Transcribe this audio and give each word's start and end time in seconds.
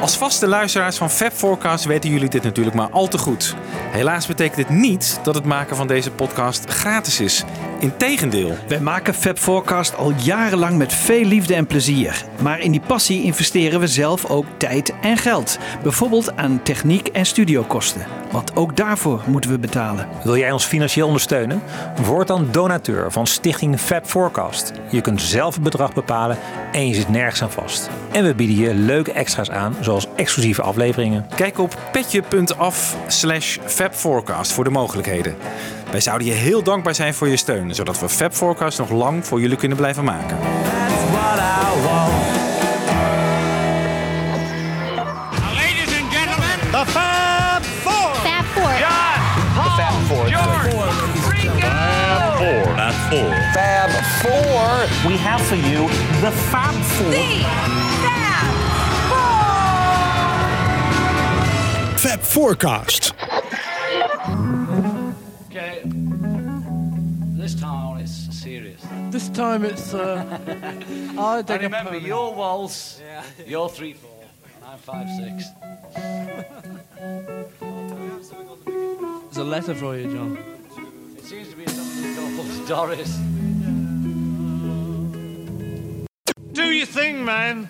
Als 0.00 0.16
vaste 0.16 0.46
luisteraars 0.46 0.96
van 0.96 1.10
Fab 1.10 1.32
Forecast 1.32 1.84
weten 1.84 2.10
jullie 2.10 2.28
dit 2.28 2.42
natuurlijk 2.42 2.76
maar 2.76 2.90
al 2.90 3.08
te 3.08 3.18
goed. 3.18 3.54
Helaas 3.90 4.26
betekent 4.26 4.56
dit 4.56 4.68
niet 4.68 5.20
dat 5.22 5.34
het 5.34 5.44
maken 5.44 5.76
van 5.76 5.86
deze 5.86 6.10
podcast 6.10 6.70
gratis 6.70 7.20
is. 7.20 7.44
Integendeel. 7.82 8.54
Wij 8.68 8.80
maken 8.80 9.14
Fab 9.14 9.38
Forecast 9.38 9.96
al 9.96 10.12
jarenlang 10.16 10.78
met 10.78 10.92
veel 10.92 11.24
liefde 11.24 11.54
en 11.54 11.66
plezier. 11.66 12.24
Maar 12.42 12.60
in 12.60 12.70
die 12.70 12.80
passie 12.80 13.22
investeren 13.22 13.80
we 13.80 13.86
zelf 13.86 14.30
ook 14.30 14.46
tijd 14.56 14.94
en 15.00 15.16
geld. 15.16 15.58
Bijvoorbeeld 15.82 16.36
aan 16.36 16.62
techniek 16.62 17.08
en 17.08 17.26
studiokosten. 17.26 18.06
Want 18.30 18.56
ook 18.56 18.76
daarvoor 18.76 19.22
moeten 19.26 19.50
we 19.50 19.58
betalen. 19.58 20.08
Wil 20.24 20.36
jij 20.36 20.52
ons 20.52 20.64
financieel 20.64 21.06
ondersteunen? 21.06 21.62
Word 22.02 22.26
dan 22.26 22.48
donateur 22.50 23.12
van 23.12 23.26
Stichting 23.26 23.80
Fab 23.80 24.06
Forecast. 24.06 24.72
Je 24.90 25.00
kunt 25.00 25.22
zelf 25.22 25.54
het 25.54 25.62
bedrag 25.62 25.94
bepalen 25.94 26.38
en 26.72 26.88
je 26.88 26.94
zit 26.94 27.08
nergens 27.08 27.42
aan 27.42 27.50
vast. 27.50 27.90
En 28.12 28.24
we 28.24 28.34
bieden 28.34 28.56
je 28.56 28.74
leuke 28.74 29.12
extra's 29.12 29.50
aan, 29.50 29.76
zoals 29.80 30.06
exclusieve 30.16 30.62
afleveringen. 30.62 31.26
Kijk 31.36 31.58
op 31.58 31.78
petje.af 31.92 32.96
slash 33.06 33.58
fabforecast 33.64 34.52
voor 34.52 34.64
de 34.64 34.70
mogelijkheden. 34.70 35.34
Wij 35.92 36.00
zouden 36.00 36.26
je 36.26 36.32
heel 36.32 36.62
dankbaar 36.62 36.94
zijn 36.94 37.14
voor 37.14 37.28
je 37.28 37.36
steun, 37.36 37.74
zodat 37.74 38.00
we 38.00 38.08
Fab 38.08 38.34
Forecast 38.34 38.78
nog 38.78 38.90
lang 38.90 39.26
voor 39.26 39.40
jullie 39.40 39.56
kunnen 39.56 39.76
blijven 39.76 40.04
maken. 40.04 40.38
That's 40.38 41.10
what 41.10 41.38
I 41.38 41.82
want. 41.82 42.12
Ladies 45.54 46.00
and 46.00 46.12
gentlemen, 46.14 46.58
The 46.70 46.84
Fab 46.86 47.64
Four. 47.82 48.14
Fab 48.14 48.44
Four. 48.54 48.72
Fab 49.76 49.92
Four. 50.06 50.28
George. 50.28 50.70
Fab 53.52 53.90
Four. 54.22 55.10
we 55.10 55.18
have 55.18 55.46
for 55.46 55.56
you 55.56 55.88
the 56.20 56.32
Fab 56.32 56.74
Four. 56.74 57.12
Fab 61.96 62.20
Forecast. 62.22 63.14
This 69.12 69.28
time 69.28 69.62
it's 69.66 69.92
uh, 69.92 70.24
I 71.18 71.36
I 71.36 71.42
dig 71.42 71.60
remember 71.60 71.98
your 71.98 72.34
waltz, 72.34 72.98
you're 73.46 73.68
three 73.68 73.92
four, 73.92 74.24
I'm 74.64 74.78
five 74.78 75.06
six. 75.10 75.50
There's 79.24 79.36
a 79.36 79.44
letter 79.44 79.74
for 79.74 79.98
you, 79.98 80.10
John. 80.14 80.38
It 81.18 81.24
seems 81.24 81.50
to 81.50 81.56
be 81.56 81.66
something 81.66 82.14
called 82.16 82.66
Doris. 82.66 83.18
Do 86.52 86.70
your 86.70 86.86
thing, 86.86 87.22
man. 87.22 87.68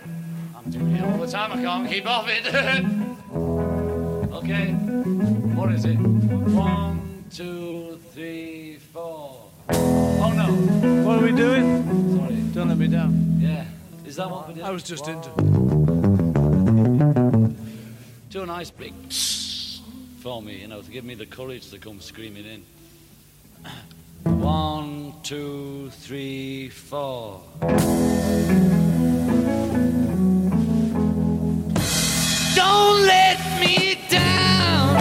I'm 0.57 0.71
doing 0.71 0.95
it 0.95 1.03
all 1.05 1.19
the 1.19 1.27
time. 1.27 1.51
I 1.51 1.61
can't 1.61 1.89
keep 1.91 2.07
off 2.07 2.29
it. 2.29 2.47
okay. 4.39 4.75
What 5.59 5.73
is 5.73 5.87
it? 5.87 5.97
One, 5.97 7.25
two, 7.33 7.99
three, 8.15 8.79
four. 8.93 9.42
Oh 9.75 10.33
no. 10.37 11.03
What 11.05 11.19
are 11.19 11.25
we 11.25 11.33
doing? 11.33 12.17
Sorry. 12.17 12.37
Don't 12.55 12.69
let 12.69 12.79
me 12.79 12.89
down. 12.89 13.39
Yeah. 13.41 13.65
Is 14.05 14.17
that 14.17 14.31
what 14.31 14.49
we 14.49 14.55
did? 14.55 14.65
I 14.65 14.71
was 14.71 14.83
just 14.83 15.09
into. 15.09 15.31
Do 18.31 18.43
a 18.43 18.47
nice 18.47 18.71
big 18.71 18.95
for 20.23 20.41
me, 20.41 20.61
you 20.61 20.69
know, 20.69 20.81
to 20.81 20.91
give 20.91 21.05
me 21.05 21.15
the 21.15 21.27
courage 21.27 21.69
to 21.71 21.79
come 21.79 22.01
screaming 22.01 22.47
in. 22.47 22.63
One, 24.41 25.15
two, 25.25 25.91
three, 25.91 26.69
four. 26.69 27.43
Don't 32.55 33.03
let 33.03 33.61
me 33.61 33.99
down. 34.09 34.95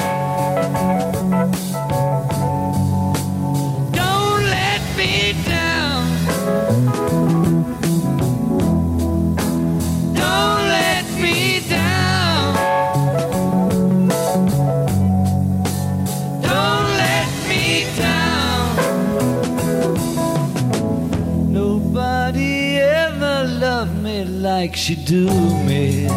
She 24.82 24.96
do 24.96 25.28
me. 25.68 26.08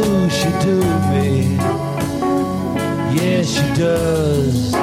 Ooh, 0.00 0.28
she 0.28 0.50
do 0.66 0.80
me. 1.12 1.56
Yes, 3.14 3.46
she 3.54 3.66
does. 3.80 4.74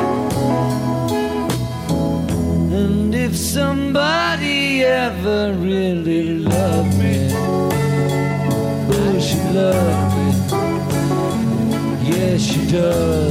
And 2.71 3.13
if 3.13 3.35
somebody 3.35 4.81
ever 4.85 5.53
really 5.55 6.39
loved 6.39 6.97
me, 6.97 7.33
ooh, 8.95 9.19
she 9.19 9.39
loved 9.59 10.15
me. 10.17 10.27
Yes, 12.11 12.39
she 12.41 12.65
does. 12.71 13.30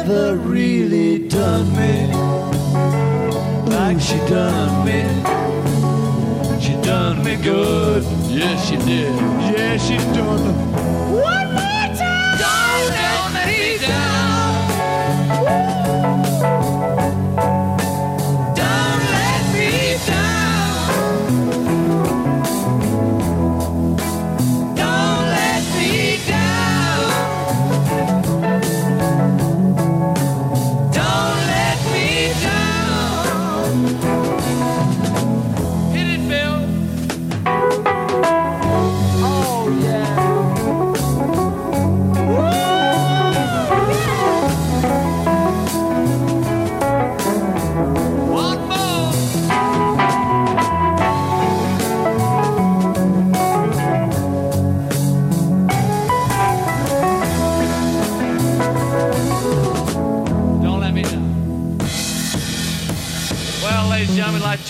Nobody 0.00 0.12
ever 0.12 0.36
really 0.36 1.28
done 1.28 1.70
me 1.76 2.12
like 3.70 4.00
she 4.00 4.16
done 4.28 4.84
me. 4.84 5.02
She 6.60 6.74
done 6.82 7.24
me 7.24 7.36
good. 7.36 8.02
Yes, 8.28 8.68
she 8.68 8.76
did. 8.76 9.14
Yeah, 9.54 9.76
she 9.78 9.96
done. 10.14 10.49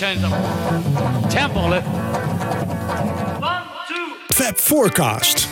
Change 0.01 0.19
the 0.19 1.27
tempo. 1.27 1.59
One, 1.59 1.81
two. 3.87 4.33
Fab 4.33 4.57
Forecast. 4.57 5.47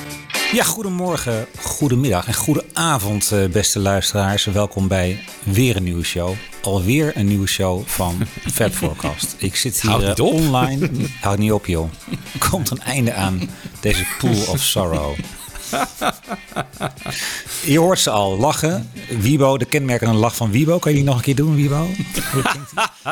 Ja, 0.52 0.64
goedemorgen, 0.64 1.48
goedemiddag 1.62 2.28
en 2.28 2.34
goede 2.34 2.66
avond, 2.74 3.32
eh, 3.32 3.46
beste 3.46 3.80
luisteraars. 3.80 4.46
Welkom 4.46 4.88
bij 4.88 5.24
weer 5.44 5.76
een 5.76 5.84
nieuwe 5.84 6.04
show. 6.04 6.36
Alweer 6.62 7.18
een 7.18 7.28
nieuwe 7.28 7.48
show 7.48 7.88
van 7.88 8.18
Fab 8.54 8.72
Forecast. 8.74 9.36
Ik 9.38 9.56
zit 9.56 9.82
hier 9.82 9.92
Houd 9.92 10.20
eh, 10.20 10.26
online. 10.26 10.90
Houd 11.22 11.38
niet 11.38 11.52
op, 11.52 11.66
joh. 11.66 11.90
Komt 12.50 12.70
een 12.70 12.82
einde 12.82 13.14
aan 13.14 13.50
deze 13.80 14.06
pool 14.20 14.46
of 14.48 14.60
sorrow. 14.60 15.16
Je 17.66 17.80
hoort 17.80 18.00
ze 18.00 18.10
al 18.10 18.38
lachen. 18.38 18.92
Wiebo, 19.20 19.58
de 19.58 19.66
kenmerkende 19.66 20.14
lach 20.14 20.36
van 20.36 20.52
Wiebo. 20.52 20.80
Kan 20.80 20.92
je 20.92 20.98
die 20.98 21.06
nog 21.06 21.16
een 21.16 21.22
keer 21.22 21.36
doen, 21.36 21.56
Wiebo? 21.56 21.88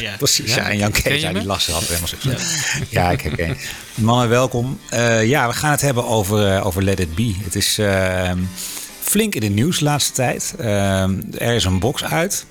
Ja, 0.00 0.16
precies. 0.18 0.54
Ja, 0.54 0.68
en 0.68 0.76
Jan 0.76 0.90
Kees, 0.90 1.22
ja, 1.22 1.32
die 1.32 1.44
lacht 1.44 1.62
zich 1.62 1.74
altijd 1.74 1.90
helemaal 2.20 2.38
zo. 2.38 2.86
Ja, 2.90 3.10
ik 3.10 3.20
herken. 3.20 3.56
Mannen, 3.94 4.28
welkom. 4.28 4.80
Eh, 4.90 5.26
ja, 5.26 5.46
we 5.48 5.52
gaan 5.52 5.70
het 5.70 5.80
hebben 5.80 6.06
over, 6.06 6.54
eh, 6.54 6.66
over 6.66 6.82
Let 6.82 7.00
It 7.00 7.14
Be. 7.14 7.34
Het 7.44 7.54
is 7.54 7.78
eh, 7.78 8.32
flink 9.00 9.34
in 9.34 9.42
het 9.42 9.52
nieuws 9.52 9.78
de 9.78 9.84
laatste 9.84 10.12
tijd. 10.12 10.54
Eh, 10.58 11.02
er 11.38 11.54
is 11.54 11.64
een 11.64 11.78
box 11.78 12.04
uit. 12.04 12.46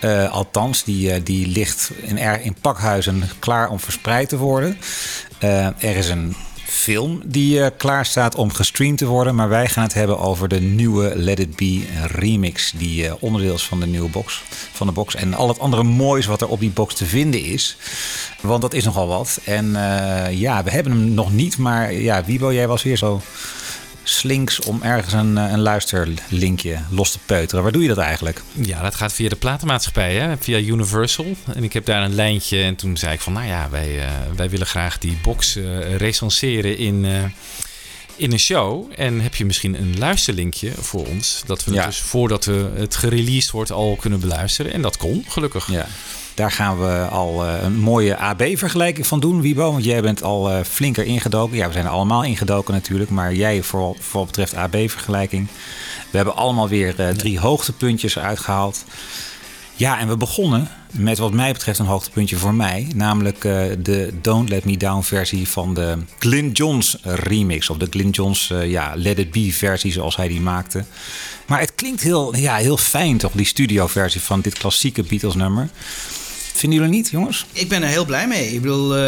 Eh, 0.00 0.30
althans, 0.30 0.84
die, 0.84 1.22
die 1.22 1.46
ligt 1.46 1.90
in, 2.02 2.18
er, 2.18 2.40
in 2.40 2.56
pakhuizen 2.60 3.22
klaar 3.38 3.68
om 3.68 3.80
verspreid 3.80 4.28
te 4.28 4.36
worden. 4.36 4.78
Er 5.38 5.96
is 5.96 6.08
een 6.08 6.36
film 6.66 7.22
die 7.24 7.62
eh, 7.62 7.70
klaar 7.76 8.06
staat 8.06 8.34
om 8.34 8.52
gestreamd 8.52 8.98
te 8.98 9.06
worden. 9.06 9.34
Maar 9.34 9.48
wij 9.48 9.68
gaan 9.68 9.82
het 9.82 9.94
hebben 9.94 10.18
over 10.18 10.48
de 10.48 10.60
nieuwe 10.60 11.12
Let 11.16 11.38
It 11.38 11.56
Be 11.56 11.82
remix. 12.06 12.72
Die 12.76 13.06
eh, 13.06 13.14
onderdeel 13.20 13.54
is 13.54 13.66
van 13.66 13.80
de 13.80 13.86
nieuwe 13.86 14.08
box. 14.08 14.42
Van 14.72 14.86
de 14.86 14.92
box. 14.92 15.14
En 15.14 15.34
al 15.34 15.48
het 15.48 15.58
andere 15.58 15.82
moois 15.82 16.26
wat 16.26 16.40
er 16.40 16.48
op 16.48 16.60
die 16.60 16.70
box 16.70 16.94
te 16.94 17.06
vinden 17.06 17.42
is. 17.42 17.76
Want 18.40 18.62
dat 18.62 18.74
is 18.74 18.84
nogal 18.84 19.06
wat. 19.06 19.40
En 19.44 19.76
eh, 19.76 20.38
ja, 20.38 20.62
we 20.62 20.70
hebben 20.70 20.92
hem 20.92 21.14
nog 21.14 21.32
niet. 21.32 21.58
Maar 21.58 21.92
ja, 21.92 22.24
Wiebo, 22.24 22.52
jij 22.52 22.68
was 22.68 22.82
weer 22.82 22.96
zo 22.96 23.20
slinks 24.08 24.60
om 24.60 24.82
ergens 24.82 25.12
een, 25.12 25.38
eh, 25.38 25.50
een 25.50 25.60
luisterlinkje 25.60 26.78
los 26.90 27.10
te 27.10 27.18
peuteren. 27.26 27.62
Waar 27.62 27.72
doe 27.72 27.82
je 27.82 27.88
dat 27.88 27.98
eigenlijk? 27.98 28.42
Ja, 28.52 28.82
dat 28.82 28.94
gaat 28.94 29.12
via 29.12 29.28
de 29.28 29.36
platenmaatschappij, 29.36 30.14
hè? 30.14 30.36
via 30.36 30.58
Universal. 30.58 31.36
En 31.54 31.64
ik 31.64 31.72
heb 31.72 31.84
daar 31.84 32.02
een 32.02 32.14
lijntje 32.14 32.62
en 32.62 32.76
toen 32.76 32.96
zei 32.96 33.12
ik 33.12 33.20
van... 33.20 33.32
nou 33.32 33.46
ja, 33.46 33.68
wij, 33.70 34.00
eh, 34.00 34.10
wij 34.36 34.50
willen 34.50 34.66
graag 34.66 34.98
die 34.98 35.18
box 35.22 35.56
eh, 35.56 35.96
recenseren 35.96 36.78
in, 36.78 37.06
in 38.16 38.32
een 38.32 38.38
show. 38.38 38.86
En 38.96 39.20
heb 39.20 39.34
je 39.34 39.44
misschien 39.44 39.80
een 39.80 39.98
luisterlinkje 39.98 40.72
voor 40.80 41.06
ons? 41.06 41.42
Dat 41.46 41.64
we 41.64 41.70
het 41.70 41.80
Ja. 41.80 41.86
dus 41.86 41.98
voordat 42.00 42.44
we 42.44 42.70
het 42.74 42.96
gereleased 42.96 43.50
wordt 43.50 43.70
al 43.72 43.96
kunnen 44.00 44.20
beluisteren. 44.20 44.72
En 44.72 44.82
dat 44.82 44.96
kon, 44.96 45.24
gelukkig. 45.28 45.70
Ja. 45.70 45.86
Daar 46.34 46.50
gaan 46.52 46.78
we 46.80 47.06
al 47.10 47.44
eh, 47.44 47.62
een 47.62 47.78
mooie 47.78 48.16
AB-vergelijking 48.16 49.06
van 49.06 49.20
doen, 49.20 49.40
Wiebo. 49.40 49.72
Want 49.72 49.84
jij 49.84 50.02
bent 50.02 50.22
al 50.22 50.50
eh, 50.50 50.64
flinker 50.64 51.04
ingedoken. 51.04 51.56
Ja, 51.56 51.66
we 51.66 51.72
zijn 51.72 51.84
er 51.84 51.90
allemaal 51.90 52.24
ingedoken 52.24 52.74
natuurlijk. 52.74 53.10
Maar 53.10 53.34
jij 53.34 53.62
voor, 53.62 53.96
voor 54.00 54.20
wat 54.20 54.26
betreft 54.26 54.54
AB-vergelijking. 54.54 55.48
We 56.10 56.16
hebben 56.16 56.36
allemaal 56.36 56.68
weer 56.68 57.00
eh, 57.00 57.08
drie 57.08 57.38
hoogtepuntjes 57.38 58.18
uitgehaald. 58.18 58.84
Ja, 59.78 59.98
en 59.98 60.08
we 60.08 60.16
begonnen 60.16 60.68
met 60.90 61.18
wat 61.18 61.32
mij 61.32 61.52
betreft 61.52 61.78
een 61.78 61.86
hoogtepuntje 61.86 62.36
voor 62.36 62.54
mij. 62.54 62.86
Namelijk 62.94 63.44
eh, 63.44 63.62
de 63.78 64.12
Don't 64.22 64.48
Let 64.48 64.64
Me 64.64 64.76
Down 64.76 65.02
versie 65.02 65.48
van 65.48 65.74
de 65.74 65.98
Glyn 66.18 66.50
Johns 66.52 66.98
remix. 67.02 67.70
Of 67.70 67.76
de 67.76 67.86
Glyn 67.90 68.10
Johns 68.10 68.50
eh, 68.50 68.70
ja, 68.70 68.92
Let 68.96 69.18
It 69.18 69.30
Be 69.30 69.52
versie 69.52 69.92
zoals 69.92 70.16
hij 70.16 70.28
die 70.28 70.40
maakte. 70.40 70.84
Maar 71.46 71.60
het 71.60 71.74
klinkt 71.74 72.02
heel, 72.02 72.36
ja, 72.36 72.56
heel 72.56 72.76
fijn 72.76 73.18
toch, 73.18 73.32
die 73.32 73.46
studio 73.46 73.86
versie 73.86 74.20
van 74.20 74.40
dit 74.40 74.58
klassieke 74.58 75.02
Beatles 75.02 75.34
nummer. 75.34 75.68
Vinden 76.52 76.78
jullie 76.78 76.94
niet, 76.94 77.08
jongens? 77.10 77.46
Ik 77.52 77.68
ben 77.68 77.82
er 77.82 77.88
heel 77.88 78.04
blij 78.04 78.26
mee. 78.26 78.52
Ik 78.52 78.60
bedoel, 78.60 78.96
eh, 78.96 79.00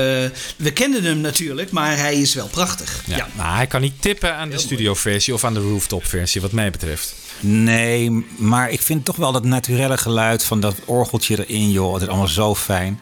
we 0.57 0.73
kenden 0.73 1.05
hem 1.05 1.21
natuurlijk, 1.21 1.71
maar 1.71 1.97
hij 1.97 2.21
is 2.21 2.35
wel 2.35 2.49
prachtig. 2.49 3.03
Ja. 3.07 3.29
Maar 3.37 3.57
hij 3.57 3.67
kan 3.67 3.81
niet 3.81 4.03
tippen 4.03 4.35
aan 4.35 4.51
de 4.51 4.59
studioversie 4.59 5.35
of 5.35 5.45
aan 5.45 5.55
de 5.55 5.61
rooftop-versie, 5.61 6.41
wat 6.41 6.53
mij 6.53 6.71
betreft. 6.71 7.15
Nee, 7.41 8.27
maar 8.37 8.71
ik 8.71 8.81
vind 8.83 9.05
toch 9.05 9.17
wel 9.17 9.33
dat 9.33 9.45
naturelle 9.45 9.99
geluid 9.99 10.45
van 10.45 10.61
dat 10.61 10.77
orgeltje 10.85 11.47
erin, 11.47 11.71
joh. 11.71 11.93
Het 11.93 12.03
is 12.03 12.09
allemaal 12.09 12.29
zo 12.29 12.55
fijn. 12.55 13.01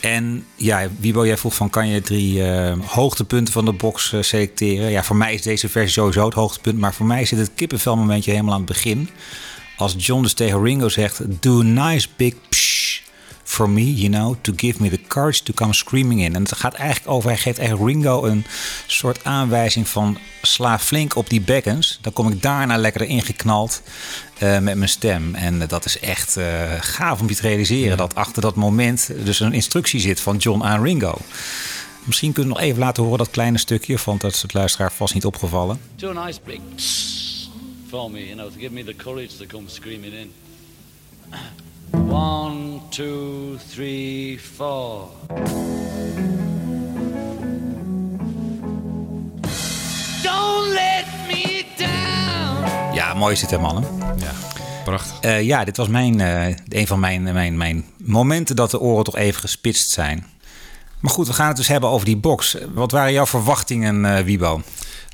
En 0.00 0.46
ja, 0.54 0.88
Wiebo, 0.98 1.26
jij 1.26 1.36
vroeg 1.36 1.54
van 1.54 1.70
kan 1.70 1.88
je 1.88 2.00
drie 2.00 2.44
eh, 2.44 2.78
hoogtepunten 2.86 3.52
van 3.52 3.64
de 3.64 3.72
box 3.72 4.12
eh, 4.12 4.22
selecteren? 4.22 4.90
Ja, 4.90 5.02
voor 5.02 5.16
mij 5.16 5.34
is 5.34 5.42
deze 5.42 5.68
versie 5.68 5.92
sowieso 5.92 6.24
het 6.24 6.34
hoogtepunt. 6.34 6.78
Maar 6.78 6.94
voor 6.94 7.06
mij 7.06 7.24
zit 7.24 7.38
het 7.38 7.50
kippenvelmomentje 7.54 8.30
helemaal 8.30 8.52
aan 8.52 8.60
het 8.60 8.68
begin. 8.68 9.08
Als 9.76 9.94
John 9.98 10.22
dus 10.22 10.32
tegen 10.32 10.62
Ringo 10.62 10.88
zegt... 10.88 11.42
Do 11.42 11.62
nice 11.62 12.08
big 12.16 12.34
for 13.46 13.70
me, 13.70 13.94
you 13.94 14.08
know, 14.08 14.34
to 14.40 14.52
give 14.56 14.82
me 14.82 14.90
the 14.90 15.00
courage 15.08 15.42
to 15.42 15.52
come 15.54 15.72
screaming 15.72 16.20
in. 16.20 16.34
En 16.34 16.42
het 16.42 16.56
gaat 16.56 16.74
eigenlijk 16.74 17.10
over, 17.10 17.28
hij 17.28 17.38
geeft 17.38 17.58
echt 17.58 17.72
Ringo 17.78 18.24
een 18.24 18.44
soort 18.86 19.24
aanwijzing 19.24 19.88
van 19.88 20.18
sla 20.42 20.78
flink 20.78 21.16
op 21.16 21.30
die 21.30 21.40
bekkens. 21.40 21.98
Dan 22.00 22.12
kom 22.12 22.30
ik 22.30 22.42
daarna 22.42 22.76
lekker 22.76 23.00
erin 23.00 23.22
geknald 23.22 23.82
eh, 24.38 24.58
met 24.58 24.76
mijn 24.76 24.88
stem. 24.88 25.34
En 25.34 25.62
eh, 25.62 25.68
dat 25.68 25.84
is 25.84 25.98
echt 25.98 26.36
eh, 26.36 26.72
gaaf 26.80 27.20
om 27.20 27.28
je 27.28 27.34
te 27.34 27.42
realiseren 27.42 27.96
dat 27.96 28.14
achter 28.14 28.42
dat 28.42 28.54
moment 28.54 29.10
dus 29.24 29.40
een 29.40 29.52
instructie 29.52 30.00
zit 30.00 30.20
van 30.20 30.36
John 30.36 30.62
aan 30.62 30.82
Ringo. 30.82 31.18
Misschien 32.04 32.32
kunnen 32.32 32.52
we 32.52 32.58
nog 32.58 32.68
even 32.68 32.80
laten 32.80 33.02
horen 33.02 33.18
dat 33.18 33.30
kleine 33.30 33.58
stukje, 33.58 33.98
want 34.04 34.20
dat 34.20 34.32
is 34.32 34.42
het 34.42 34.54
luisteraar 34.54 34.92
vast 34.92 35.14
niet 35.14 35.24
opgevallen. 35.24 35.80
Do 35.96 36.18
a 36.18 36.24
nice 36.24 36.40
big 36.44 36.60
psst 36.74 37.48
for 37.88 38.10
me, 38.10 38.20
you 38.26 38.34
know, 38.34 38.50
to 38.50 38.58
give 38.58 38.72
me 38.72 38.84
the 38.84 38.94
courage 38.94 39.38
to 39.38 39.46
come 39.46 39.68
screaming 39.68 40.12
in. 40.12 40.32
One, 41.92 42.80
two, 42.90 43.56
three, 43.70 44.38
four. 44.38 45.08
Don't 50.22 50.72
let 50.72 51.06
me 51.28 51.64
down. 51.76 52.94
Ja, 52.94 53.14
mooi 53.14 53.32
is 53.32 53.40
dit 53.40 53.50
hè 53.50 53.58
mannen. 53.58 53.84
Ja, 53.98 54.32
prachtig. 54.84 55.20
Eh, 55.20 55.42
ja, 55.42 55.64
dit 55.64 55.76
was 55.76 55.88
mijn, 55.88 56.20
eh, 56.20 56.56
een 56.68 56.86
van 56.86 57.00
mijn, 57.00 57.22
mijn, 57.22 57.56
mijn 57.56 57.84
momenten 57.96 58.56
dat 58.56 58.70
de 58.70 58.80
oren 58.80 59.04
toch 59.04 59.16
even 59.16 59.40
gespitst 59.40 59.90
zijn. 59.90 60.26
Maar 61.00 61.10
goed, 61.10 61.26
we 61.26 61.32
gaan 61.32 61.48
het 61.48 61.56
dus 61.56 61.68
hebben 61.68 61.90
over 61.90 62.06
die 62.06 62.16
box. 62.16 62.56
Wat 62.74 62.90
waren 62.90 63.12
jouw 63.12 63.26
verwachtingen, 63.26 64.04
eh 64.04 64.24
Wiebo? 64.24 64.62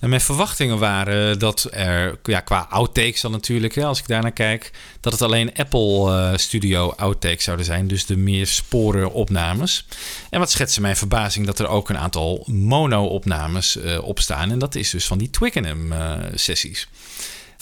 En 0.02 0.08
mijn 0.08 0.20
verwachtingen 0.20 0.78
waren 0.78 1.38
dat 1.38 1.68
er, 1.70 2.18
ja, 2.22 2.40
qua 2.40 2.66
outtakes 2.70 3.20
dan 3.20 3.30
natuurlijk, 3.30 3.74
hè, 3.74 3.84
als 3.84 3.98
ik 3.98 4.06
daarnaar 4.06 4.32
kijk, 4.32 4.70
dat 5.00 5.12
het 5.12 5.22
alleen 5.22 5.54
Apple 5.54 6.10
eh, 6.10 6.36
Studio 6.36 6.90
outtakes 6.96 7.44
zouden 7.44 7.66
zijn. 7.66 7.88
Dus 7.88 8.06
de 8.06 8.16
meer 8.16 8.46
sporen 8.46 9.12
opnames. 9.12 9.86
En 10.30 10.38
wat 10.38 10.50
schetste 10.50 10.80
mijn 10.80 10.96
verbazing 10.96 11.46
dat 11.46 11.58
er 11.58 11.68
ook 11.68 11.88
een 11.88 11.98
aantal 11.98 12.46
mono-opnames 12.50 13.76
eh, 13.76 14.04
op 14.04 14.20
staan. 14.20 14.50
En 14.50 14.58
dat 14.58 14.74
is 14.74 14.90
dus 14.90 15.06
van 15.06 15.18
die 15.18 15.30
Twickenham 15.30 15.92
eh, 15.92 16.12
sessies. 16.34 16.88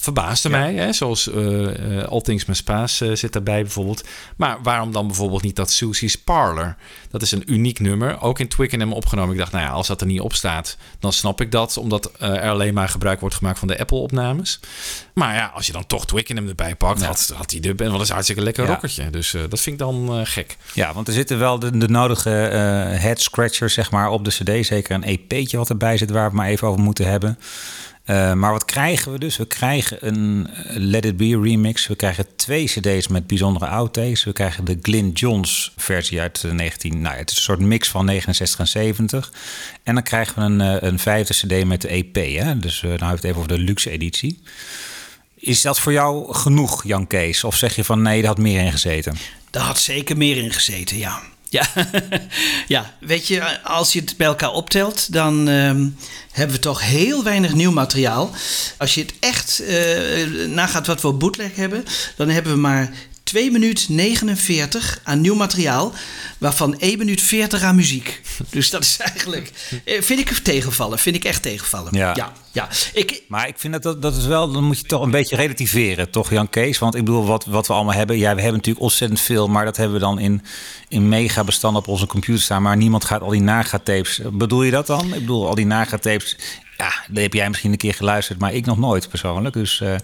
Verbaasde 0.00 0.49
mij, 0.49 0.75
hè, 0.75 0.92
zoals 0.92 1.30
eh 1.30 1.99
eh, 2.00 2.09
All 2.09 2.21
Things 2.21 2.45
Must 2.45 2.64
Pass 2.64 3.00
eh, 3.00 3.12
zit 3.12 3.33
daarbij 3.33 3.62
bijvoorbeeld. 3.62 4.04
Maar 4.37 4.59
waarom 4.62 4.92
dan 4.92 5.07
bijvoorbeeld 5.07 5.42
niet 5.42 5.57
dat 5.57 5.71
Susie's 5.71 6.16
Parlor? 6.16 6.76
Dat 7.11 7.23
is 7.23 7.33
een 7.33 7.52
uniek 7.52 7.78
nummer, 7.80 8.21
ook 8.21 8.38
in 8.38 8.49
Twickenham 8.49 8.92
opgenomen. 8.92 9.33
Ik 9.33 9.38
dacht, 9.38 9.52
nou 9.52 9.64
ja, 9.64 9.71
als 9.71 9.87
dat 9.87 10.00
er 10.00 10.07
niet 10.07 10.21
op 10.21 10.35
staat, 10.35 10.76
dan 10.99 11.12
snap 11.12 11.40
ik 11.40 11.52
dat. 11.52 11.76
Omdat 11.76 12.11
er 12.19 12.50
alleen 12.50 12.75
maar 12.75 12.88
gebruik 12.88 13.21
wordt 13.21 13.35
gemaakt 13.35 13.59
van 13.59 13.69
de 13.69 13.78
Apple-opnames. 13.78 14.61
Maar 15.14 15.35
ja, 15.35 15.50
als 15.54 15.66
je 15.66 15.73
dan 15.73 15.87
toch 15.87 16.07
Twickenham 16.07 16.49
erbij 16.49 16.75
pakt, 16.76 17.02
had, 17.04 17.33
had 17.37 17.50
hij 17.50 17.61
de 17.61 17.75
wel 17.75 17.99
eens 17.99 18.11
hartstikke 18.11 18.42
lekker 18.42 18.64
Ja. 18.64 18.71
rockertje. 18.71 19.11
Dus 19.11 19.30
dat 19.49 19.61
vind 19.61 19.66
ik 19.66 19.78
dan 19.78 20.26
gek. 20.26 20.57
Ja, 20.75 20.92
want 20.92 21.09
er 21.09 21.14
zitten 21.14 21.38
wel 21.38 21.59
de, 21.59 21.78
de 21.78 21.88
nodige 21.88 22.30
head 23.00 23.21
scratchers 23.21 23.75
zeg 23.75 23.90
maar, 23.90 24.09
op 24.11 24.25
de 24.25 24.30
cd. 24.30 24.66
Zeker 24.66 24.95
een 24.95 25.04
EP'tje 25.04 25.57
wat 25.57 25.69
erbij 25.69 25.97
zit 25.97 26.11
waar 26.11 26.21
we 26.23 26.26
het 26.28 26.37
maar 26.37 26.47
even 26.49 26.69
over 26.69 26.80
moeten 26.80 27.07
hebben. 27.11 27.38
Eh, 28.10 28.32
maar 28.32 28.52
wat 28.52 28.64
krijgen 28.64 29.12
we 29.12 29.18
dus? 29.18 29.36
We 29.36 29.46
krijgen 29.46 30.06
een 30.06 30.48
eh, 30.54 30.76
Let 30.76 31.04
It 31.04 31.16
Be 31.16 31.40
remix. 31.42 31.86
We 31.86 31.96
krijgen 31.96 32.26
twee 32.36 32.64
cd's 32.64 33.08
met 33.08 33.26
bijzondere 33.26 33.66
outtakes. 33.66 34.24
We 34.24 34.32
krijgen 34.32 34.64
de 34.64 34.78
Glyn 34.82 35.10
Johns 35.10 35.72
versie 35.76 36.20
uit 36.20 36.40
de 36.40 36.52
19... 36.52 37.00
Nou, 37.00 37.16
het 37.16 37.30
is 37.30 37.36
een 37.36 37.42
soort 37.42 37.60
mix 37.60 37.88
van 37.88 38.04
69 38.04 38.58
en 38.58 38.68
70. 38.68 39.32
En 39.82 39.94
dan 39.94 40.02
krijgen 40.02 40.34
we 40.34 40.40
een, 40.40 40.60
eh, 40.60 40.88
een 40.88 40.98
vijfde 40.98 41.34
cd 41.34 41.64
met 41.64 41.80
de 41.80 41.88
EP. 41.88 42.14
Hè? 42.14 42.58
Dus 42.58 42.82
eh, 42.82 42.88
dan 42.88 42.90
hebben 42.90 43.08
we 43.08 43.14
het 43.14 43.24
even 43.24 43.36
over 43.36 43.48
de 43.48 43.58
luxe 43.58 43.90
editie. 43.90 44.42
Is 45.34 45.62
dat 45.62 45.80
voor 45.80 45.92
jou 45.92 46.34
genoeg, 46.34 46.84
Jan 46.84 47.06
Kees? 47.06 47.44
Of 47.44 47.56
zeg 47.56 47.76
je 47.76 47.84
van 47.84 48.02
nee, 48.02 48.20
er 48.20 48.26
had 48.26 48.38
meer 48.38 48.64
in 48.64 48.72
gezeten? 48.72 49.16
Daar 49.50 49.64
had 49.64 49.78
zeker 49.78 50.16
meer 50.16 50.36
in 50.36 50.52
gezeten, 50.52 50.98
ja. 50.98 51.20
Ja, 51.50 51.66
ja, 52.66 52.95
weet 53.00 53.26
je, 53.26 53.62
als 53.62 53.92
je 53.92 54.00
het 54.00 54.16
bij 54.16 54.26
elkaar 54.26 54.52
optelt, 54.52 55.12
dan 55.12 55.49
ehm, 55.49 55.88
hebben 56.33 56.57
we 56.57 56.62
toch 56.62 56.80
heel 56.80 57.25
weinig 57.25 57.54
nieuw 57.54 57.71
materiaal. 57.71 58.30
Als 58.78 58.95
je 58.95 59.00
het 59.00 59.14
echt 59.21 59.61
eh, 59.61 60.47
nagaat 60.47 60.87
wat 60.87 61.00
we 61.00 61.09
op 61.09 61.21
bootleg 61.21 61.54
hebben, 61.54 61.85
dan 62.16 62.28
hebben 62.28 62.52
we 62.52 62.59
maar 62.59 62.90
2 63.30 63.50
minuut 63.50 63.88
49 63.88 65.00
aan 65.02 65.20
nieuw 65.20 65.34
materiaal, 65.34 65.92
waarvan 66.38 66.78
1 66.78 66.99
minuut 66.99 67.22
40 67.22 67.62
aan 67.62 67.75
muziek. 67.75 68.20
Dus 68.50 68.70
dat 68.70 68.82
is 68.82 68.96
eigenlijk, 68.99 69.52
eh, 69.84 70.02
vind 70.02 70.20
ik 70.20 70.30
tegenvallen, 70.30 70.99
vind 70.99 71.16
ik 71.16 71.25
echt 71.25 71.42
tegenvallen. 71.42 71.96
Ja. 71.96 72.12
ja, 72.14 72.32
ja. 72.52 72.68
Ik, 72.92 73.22
Maar 73.28 73.49
ik 73.49 73.54
vind 73.58 73.72
dat, 73.72 73.82
dat 73.82 74.02
dat 74.02 74.16
is 74.16 74.26
wel, 74.26 74.52
dan 74.52 74.64
moet 74.64 74.78
je 74.78 74.84
toch 74.84 75.02
een 75.02 75.10
beetje 75.10 75.37
relativeren, 75.37 76.10
toch 76.10 76.30
Jan 76.30 76.49
Kees? 76.49 76.78
Want 76.78 76.94
ik 76.94 77.04
bedoel, 77.04 77.25
wat, 77.25 77.44
wat 77.44 77.66
we 77.66 77.72
allemaal 77.72 77.94
hebben, 77.94 78.18
ja, 78.18 78.34
we 78.34 78.40
hebben 78.40 78.56
natuurlijk 78.56 78.84
ontzettend 78.84 79.20
veel, 79.20 79.49
maar 79.49 79.64
dat 79.64 79.76
hebben 79.76 79.94
we 79.94 80.04
dan 80.04 80.18
in, 80.18 80.42
in 80.88 81.08
mega 81.08 81.44
bestanden 81.44 81.82
op 81.82 81.88
onze 81.88 82.06
computer 82.06 82.42
staan. 82.42 82.62
Maar 82.62 82.76
niemand 82.76 83.04
gaat 83.04 83.22
al 83.22 83.30
die 83.30 83.40
nagatapes. 83.40 84.20
Bedoel 84.32 84.62
je 84.62 84.70
dat 84.70 84.87
dan? 84.87 85.06
Ik 85.06 85.20
bedoel, 85.20 85.49
al 85.49 85.54
die 85.54 85.66
nagatapes, 85.66 86.37
ja, 86.80 87.20
heb 87.20 87.32
jij 87.32 87.49
misschien 87.49 87.72
een 87.72 87.78
keer 87.78 87.94
geluisterd, 87.94 88.38
maar 88.38 88.54
ik 88.54 88.66
nog 88.66 88.78
nooit 88.78 89.08
persoonlijk. 89.08 89.54
Dus 89.54 89.80
eh, 89.80 89.94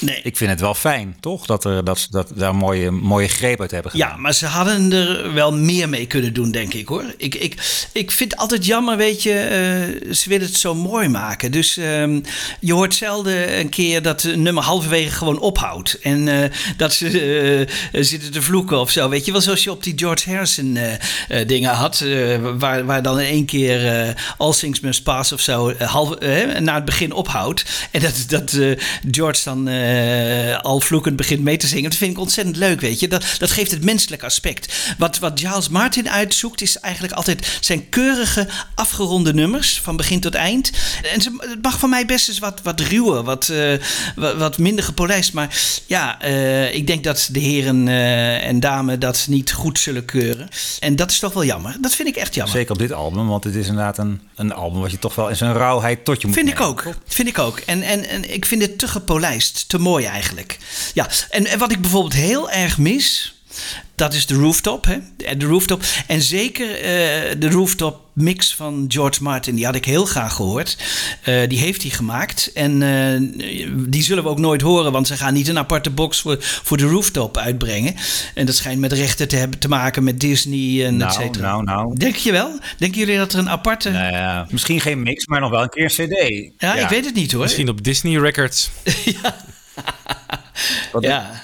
nee. 0.00 0.20
ik 0.22 0.36
vind 0.36 0.50
het 0.50 0.60
wel 0.60 0.74
fijn, 0.74 1.16
toch? 1.20 1.46
Dat, 1.46 1.64
er, 1.64 1.84
dat 1.84 1.98
ze 1.98 2.06
dat, 2.10 2.32
daar 2.34 2.48
een 2.50 2.56
mooie, 2.56 2.90
mooie 2.90 3.28
greep 3.28 3.60
uit 3.60 3.70
hebben 3.70 3.90
gedaan. 3.90 4.08
Ja, 4.08 4.16
maar 4.16 4.34
ze 4.34 4.46
hadden 4.46 4.92
er 4.92 5.32
wel 5.32 5.52
meer 5.52 5.88
mee 5.88 6.06
kunnen 6.06 6.34
doen, 6.34 6.50
denk 6.50 6.74
ik 6.74 6.88
hoor. 6.88 7.04
Ik, 7.16 7.34
ik, 7.34 7.54
ik 7.92 8.10
vind 8.10 8.30
het 8.30 8.40
altijd 8.40 8.66
jammer, 8.66 8.96
weet 8.96 9.22
je, 9.22 9.32
eh, 9.32 10.12
ze 10.12 10.28
willen 10.28 10.46
het 10.46 10.56
zo 10.56 10.74
mooi 10.74 11.08
maken. 11.08 11.52
Dus 11.52 11.76
ehm, 11.76 12.20
je 12.60 12.72
hoort 12.72 12.94
zelden 12.94 13.58
een 13.58 13.68
keer 13.68 14.02
dat 14.02 14.22
een 14.22 14.42
nummer 14.42 14.62
halverwege 14.62 15.10
gewoon 15.10 15.38
ophoudt. 15.38 15.98
En 15.98 16.28
eh, 16.28 16.50
dat 16.76 16.92
ze 16.92 17.66
zitten 17.92 18.32
te 18.32 18.42
vloeken 18.42 18.80
of 18.80 18.90
zo. 18.90 19.08
Weet 19.08 19.24
je 19.24 19.32
wel, 19.32 19.40
zoals 19.40 19.64
je 19.64 19.70
op 19.70 19.82
die 19.82 19.98
George 19.98 20.30
Harrison 20.30 20.78
dingen 21.46 21.72
had. 21.72 22.04
waar, 22.58 22.84
waar 22.84 23.02
dan 23.02 23.20
in 23.20 23.26
één 23.26 23.44
keer 23.44 24.14
All 24.36 24.52
Things 24.52 24.80
Must 24.80 25.02
Pass 25.02 25.32
of 25.32 25.40
zo 25.40 25.68
eh, 25.68 25.88
eh, 26.16 26.58
na 26.58 26.74
het 26.74 26.84
begin 26.84 27.12
ophoudt. 27.12 27.64
En 27.90 28.00
dat, 28.00 28.24
dat 28.28 28.52
eh, 28.52 28.78
George 29.10 29.44
dan 29.44 29.68
eh, 29.68 30.58
al 30.58 30.80
vloekend 30.80 31.16
begint 31.16 31.42
mee 31.42 31.56
te 31.56 31.66
zingen. 31.66 31.90
Dat 31.90 31.98
vind 31.98 32.12
ik 32.12 32.18
ontzettend 32.18 32.56
leuk, 32.56 32.80
weet 32.80 33.00
je. 33.00 33.08
Dat, 33.08 33.24
dat 33.38 33.50
geeft 33.50 33.70
het 33.70 33.84
menselijk 33.84 34.22
aspect. 34.22 34.94
Wat, 34.98 35.18
wat 35.18 35.40
Giles 35.40 35.68
Martin 35.68 36.10
uitzoekt 36.10 36.60
is 36.60 36.78
eigenlijk 36.78 37.14
altijd 37.14 37.58
zijn 37.60 37.88
keurige, 37.88 38.48
afgeronde 38.74 39.34
nummers. 39.34 39.80
Van 39.80 39.96
begin 39.96 40.20
tot 40.20 40.34
eind. 40.34 40.70
En 41.12 41.20
het 41.38 41.62
mag 41.62 41.78
van 41.78 41.90
mij 41.90 42.06
best 42.06 42.28
eens 42.28 42.38
wat, 42.38 42.60
wat 42.62 42.80
ruwer, 42.80 43.22
wat, 43.22 43.52
wat, 44.14 44.58
minder 44.58 44.84
gepolijst. 44.84 45.32
Maar 45.32 45.60
ja, 45.86 46.22
ik 46.70 46.86
denk 46.86 47.04
dat 47.04 47.28
de 47.32 47.40
heren 47.40 47.88
en 48.42 48.60
dames 48.60 48.98
dat 48.98 49.26
niet 49.28 49.52
goed 49.52 49.78
zullen 49.78 50.04
keuren. 50.04 50.48
En 50.80 50.96
dat 50.96 51.10
is 51.10 51.18
toch 51.18 51.32
wel 51.32 51.44
jammer. 51.44 51.76
Dat 51.80 51.94
vind 51.94 52.08
ik 52.08 52.16
echt 52.16 52.34
jammer. 52.34 52.54
Zeker 52.54 52.72
op 52.72 52.78
dit 52.78 52.92
album, 52.92 53.28
want 53.28 53.44
het 53.44 53.54
is 53.54 53.66
inderdaad 53.66 53.98
een, 53.98 54.20
een 54.34 54.52
album 54.52 54.80
wat 54.80 54.90
je 54.90 54.98
toch 54.98 55.14
wel 55.14 55.28
in 55.28 55.36
zijn 55.36 55.52
rauwheid 55.52 55.97
tot 56.02 56.20
je 56.20 56.26
moet 56.26 56.36
Vind 56.36 56.48
ik 56.48 56.60
ook. 56.60 56.84
Vind 57.06 57.28
ik 57.28 57.38
ook. 57.38 57.58
En, 57.58 57.82
en, 57.82 58.08
en 58.08 58.32
ik 58.32 58.44
vind 58.44 58.62
het 58.62 58.78
te 58.78 58.88
gepolijst. 58.88 59.68
Te 59.68 59.78
mooi 59.78 60.04
eigenlijk. 60.04 60.58
Ja, 60.94 61.08
en, 61.30 61.46
en 61.46 61.58
wat 61.58 61.72
ik 61.72 61.80
bijvoorbeeld 61.80 62.14
heel 62.14 62.50
erg 62.50 62.78
mis. 62.78 63.37
Dat 63.94 64.14
is 64.14 64.26
de 64.26 64.34
rooftop, 64.34 64.84
hè? 64.84 64.96
De 65.36 65.46
rooftop. 65.46 65.82
En 66.06 66.22
zeker 66.22 66.74
eh, 66.74 67.34
de 67.38 67.50
rooftop 67.50 68.00
mix 68.12 68.54
van 68.54 68.84
George 68.88 69.22
Martin. 69.22 69.54
Die 69.54 69.64
had 69.64 69.74
ik 69.74 69.84
heel 69.84 70.04
graag 70.04 70.34
gehoord. 70.34 70.76
Eh, 71.22 71.48
die 71.48 71.58
heeft 71.58 71.82
hij 71.82 71.90
gemaakt. 71.90 72.50
En 72.54 72.82
eh, 72.82 73.20
die 73.88 74.02
zullen 74.02 74.22
we 74.22 74.28
ook 74.28 74.38
nooit 74.38 74.60
horen. 74.60 74.92
Want 74.92 75.06
ze 75.06 75.16
gaan 75.16 75.34
niet 75.34 75.48
een 75.48 75.58
aparte 75.58 75.90
box 75.90 76.20
voor, 76.20 76.36
voor 76.40 76.76
de 76.76 76.84
rooftop 76.86 77.36
uitbrengen. 77.36 77.94
En 78.34 78.46
dat 78.46 78.54
schijnt 78.54 78.80
met 78.80 78.92
rechten 78.92 79.28
te 79.28 79.36
hebben 79.36 79.58
te 79.58 79.68
maken 79.68 80.04
met 80.04 80.20
Disney 80.20 80.86
en 80.86 80.92
et 80.92 80.98
Nou, 80.98 81.12
cetera. 81.12 81.48
nou, 81.48 81.64
nou. 81.64 81.94
Denk 81.96 82.14
je 82.16 82.32
wel? 82.32 82.58
Denken 82.78 82.98
jullie 82.98 83.16
dat 83.16 83.32
er 83.32 83.38
een 83.38 83.50
aparte... 83.50 83.90
Nou 83.90 84.12
ja, 84.12 84.46
misschien 84.50 84.80
geen 84.80 85.02
mix, 85.02 85.26
maar 85.26 85.40
nog 85.40 85.50
wel 85.50 85.62
een 85.62 85.68
keer 85.68 85.84
een 85.84 86.08
cd. 86.08 86.52
Ja, 86.62 86.74
ik 86.74 86.88
weet 86.88 87.04
het 87.04 87.14
niet 87.14 87.32
hoor. 87.32 87.42
Misschien 87.42 87.68
op 87.68 87.84
Disney 87.84 88.20
Records. 88.20 88.70
Ja, 89.04 89.36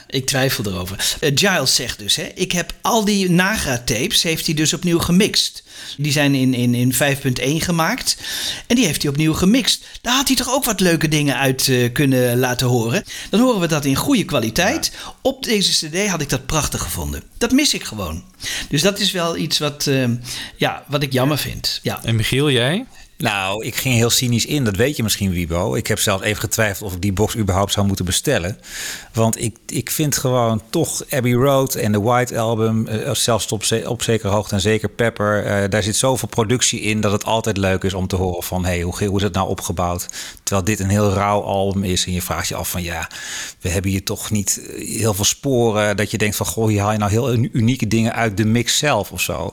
ik 0.07 0.27
twijfel 0.27 0.65
erover. 0.67 1.17
Eh, 1.21 1.31
Giles 1.35 1.75
zegt 1.75 1.99
dus, 1.99 2.17
hè, 2.17 2.31
ik 2.35 2.53
heb 2.53 2.73
al 2.81 3.05
die 3.05 3.31
Nagra-tapes, 3.31 4.23
heeft 4.23 4.47
hij 4.47 4.55
dus 4.55 4.73
opnieuw 4.73 4.99
gemixt. 4.99 5.63
Die 5.97 6.13
zijn 6.13 6.35
in, 6.35 6.55
in, 6.55 6.75
in 6.75 6.93
5.1 6.95 6.99
gemaakt. 7.65 8.17
En 8.67 8.77
die 8.77 8.85
heeft 8.87 9.03
hij 9.03 9.11
opnieuw 9.11 9.35
gemixt. 9.35 9.85
Daar 10.01 10.15
had 10.15 10.27
hij 10.27 10.37
toch 10.37 10.51
ook 10.51 10.65
wat 10.65 10.81
leuke 10.81 11.09
dingen 11.09 11.37
uit 11.37 11.69
eh, 11.69 11.93
kunnen 11.93 12.39
laten 12.39 12.67
horen. 12.67 13.05
Dan 13.31 13.41
horen 13.41 13.61
we 13.61 13.67
dat 13.67 13.85
in 13.85 13.97
goede 13.97 14.25
kwaliteit. 14.25 14.93
Op 15.23 15.43
deze 15.43 15.87
cd 15.87 16.09
had 16.09 16.21
ik 16.21 16.29
dat 16.29 16.47
prachtig 16.47 16.83
gevonden. 16.83 17.23
Dat 17.39 17.53
mis 17.53 17.75
ik 17.75 17.85
gewoon. 17.85 18.25
Dus 18.69 18.83
dat 18.83 18.99
is 18.99 19.13
wel 19.13 19.37
iets 19.37 19.59
wat, 19.59 19.87
eh, 19.87 20.05
ja, 20.57 20.85
wat 20.89 21.03
ik 21.03 21.13
jammer 21.13 21.39
vind. 21.39 21.81
Ja. 21.83 22.01
En 22.05 22.17
Michiel, 22.17 22.51
jij? 22.51 22.85
Nou, 23.19 23.65
ik 23.65 23.75
ging 23.75 23.95
heel 23.95 24.11
cynisch 24.11 24.47
in, 24.47 24.65
dat 24.65 24.77
weet 24.77 24.97
je 24.97 25.03
misschien, 25.03 25.31
Wibo. 25.31 25.75
Ik 25.75 25.87
heb 25.87 25.99
zelfs 25.99 26.23
even 26.23 26.41
getwijfeld 26.41 26.89
of 26.89 26.95
ik 26.95 27.03
die 27.03 27.13
box 27.13 27.37
überhaupt 27.37 27.73
zou 27.73 27.87
moeten 27.87 28.05
bestellen. 28.05 28.59
Want 29.13 29.41
ik, 29.41 29.57
ik 29.67 29.91
vind 29.91 30.17
gewoon 30.17 30.63
toch 30.71 31.03
Abbey 31.11 31.33
Road 31.33 31.75
en 31.75 31.93
de 31.93 32.01
White 32.01 32.39
Album, 32.39 32.87
eh, 32.87 33.15
zelfs 33.15 33.53
op, 33.53 33.65
op 33.87 34.03
zekere 34.03 34.33
hoogte 34.33 34.55
en 34.55 34.61
zeker 34.61 34.89
Pepper, 34.89 35.45
eh, 35.45 35.71
daar 35.71 35.83
zit 35.83 35.97
zoveel 35.97 36.29
productie 36.29 36.81
in 36.81 37.01
dat 37.01 37.13
het 37.13 37.25
altijd 37.25 37.57
leuk 37.57 37.83
is 37.83 37.95
om 37.95 38.07
te 38.07 38.17
horen 38.17 38.43
van, 38.43 38.65
hey, 38.65 38.81
hoe, 38.83 39.05
hoe 39.05 39.17
is 39.17 39.23
het 39.23 39.35
nou 39.35 39.49
opgebouwd? 39.49 40.07
Terwijl 40.43 40.67
dit 40.67 40.81
een 40.81 40.89
heel 40.89 41.13
rauw 41.13 41.43
album 41.43 41.85
is 41.85 42.07
en 42.07 42.13
je 42.13 42.23
vraagt 42.23 42.49
je 42.49 42.55
af 42.55 42.71
van, 42.71 42.83
ja, 42.83 43.11
we 43.61 43.69
hebben 43.69 43.91
hier 43.91 44.05
toch 44.05 44.31
niet 44.31 44.61
eh, 44.69 44.99
heel 45.01 45.15
veel 45.15 45.25
sporen 45.25 45.97
dat 45.97 46.11
je 46.11 46.19
denkt 46.19 46.37
van, 46.37 46.47
goh, 46.47 46.69
hier 46.69 46.81
haal 46.81 46.93
je 46.93 46.99
nou 46.99 47.11
heel 47.11 47.33
uni- 47.33 47.51
unieke 47.53 47.87
dingen 47.87 48.15
uit 48.15 48.37
de 48.37 48.45
mix 48.45 48.79
zelf 48.79 49.13
of 49.13 49.21
zo. 49.21 49.53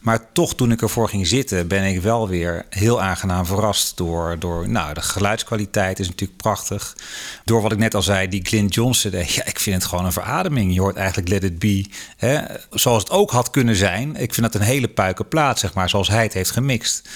Maar 0.00 0.32
toch, 0.32 0.54
toen 0.54 0.72
ik 0.72 0.82
ervoor 0.82 1.08
ging 1.08 1.26
zitten, 1.26 1.68
ben 1.68 1.84
ik 1.84 2.00
wel 2.00 2.28
weer 2.28 2.66
heel 2.70 2.95
aangenaam 3.00 3.46
verrast 3.46 3.96
door, 3.96 4.36
door 4.38 4.68
nou, 4.68 4.94
de 4.94 5.00
geluidskwaliteit 5.00 5.98
is 5.98 6.08
natuurlijk 6.08 6.40
prachtig. 6.40 6.96
Door 7.44 7.62
wat 7.62 7.72
ik 7.72 7.78
net 7.78 7.94
al 7.94 8.02
zei, 8.02 8.28
die 8.28 8.42
Clint 8.42 8.74
Johnson, 8.74 9.10
ja, 9.10 9.44
ik 9.44 9.60
vind 9.60 9.76
het 9.76 9.84
gewoon 9.84 10.04
een 10.04 10.12
verademing. 10.12 10.74
Je 10.74 10.80
hoort 10.80 10.96
eigenlijk 10.96 11.28
Let 11.28 11.44
It 11.44 11.58
Be, 11.58 11.86
hè, 12.16 12.40
zoals 12.70 13.02
het 13.02 13.12
ook 13.12 13.30
had 13.30 13.50
kunnen 13.50 13.76
zijn. 13.76 14.16
Ik 14.16 14.34
vind 14.34 14.52
dat 14.52 14.60
een 14.60 14.66
hele 14.66 14.88
puike 14.88 15.24
plaat, 15.24 15.58
zeg 15.58 15.74
maar, 15.74 15.88
zoals 15.88 16.08
hij 16.08 16.22
het 16.22 16.32
heeft 16.32 16.50
gemixt. 16.50 17.08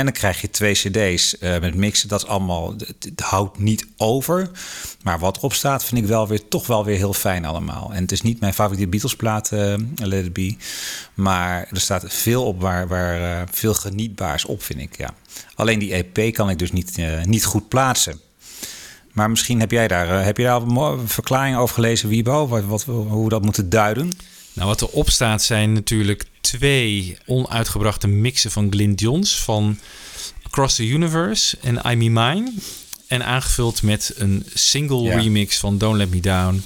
En 0.00 0.06
dan 0.06 0.14
krijg 0.14 0.40
je 0.40 0.50
twee 0.50 0.72
cd's 0.72 1.38
eh, 1.38 1.60
met 1.60 1.74
mixen. 1.74 2.08
Dat 2.08 2.26
allemaal, 2.26 2.74
het, 2.78 3.20
houdt 3.20 3.58
niet 3.58 3.86
over. 3.96 4.50
Maar 5.02 5.18
wat 5.18 5.36
erop 5.36 5.52
staat, 5.52 5.84
vind 5.84 6.00
ik 6.00 6.06
wel 6.06 6.28
weer, 6.28 6.48
toch 6.48 6.66
wel 6.66 6.84
weer 6.84 6.96
heel 6.96 7.12
fijn 7.12 7.44
allemaal. 7.44 7.90
En 7.92 8.02
het 8.02 8.12
is 8.12 8.22
niet 8.22 8.40
mijn 8.40 8.54
favoriete 8.54 8.88
Beatles 8.88 9.16
plaat, 9.16 9.52
eh, 9.52 9.74
Let. 9.94 10.56
Maar 11.14 11.68
er 11.70 11.80
staat 11.80 12.04
veel 12.08 12.44
op 12.44 12.60
waar, 12.60 12.88
waar 12.88 13.40
eh, 13.40 13.46
veel 13.50 13.74
genietbaars 13.74 14.44
op, 14.44 14.62
vind 14.62 14.80
ik. 14.80 14.96
Ja. 14.96 15.14
Alleen 15.54 15.78
die 15.78 15.92
EP 15.92 16.34
kan 16.34 16.50
ik 16.50 16.58
dus 16.58 16.72
niet, 16.72 16.96
niet 17.24 17.44
goed 17.44 17.68
plaatsen. 17.68 18.20
Maar 19.12 19.30
misschien 19.30 19.60
heb 19.60 19.70
jij 19.70 19.88
daar, 19.88 20.24
heb 20.24 20.36
je 20.36 20.42
daar 20.42 20.60
een 20.62 20.66
mo- 20.66 21.02
verklaring 21.06 21.56
over 21.56 21.74
gelezen, 21.74 22.08
Wiebo? 22.08 22.48
Wat, 22.48 22.64
wat, 22.64 22.82
hoe 22.82 23.24
we 23.24 23.28
dat 23.28 23.42
moeten 23.42 23.70
duiden? 23.70 24.12
Nou, 24.52 24.68
wat 24.68 24.80
erop 24.82 25.10
staat 25.10 25.42
zijn 25.42 25.72
natuurlijk 25.72 26.24
twee 26.40 27.18
onuitgebrachte 27.26 28.06
mixen 28.06 28.50
van 28.50 28.66
Glyn 28.72 28.94
Johns 28.94 29.40
van 29.40 29.78
Across 30.42 30.76
the 30.76 30.86
Universe 30.86 31.56
en 31.62 31.74
I 31.86 31.96
Me 31.96 32.08
Mine. 32.10 32.52
En 33.06 33.24
aangevuld 33.24 33.82
met 33.82 34.12
een 34.16 34.46
single 34.54 35.02
Ja. 35.02 35.16
remix 35.18 35.58
van 35.58 35.78
Don't 35.78 35.96
Let 35.96 36.10
Me 36.10 36.20
Down 36.20 36.62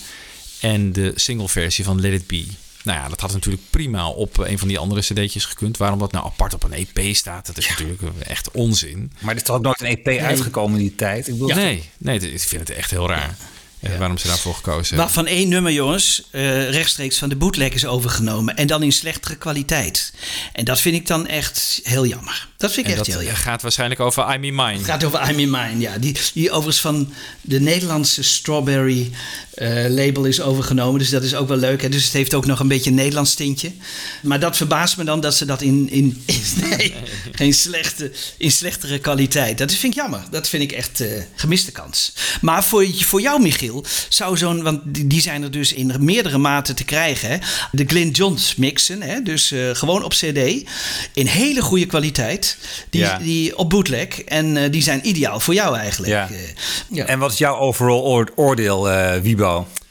en 0.60 0.92
de 0.92 1.12
single 1.14 1.48
versie 1.48 1.84
van 1.84 2.00
Let 2.00 2.12
It 2.12 2.26
Be. 2.26 2.46
Nou 2.82 2.98
ja, 2.98 3.08
dat 3.08 3.20
had 3.20 3.32
natuurlijk 3.32 3.62
prima 3.70 4.08
op 4.08 4.38
een 4.38 4.58
van 4.58 4.68
die 4.68 4.78
andere 4.78 5.00
cd'tjes 5.00 5.44
gekund. 5.44 5.76
Waarom 5.76 5.98
dat 5.98 6.12
nou 6.12 6.24
apart 6.24 6.54
op 6.54 6.62
een 6.62 6.72
EP 6.72 7.14
staat, 7.14 7.46
dat 7.46 7.58
is 7.58 7.68
natuurlijk 7.68 8.02
echt 8.26 8.50
onzin. 8.50 9.12
Maar 9.20 9.30
er 9.30 9.36
is 9.36 9.42
toch 9.42 9.56
ook 9.56 9.62
nooit 9.62 9.80
een 9.80 9.86
EP 9.86 10.06
uitgekomen 10.20 10.78
in 10.78 10.86
die 10.86 10.94
tijd? 10.94 11.28
Ik 11.28 11.32
bedoel, 11.32 11.54
Nee, 11.54 11.82
nee, 11.98 12.32
ik 12.32 12.40
vind 12.40 12.68
het 12.68 12.76
echt 12.76 12.90
heel 12.90 13.08
raar. 13.08 13.36
Waarom 13.98 14.18
ze 14.18 14.26
daarvoor 14.26 14.54
gekozen 14.54 14.96
hebben. 14.96 14.96
Waarvan 14.96 15.26
één 15.26 15.48
nummer, 15.48 15.72
jongens, 15.72 16.22
eh, 16.30 16.70
rechtstreeks 16.70 17.18
van 17.18 17.28
de 17.28 17.36
bootleg 17.36 17.72
is 17.72 17.86
overgenomen. 17.86 18.56
En 18.56 18.66
dan 18.66 18.82
in 18.82 18.92
slechtere 18.92 19.36
kwaliteit. 19.36 20.12
En 20.52 20.64
dat 20.64 20.80
vind 20.80 20.94
ik 20.94 21.06
dan 21.06 21.26
echt 21.26 21.80
heel 21.82 22.06
jammer. 22.06 22.48
Dat 22.56 22.72
vind 22.72 22.86
ik 22.86 22.92
En 22.92 22.98
echt 22.98 23.06
heel 23.06 23.22
jammer. 23.22 23.36
gaat 23.36 23.62
waarschijnlijk 23.62 24.00
over 24.00 24.34
I 24.34 24.38
Me 24.38 24.50
Mine. 24.50 24.78
Het 24.78 24.84
gaat 24.84 25.04
over 25.04 25.30
I'm 25.30 25.38
in 25.38 25.50
Mine, 25.50 25.78
ja. 25.78 25.98
Die, 25.98 26.16
die 26.34 26.50
overigens 26.50 26.80
van 26.80 27.12
de 27.40 27.60
Nederlandse 27.60 28.22
Strawberry 28.22 29.10
eh, 29.54 29.68
label 29.88 30.24
is 30.24 30.40
overgenomen. 30.40 30.98
Dus 30.98 31.10
dat 31.10 31.22
is 31.22 31.34
ook 31.34 31.48
wel 31.48 31.56
leuk. 31.56 31.82
Hè? 31.82 31.88
Dus 31.88 32.04
het 32.04 32.12
heeft 32.12 32.34
ook 32.34 32.46
nog 32.46 32.60
een 32.60 32.68
beetje 32.68 32.90
een 32.90 32.96
Nederlands 32.96 33.34
tintje. 33.34 33.70
Maar 34.22 34.40
dat 34.40 34.56
verbaast 34.56 34.96
me 34.96 35.04
dan 35.04 35.20
dat 35.20 35.34
ze 35.34 35.44
dat 35.44 35.62
in, 35.62 35.88
in, 35.90 36.22
in 36.26 36.40
nee, 36.68 36.94
geen 37.32 37.54
slechte, 37.54 38.12
in 38.36 38.50
slechtere 38.50 38.98
kwaliteit. 38.98 39.58
Dat 39.58 39.72
vind 39.72 39.92
ik 39.96 40.00
jammer. 40.00 40.20
Dat 40.30 40.48
vind 40.48 40.62
ik 40.62 40.72
echt 40.72 41.00
eh, 41.00 41.08
gemiste 41.34 41.72
kans. 41.72 42.12
Maar 42.40 42.64
voor, 42.64 42.86
voor 42.94 43.20
jou, 43.20 43.42
Michiel, 43.42 43.84
zou 44.08 44.36
zo'n... 44.36 44.62
Want 44.62 44.80
die 45.10 45.20
zijn 45.20 45.42
er 45.42 45.50
dus 45.50 45.72
in 45.72 45.92
meerdere 45.98 46.38
maten 46.38 46.74
te 46.76 46.84
krijgen. 46.84 47.28
Hè? 47.28 47.36
De 47.72 47.84
Glyn 47.86 48.10
Johns 48.10 48.54
mixen. 48.54 49.02
Hè? 49.02 49.22
Dus 49.22 49.50
eh, 49.52 49.70
gewoon 49.72 50.02
op 50.04 50.10
cd. 50.12 50.64
In 51.14 51.26
hele 51.26 51.60
goede 51.62 51.86
kwaliteit. 51.86 52.56
Die, 52.90 53.00
Ja. 53.00 53.18
die 53.18 53.56
op 53.58 53.70
bootleg. 53.70 54.08
En 54.22 54.56
eh, 54.56 54.70
die 54.72 54.82
zijn 54.82 55.08
ideaal 55.08 55.40
voor 55.40 55.54
jou 55.54 55.76
eigenlijk. 55.76 56.12
Ja. 56.12 56.28
Ja. 56.90 57.04
En 57.06 57.18
wat 57.18 57.32
is 57.32 57.38
jouw 57.38 57.56
overall 57.56 58.00
oor- 58.00 58.32
oordeel, 58.34 58.90
eh 58.90 59.20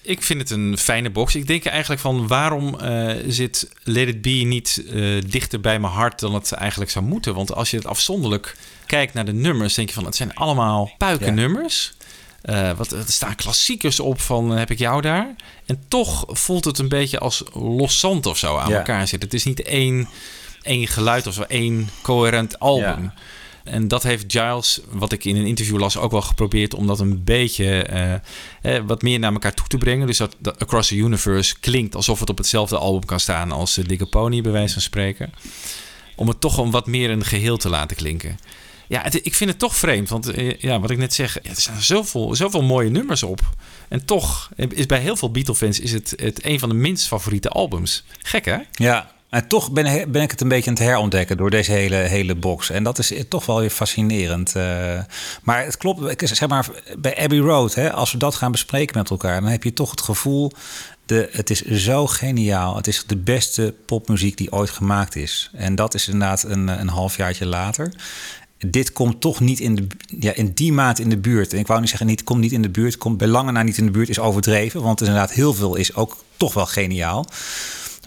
Ik 0.01 0.21
vind 0.23 0.39
het 0.39 0.49
een 0.49 0.77
fijne 0.77 1.09
box. 1.09 1.35
Ik 1.35 1.47
denk 1.47 1.65
eigenlijk 1.65 2.01
van 2.01 2.27
waarom 2.27 2.79
eh, 2.79 3.15
zit 3.27 3.69
Let 3.83 4.07
It 4.07 4.21
Be 4.21 4.29
niet 4.29 4.83
eh, 4.93 5.21
dichter 5.27 5.59
bij 5.59 5.79
mijn 5.79 5.93
hart 5.93 6.19
dan 6.19 6.33
het 6.33 6.51
eigenlijk 6.51 6.91
zou 6.91 7.05
moeten. 7.05 7.33
Want 7.35 7.53
als 7.53 7.71
je 7.71 7.77
het 7.77 7.85
afzonderlijk 7.85 8.55
kijkt 8.85 9.13
naar 9.13 9.25
de 9.25 9.33
nummers, 9.33 9.73
denk 9.73 9.87
je 9.87 9.93
van 9.95 10.05
het 10.05 10.15
zijn 10.15 10.35
allemaal 10.35 10.91
puikennummers. 10.97 11.93
eh, 12.41 12.71
wat, 12.77 12.91
er 12.91 13.03
staan 13.07 13.35
klassiekers 13.35 13.99
op 13.99 14.21
van 14.21 14.49
heb 14.49 14.71
ik 14.71 14.79
jou 14.79 15.01
daar. 15.01 15.35
En 15.65 15.83
toch 15.87 16.25
voelt 16.27 16.65
het 16.65 16.77
een 16.77 16.89
beetje 16.89 17.19
als 17.19 17.43
loszand 17.53 18.25
of 18.25 18.37
zo 18.37 18.57
aan 18.57 18.69
Ja. 18.69 18.77
elkaar 18.77 19.07
zitten. 19.07 19.29
Het 19.29 19.37
is 19.37 19.43
niet 19.45 19.61
één, 19.61 20.07
één 20.61 20.87
geluid 20.87 21.27
of 21.27 21.33
zo, 21.33 21.41
één 21.41 21.89
coherent 22.01 22.59
album. 22.59 23.03
Ja. 23.03 23.13
En 23.63 23.87
dat 23.87 24.03
heeft 24.03 24.25
Giles, 24.27 24.79
wat 24.89 25.11
ik 25.11 25.25
in 25.25 25.35
een 25.35 25.45
interview 25.45 25.77
las, 25.77 25.97
ook 25.97 26.11
wel 26.11 26.21
geprobeerd 26.21 26.73
om 26.73 26.87
dat 26.87 26.99
een 26.99 27.23
beetje 27.23 27.83
eh, 27.83 28.13
eh, 28.13 28.83
wat 28.85 29.01
meer 29.01 29.19
naar 29.19 29.33
elkaar 29.33 29.53
toe 29.53 29.67
te 29.67 29.77
brengen. 29.77 30.07
Dus 30.07 30.17
dat, 30.17 30.59
Across 30.59 30.87
the 30.87 30.95
Universe 30.95 31.59
klinkt 31.59 31.95
alsof 31.95 32.19
het 32.19 32.29
op 32.29 32.37
hetzelfde 32.37 32.77
album 32.77 33.05
kan 33.05 33.19
staan 33.19 33.51
als 33.51 33.77
uh, 33.77 33.85
Dikke 33.85 34.05
Pony, 34.05 34.41
bij 34.41 34.51
wijze 34.51 34.73
van 34.73 34.81
spreken. 34.81 35.33
Om 36.15 36.27
het 36.27 36.41
toch 36.41 36.57
een 36.57 36.71
wat 36.71 36.87
meer 36.87 37.09
een 37.09 37.25
geheel 37.25 37.57
te 37.57 37.69
laten 37.69 37.97
klinken. 37.97 38.37
Ja, 38.87 39.05
ik 39.11 39.33
vind 39.33 39.49
het 39.49 39.59
toch 39.59 39.75
vreemd. 39.75 40.09
Want 40.09 40.31
ja, 40.57 40.79
wat 40.79 40.89
ik 40.89 40.97
net 40.97 41.13
zeg, 41.13 41.37
er 41.43 41.55
staan 41.55 41.81
zoveel, 41.81 42.35
zoveel 42.35 42.61
mooie 42.61 42.89
nummers 42.89 43.23
op. 43.23 43.39
En 43.87 44.05
toch 44.05 44.49
is 44.55 44.85
bij 44.85 44.99
heel 44.99 45.15
veel 45.15 45.31
Beatle-fans 45.31 45.79
is 45.79 45.91
het, 45.91 46.13
het 46.15 46.45
een 46.45 46.59
van 46.59 46.69
de 46.69 46.75
minst 46.75 47.07
favoriete 47.07 47.49
albums. 47.49 48.03
Gek, 48.21 48.45
hè? 48.45 48.57
Ja, 48.71 49.12
en 49.33 49.47
toch 49.47 49.71
ben, 49.71 50.11
ben 50.11 50.21
ik 50.21 50.31
het 50.31 50.41
een 50.41 50.47
beetje 50.47 50.69
aan 50.69 50.75
het 50.75 50.85
herontdekken 50.85 51.37
door 51.37 51.49
deze 51.49 51.71
hele, 51.71 51.95
hele 51.95 52.35
box. 52.35 52.69
En 52.69 52.83
dat 52.83 52.99
is 52.99 53.13
toch 53.29 53.45
wel 53.45 53.59
weer 53.59 53.69
fascinerend. 53.69 54.55
Eh, 54.55 54.99
maar 55.43 55.65
het 55.65 55.77
klopt, 55.77 56.27
zeg 56.29 56.49
maar, 56.49 56.67
bij 56.97 57.17
Abbey 57.17 57.39
Road, 57.39 57.75
hè, 57.75 57.93
als 57.93 58.11
we 58.11 58.17
dat 58.17 58.35
gaan 58.35 58.51
bespreken 58.51 58.97
met 58.97 59.09
elkaar, 59.09 59.41
dan 59.41 59.49
heb 59.49 59.63
je 59.63 59.73
toch 59.73 59.91
het 59.91 60.01
gevoel. 60.01 60.51
De, 61.05 61.29
het 61.31 61.49
is 61.49 61.61
zo 61.61 62.07
geniaal. 62.07 62.75
Het 62.75 62.87
is 62.87 63.03
de 63.07 63.17
beste 63.17 63.73
popmuziek 63.85 64.37
die 64.37 64.51
ooit 64.51 64.69
gemaakt 64.69 65.15
is. 65.15 65.49
En 65.53 65.75
dat 65.75 65.93
is 65.93 66.07
inderdaad 66.07 66.43
een, 66.43 66.67
een 66.67 66.89
halfjaartje 66.89 67.45
later. 67.45 67.93
Dit 68.57 68.91
komt 68.91 69.21
toch 69.21 69.39
niet 69.39 69.59
in, 69.59 69.75
de, 69.75 69.87
ja, 70.19 70.33
in 70.33 70.51
die 70.53 70.73
maat 70.73 70.99
in 70.99 71.09
de 71.09 71.17
buurt. 71.17 71.53
En 71.53 71.59
ik 71.59 71.67
wou 71.67 71.79
niet 71.79 71.89
zeggen, 71.89 72.07
niet, 72.07 72.23
komt 72.23 72.39
niet 72.39 72.51
in 72.51 72.61
de 72.61 72.69
buurt. 72.69 72.97
Komt 72.97 73.17
bij 73.17 73.27
lange 73.27 73.51
na 73.51 73.63
niet 73.63 73.77
in 73.77 73.85
de 73.85 73.91
buurt 73.91 74.09
is 74.09 74.19
overdreven. 74.19 74.81
Want 74.81 74.99
inderdaad, 74.99 75.31
heel 75.31 75.53
veel 75.53 75.75
is 75.75 75.95
ook 75.95 76.17
toch 76.37 76.53
wel 76.53 76.65
geniaal. 76.65 77.25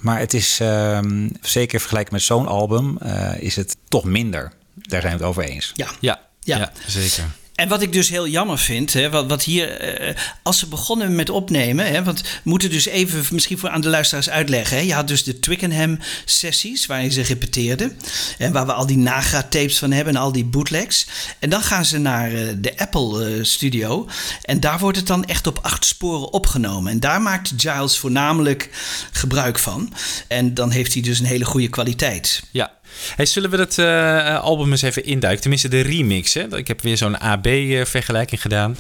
Maar 0.01 0.19
het 0.19 0.35
is 0.35 0.59
um, 0.63 1.33
zeker 1.41 1.81
vergelijken 1.81 2.13
met 2.13 2.23
zo'n 2.23 2.47
album, 2.47 2.99
uh, 3.03 3.41
is 3.41 3.57
het 3.57 3.77
toch 3.89 4.05
minder. 4.05 4.53
Daar 4.75 5.01
zijn 5.01 5.13
we 5.13 5.19
het 5.19 5.29
over 5.29 5.45
eens. 5.45 5.73
Ja, 5.75 5.89
ja, 6.01 6.21
ja. 6.41 6.59
ja 6.59 6.73
zeker. 6.87 7.25
En 7.57 7.69
wat 7.69 7.83
ik 7.83 7.93
dus 7.93 8.09
heel 8.09 8.29
jammer 8.29 8.59
vind, 8.59 8.93
hè, 8.93 9.11
wat, 9.11 9.27
wat 9.29 9.43
hier, 9.43 10.01
uh, 10.09 10.15
als 10.43 10.59
ze 10.59 10.67
begonnen 10.67 11.15
met 11.15 11.31
opnemen, 11.31 11.87
hè, 11.87 12.05
want 12.05 12.21
we 12.21 12.29
moeten 12.43 12.71
dus 12.71 12.87
even 12.87 13.25
misschien 13.31 13.59
voor 13.59 13.69
aan 13.69 13.81
de 13.81 13.89
luisteraars 13.89 14.31
uitleggen. 14.31 14.77
Hè, 14.77 14.83
je 14.83 14.95
had 14.95 15.09
dus 15.09 15.25
de 15.25 15.39
Twickenham 15.39 15.99
sessies 16.25 16.87
waarin 16.87 17.13
ze 17.13 17.23
repeteerden 17.23 17.99
en 18.39 18.53
waar 18.53 18.67
we 18.67 18.73
al 18.73 18.87
die 18.87 18.97
nagra-tapes 18.97 19.79
van 19.79 19.91
hebben 19.91 20.15
en 20.15 20.21
al 20.21 20.33
die 20.33 20.45
bootlegs. 20.45 21.07
En 21.39 21.51
dan 21.51 21.63
gaan 21.63 21.85
ze 21.85 21.99
naar 21.99 22.33
uh, 22.33 22.53
de 22.57 22.79
Apple 22.79 23.37
uh, 23.37 23.45
studio 23.45 24.09
en 24.43 24.61
daar 24.61 24.79
wordt 24.79 24.97
het 24.97 25.07
dan 25.07 25.25
echt 25.25 25.47
op 25.47 25.59
acht 25.63 25.85
sporen 25.85 26.33
opgenomen. 26.33 26.93
En 26.93 27.01
daar 27.01 27.23
maakt 27.23 27.53
Giles 27.57 27.99
voornamelijk 27.99 28.71
gebruik 29.13 29.59
van. 29.59 29.93
En 30.29 30.55
dan 30.55 30.71
heeft 30.71 30.93
hij 30.93 31.03
dus 31.03 31.19
een 31.19 31.27
hele 31.27 31.45
goede 31.45 31.69
kwaliteit. 31.69 32.43
Ja, 32.51 32.73
Hey, 33.17 33.27
zullen 33.27 33.51
we 33.51 33.57
het 33.57 33.79
uh, 33.79 34.41
album 34.41 34.71
eens 34.71 34.83
even 34.83 35.05
induiken? 35.05 35.41
Tenminste, 35.41 35.69
de 35.69 35.81
remix. 35.81 36.35
Hè? 36.35 36.57
Ik 36.57 36.69
heb 36.69 36.81
weer 36.83 36.97
zo'n 36.97 37.19
AB-vergelijking 37.19 38.41
gedaan. 38.41 38.77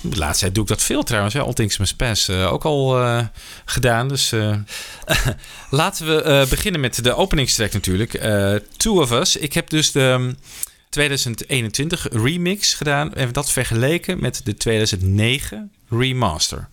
De 0.00 0.16
laatste 0.16 0.40
tijd 0.40 0.54
doe 0.54 0.62
ik 0.62 0.68
dat 0.68 0.82
veel 0.82 1.02
trouwens. 1.02 1.34
Hè? 1.34 1.40
All 1.40 1.52
Things 1.52 1.76
Must 1.76 1.96
Pass 1.96 2.28
uh, 2.28 2.52
ook 2.52 2.64
al 2.64 3.02
gedaan. 3.64 4.08
Dus 4.08 4.32
laten 5.70 6.06
we 6.06 6.46
beginnen 6.50 6.80
met 6.80 7.04
de 7.04 7.14
openingstrack 7.14 7.72
natuurlijk. 7.72 8.10
Two 8.76 9.00
of 9.00 9.10
Us. 9.10 9.36
Ik 9.36 9.52
heb 9.52 9.70
dus 9.70 9.92
de 9.92 10.00
um, 10.00 10.36
2021 10.94 12.06
remix 12.10 12.74
gedaan. 12.74 13.14
En 13.14 13.32
dat 13.32 13.50
vergeleken 13.50 14.20
met 14.20 14.40
de 14.44 14.54
2009 14.54 15.72
remaster. 15.88 16.68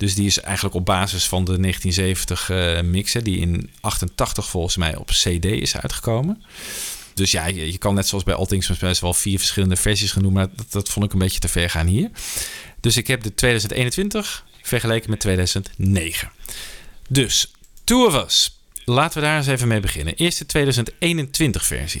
Dus 0.00 0.14
die 0.14 0.26
is 0.26 0.40
eigenlijk 0.40 0.74
op 0.74 0.84
basis 0.84 1.28
van 1.28 1.44
de 1.44 1.60
1970 1.60 2.50
uh, 2.50 2.80
mix, 2.80 3.12
hè, 3.12 3.22
die 3.22 3.38
in 3.38 3.70
88 3.80 4.48
volgens 4.48 4.76
mij 4.76 4.96
op 4.96 5.08
CD 5.08 5.44
is 5.44 5.76
uitgekomen. 5.76 6.42
Dus 7.14 7.30
ja, 7.30 7.46
je, 7.46 7.78
kan 7.78 7.94
net 7.94 8.08
zoals 8.08 8.24
bij 8.24 8.34
All 8.34 8.46
Things 8.46 8.70
Pass 8.78 9.00
wel 9.00 9.14
vier 9.14 9.38
verschillende 9.38 9.76
versies 9.76 10.12
gaan 10.12 10.22
noemen, 10.22 10.40
maar 10.42 10.56
dat, 10.56 10.72
dat 10.72 10.88
vond 10.88 11.06
ik 11.06 11.12
een 11.12 11.18
beetje 11.18 11.38
te 11.38 11.48
ver 11.48 11.70
gaan 11.70 11.86
hier. 11.86 12.10
Dus 12.80 12.96
ik 12.96 13.06
heb 13.06 13.22
de 13.22 13.34
2021 13.34 14.44
vergeleken 14.62 15.10
met 15.10 15.20
2009. 15.20 16.30
Dus, 17.08 17.50
Two 17.84 18.06
of 18.06 18.24
Us. 18.24 18.58
Laten 18.84 19.20
we 19.20 19.26
daar 19.26 19.36
eens 19.36 19.46
even 19.46 19.68
mee 19.68 19.80
beginnen. 19.80 20.14
Eerst 20.14 20.38
de 20.38 20.46
2021 20.46 21.64
versie. 21.64 22.00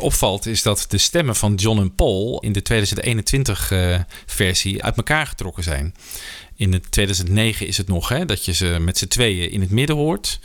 opvalt 0.00 0.46
is 0.46 0.62
dat 0.62 0.86
de 0.88 0.98
stemmen 0.98 1.36
van 1.36 1.54
John 1.54 1.78
en 1.80 1.94
Paul 1.94 2.40
in 2.40 2.52
de 2.52 2.62
2021 2.62 3.70
uh, 3.70 3.98
versie 4.26 4.82
uit 4.82 4.96
elkaar 4.96 5.26
getrokken 5.26 5.62
zijn. 5.62 5.94
In 6.56 6.72
het 6.72 6.90
2009 6.90 7.66
is 7.66 7.76
het 7.76 7.88
nog 7.88 8.08
hè, 8.08 8.24
dat 8.24 8.44
je 8.44 8.52
ze 8.52 8.76
met 8.80 8.98
z'n 8.98 9.06
tweeën 9.06 9.50
in 9.50 9.60
het 9.60 9.70
midden 9.70 9.96
hoort. 9.96 10.40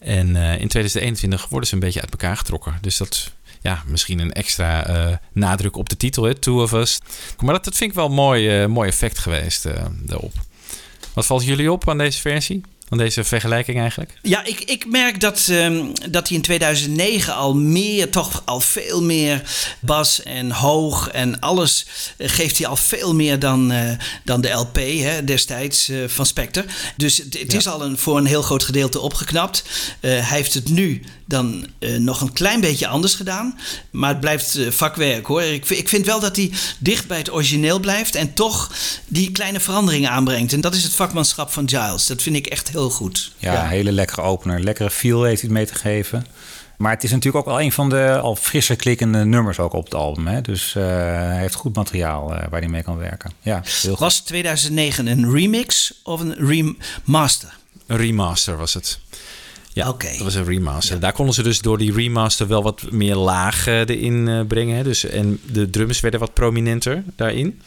En 0.00 0.28
uh, 0.28 0.52
in 0.52 0.68
2021 0.68 1.48
worden 1.48 1.68
ze 1.68 1.74
een 1.74 1.80
beetje 1.80 2.00
uit 2.00 2.10
elkaar 2.10 2.36
getrokken. 2.36 2.78
Dus 2.80 2.96
dat 2.96 3.32
ja, 3.60 3.82
misschien 3.86 4.18
een 4.18 4.32
extra 4.32 4.90
uh, 4.90 5.16
nadruk 5.32 5.76
op 5.76 5.88
de 5.88 5.96
titel, 5.96 6.22
hè, 6.22 6.34
Two 6.34 6.62
of 6.62 6.72
Us. 6.72 7.00
Maar 7.38 7.54
dat, 7.54 7.64
dat 7.64 7.76
vind 7.76 7.90
ik 7.90 7.96
wel 7.96 8.06
een 8.06 8.12
mooi, 8.12 8.66
mooi 8.66 8.88
effect 8.88 9.18
geweest 9.18 9.66
daarop. 10.02 10.32
Wat 11.12 11.26
valt 11.26 11.44
jullie 11.44 11.72
op 11.72 11.88
aan 11.88 11.98
deze 11.98 12.20
versie? 12.20 12.60
Aan 12.90 12.98
deze 12.98 13.24
vergelijking 13.24 13.78
eigenlijk? 13.78 14.12
Ja, 14.22 14.44
ik, 14.44 14.60
ik 14.60 14.86
merk 14.86 15.20
dat, 15.20 15.46
um, 15.50 15.92
dat 16.10 16.28
hij 16.28 16.36
in 16.36 16.42
2009 16.42 17.34
al 17.34 17.54
meer, 17.54 18.10
toch 18.10 18.42
al 18.44 18.60
veel 18.60 19.02
meer 19.02 19.42
bas 19.80 20.22
en 20.22 20.50
hoog 20.50 21.08
en 21.08 21.40
alles 21.40 21.86
uh, 22.18 22.28
geeft 22.28 22.58
hij 22.58 22.66
al 22.66 22.76
veel 22.76 23.14
meer 23.14 23.38
dan, 23.38 23.72
uh, 23.72 23.90
dan 24.24 24.40
de 24.40 24.50
LP 24.50 24.76
hè, 24.76 25.24
destijds 25.24 25.88
uh, 25.88 26.08
van 26.08 26.26
Spectre. 26.26 26.64
Dus 26.96 27.16
het, 27.16 27.38
het 27.38 27.52
ja. 27.52 27.58
is 27.58 27.68
al 27.68 27.82
een, 27.82 27.98
voor 27.98 28.16
een 28.16 28.26
heel 28.26 28.42
groot 28.42 28.64
gedeelte 28.64 29.00
opgeknapt. 29.00 29.64
Hij 30.00 30.20
heeft 30.20 30.54
het 30.54 30.68
nu 30.68 31.02
dan 31.26 31.66
nog 31.98 32.20
een 32.20 32.32
klein 32.32 32.60
beetje 32.60 32.86
anders 32.86 33.14
gedaan. 33.14 33.58
Maar 33.90 34.08
het 34.08 34.20
blijft 34.20 34.58
vakwerk 34.68 35.26
hoor. 35.26 35.42
Ik, 35.42 35.68
ik 35.68 35.88
vind 35.88 36.06
wel 36.06 36.20
dat 36.20 36.36
hij 36.36 36.52
dicht 36.78 37.06
bij 37.06 37.18
het 37.18 37.32
origineel 37.32 37.80
blijft 37.80 38.14
en 38.14 38.34
toch 38.34 38.72
die 39.06 39.30
kleine 39.30 39.60
veranderingen 39.60 40.10
aanbrengt. 40.10 40.52
En 40.52 40.60
dat 40.60 40.74
is 40.74 40.82
het 40.82 40.92
vakmanschap 40.92 41.50
van 41.52 41.68
Giles. 41.68 42.06
Dat 42.06 42.22
vind 42.22 42.36
ik 42.36 42.46
echt 42.46 42.70
heel 42.70 42.79
goed. 42.88 43.32
Ja, 43.36 43.52
ja. 43.52 43.66
hele 43.66 43.92
lekkere 43.92 44.22
opener. 44.22 44.60
Lekkere 44.60 44.90
feel 44.90 45.22
heeft 45.22 45.42
hij 45.42 45.50
mee 45.50 45.66
te 45.66 45.74
geven. 45.74 46.26
Maar 46.80 46.92
het 46.92 47.04
is 47.04 47.10
natuurlijk 47.10 47.46
ook 47.46 47.54
wel 47.54 47.64
een 47.64 47.72
van 47.72 47.88
de 47.88 48.18
al 48.18 48.36
frisser 48.36 48.76
klikkende 48.76 49.24
nummers 49.24 49.58
ook 49.58 49.72
op 49.72 49.84
het 49.84 49.94
album. 49.94 50.26
Hè? 50.26 50.40
Dus 50.40 50.74
uh, 50.76 50.84
hij 50.84 51.38
heeft 51.38 51.54
goed 51.54 51.74
materiaal 51.74 52.32
uh, 52.32 52.42
waar 52.50 52.60
hij 52.60 52.68
mee 52.68 52.82
kan 52.82 52.96
werken. 52.96 53.32
Ja, 53.40 53.62
heel 53.64 53.96
was 53.98 54.20
2009 54.20 55.06
een 55.06 55.32
remix 55.32 56.00
of 56.02 56.20
een 56.20 56.34
remaster? 56.34 57.56
Een 57.86 57.96
remaster 57.96 58.56
was 58.56 58.74
het. 58.74 58.98
Ja, 59.72 59.88
okay. 59.88 60.12
dat 60.12 60.20
was 60.20 60.34
een 60.34 60.44
remaster. 60.44 60.94
Ja. 60.94 61.00
Daar 61.00 61.12
konden 61.12 61.34
ze 61.34 61.42
dus 61.42 61.60
door 61.60 61.78
die 61.78 61.92
remaster 61.92 62.46
wel 62.46 62.62
wat 62.62 62.90
meer 62.90 63.16
laag 63.16 63.68
uh, 63.68 63.78
erin 63.78 64.44
brengen. 64.48 64.76
Hè? 64.76 64.82
Dus, 64.82 65.04
en 65.04 65.40
de 65.52 65.70
drums 65.70 66.00
werden 66.00 66.20
wat 66.20 66.34
prominenter 66.34 67.02
daarin. 67.16 67.60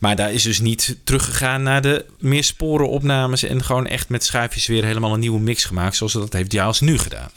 Maar 0.00 0.16
daar 0.16 0.32
is 0.32 0.42
dus 0.42 0.60
niet 0.60 0.96
teruggegaan 1.04 1.62
naar 1.62 1.82
de 1.82 2.04
meer 2.18 2.44
sporenopnames 2.44 3.42
en 3.42 3.64
gewoon 3.64 3.86
echt 3.86 4.08
met 4.08 4.24
schuifjes 4.24 4.66
weer 4.66 4.84
helemaal 4.84 5.12
een 5.12 5.20
nieuwe 5.20 5.40
mix 5.40 5.64
gemaakt, 5.64 5.96
zoals 5.96 6.12
dat 6.12 6.32
heeft 6.32 6.52
Giles 6.52 6.80
nu 6.80 6.98
gedaan. 6.98 7.30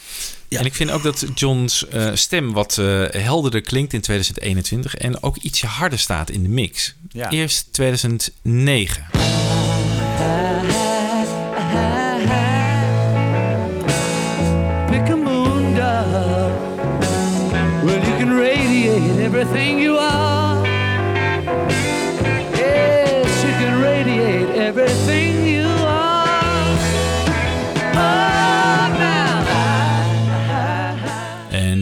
En 0.50 0.66
ik 0.66 0.74
vind 0.74 0.92
ook 0.92 1.04
dat 1.04 1.26
John's 1.36 1.88
eh, 1.88 2.10
stem 2.14 2.54
wat 2.54 2.78
eh, 2.78 3.04
helderder 3.10 3.62
klinkt 3.62 3.94
in 3.94 4.02
2021 4.02 4.96
en 4.96 5.24
ook 5.24 5.38
ietsje 5.38 5.68
harder 5.68 6.00
staat 6.00 6.30
in 6.30 6.44
de 6.44 6.50
mix. 6.50 6.96
Ja. 7.12 7.30
Eerst 7.30 7.68
2009. 7.72 9.06
Pick 14.90 15.10
a 15.10 15.16
moon 15.16 15.76
dove. 15.76 16.52
Well, 17.84 18.02
you 18.02 18.18
can 18.18 18.38
radiate 18.40 19.24
everything 19.24 19.82
you 19.82 19.98
are. 19.98 20.33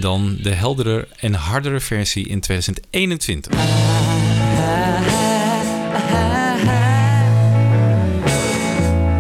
Dan 0.01 0.37
de 0.41 0.49
heldere 0.49 1.07
en 1.19 1.33
hardere 1.33 1.79
versie 1.79 2.27
in 2.27 2.39
2021. 2.39 3.41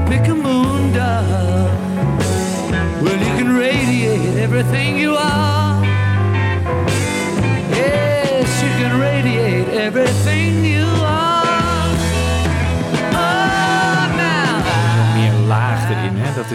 Pick 0.09 0.27
a 0.27 0.33
moon 0.33 0.93
dove. 0.93 1.69
Well, 3.01 3.17
you 3.17 3.35
can 3.37 3.57
radiate 3.57 4.37
everything 4.43 5.00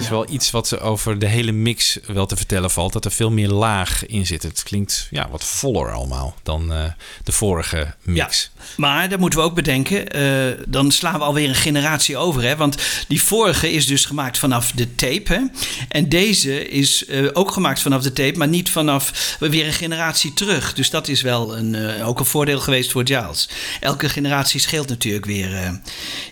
is 0.07 0.13
wel 0.13 0.31
iets 0.31 0.51
wat 0.51 0.81
over 0.81 1.19
de 1.19 1.27
hele 1.27 1.53
mix 1.53 1.99
wel 2.07 2.27
te 2.27 2.37
vertellen 2.37 2.71
valt. 2.71 2.93
Dat 2.93 3.05
er 3.05 3.11
veel 3.13 3.31
meer 3.31 3.49
laag 3.49 4.07
in 4.07 4.27
zit. 4.27 4.43
Het 4.43 4.63
klinkt 4.63 5.09
ja, 5.11 5.29
wat 5.31 5.45
voller 5.45 5.93
allemaal 5.93 6.35
dan 6.43 6.73
eh, 6.73 6.85
de 7.25 7.33
vorige 7.33 7.95
mix. 8.03 8.51
Maar 8.77 9.09
dat 9.09 9.19
moeten 9.19 9.39
we 9.39 9.45
ook 9.45 9.55
bedenken. 9.55 10.09
eh, 10.09 10.65
dan 10.69 10.91
slaan 10.91 11.19
we 11.19 11.25
alweer 11.25 11.49
een 11.49 11.55
generatie 11.55 12.17
over. 12.17 12.43
Hè? 12.43 12.57
Want 12.57 12.77
die 13.09 13.23
vorige 13.23 13.73
is 13.73 13.87
dus 13.87 14.05
gemaakt 14.05 14.39
vanaf 14.39 14.73
de 14.73 14.95
tape. 14.95 15.33
Hè? 15.33 15.41
En 15.89 16.09
deze 16.09 16.69
is 16.69 17.07
eh, 17.07 17.29
ook 17.33 17.51
gemaakt 17.51 17.81
vanaf 17.81 18.03
de 18.03 18.13
tape, 18.13 18.39
maar 18.39 18.49
niet 18.49 18.71
vanaf 18.71 19.37
weer 19.39 19.67
een 19.67 19.73
generatie 19.73 20.35
terug. 20.35 20.75
Dus 20.75 20.91
dat 20.91 21.09
is 21.09 21.23
wel 21.23 21.57
een, 21.57 22.03
ook 22.03 22.19
een 22.19 22.27
voordeel 22.27 22.61
geweest 22.61 22.91
voor 22.93 23.07
Giles. 23.07 23.49
Elke 23.81 24.09
generatie 24.09 24.61
scheelt 24.61 24.89
natuurlijk 24.89 25.25
weer 25.25 25.81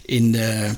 in 0.05 0.37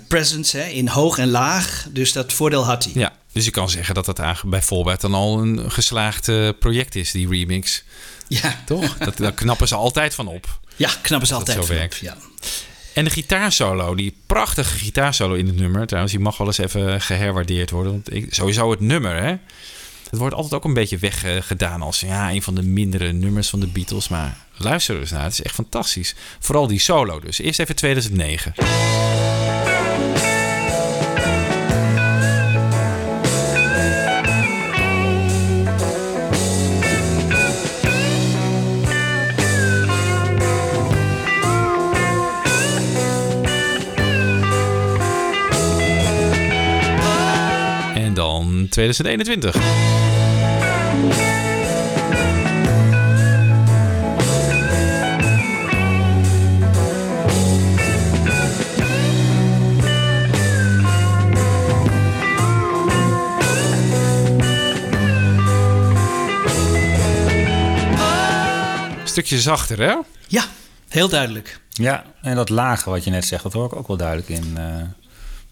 presence, 0.09 0.57
hè? 0.57 0.69
in 0.69 0.89
hoog 0.89 1.19
en 1.19 1.31
laag. 1.31 1.87
Dus 1.91 2.13
dat 2.13 2.33
voordeel 2.33 2.65
had 2.65 2.86
Ja, 2.95 3.13
dus 3.33 3.45
je 3.45 3.51
kan 3.51 3.71
zeggen 3.71 3.95
dat 3.95 4.05
dat 4.05 4.19
eigenlijk 4.19 4.51
bij 4.51 4.63
Volbert 4.63 5.01
dan 5.01 5.15
al 5.15 5.39
een 5.39 5.71
geslaagd 5.71 6.29
eh, 6.29 6.49
project 6.59 6.95
is, 6.95 7.11
die 7.11 7.29
remix. 7.29 7.85
Ja. 8.29 8.63
Toch? 8.67 8.97
Dat, 9.05 9.17
daar 9.17 9.33
knappen 9.33 9.69
ze 9.69 9.75
altijd 9.75 10.15
van 10.15 10.27
op. 10.27 10.61
Ja, 10.77 10.91
knappen 11.03 11.29
ze 11.29 11.35
altijd 11.35 11.57
zo 11.59 11.65
van 11.65 11.75
op, 11.75 11.81
werkt. 11.81 11.97
Ja. 11.97 12.17
En 12.93 13.05
de 13.05 13.11
gitaarsolo, 13.11 13.95
die 13.95 14.17
prachtige 14.27 14.79
gitaarsolo 14.79 15.35
in 15.35 15.47
het 15.47 15.57
nummer. 15.57 15.87
Trouwens, 15.87 16.15
die 16.15 16.23
mag 16.23 16.37
wel 16.37 16.47
eens 16.47 16.59
even 16.59 17.01
geherwaardeerd 17.01 17.71
worden. 17.71 17.93
Want 17.93 18.15
ik, 18.15 18.35
sowieso 18.35 18.71
het 18.71 18.81
nummer, 18.81 19.23
hè. 19.23 19.37
Het 20.11 20.19
wordt 20.19 20.35
altijd 20.35 20.55
ook 20.55 20.65
een 20.65 20.75
beetje 20.75 20.99
weggedaan 20.99 21.83
als 21.83 22.01
ja, 22.01 22.31
een 22.31 22.43
van 22.43 22.55
de 22.55 22.63
mindere 22.63 23.13
nummers 23.13 23.49
van 23.49 23.61
de 23.61 23.67
Beatles. 23.67 24.09
Maar 24.09 24.37
luister 24.57 24.95
er 24.95 25.01
eens 25.01 25.11
naar, 25.11 25.23
het 25.23 25.33
is 25.33 25.43
echt 25.43 25.55
fantastisch. 25.55 26.15
Vooral 26.39 26.67
die 26.67 26.81
solo 26.81 27.21
dus. 27.21 27.39
Eerst 27.39 27.61
even 27.61 27.77
2009. 27.77 28.55
Dan 48.67 48.69
2021. 48.69 49.55
Stukje 69.05 69.41
zachter, 69.41 69.79
hè? 69.79 69.95
Ja, 70.29 70.45
heel 70.89 71.09
duidelijk. 71.09 71.61
Ja, 71.71 72.05
en 72.23 72.37
dat 72.37 72.49
lage 72.49 72.91
wat 72.91 73.05
je 73.05 73.11
net 73.11 73.25
zegt, 73.25 73.43
dat 73.43 73.53
hoor 73.53 73.67
ik 73.67 73.77
ook 73.77 73.87
wel 73.87 73.97
duidelijk 73.97 74.29
in. 74.29 74.57
eh. 74.57 75.06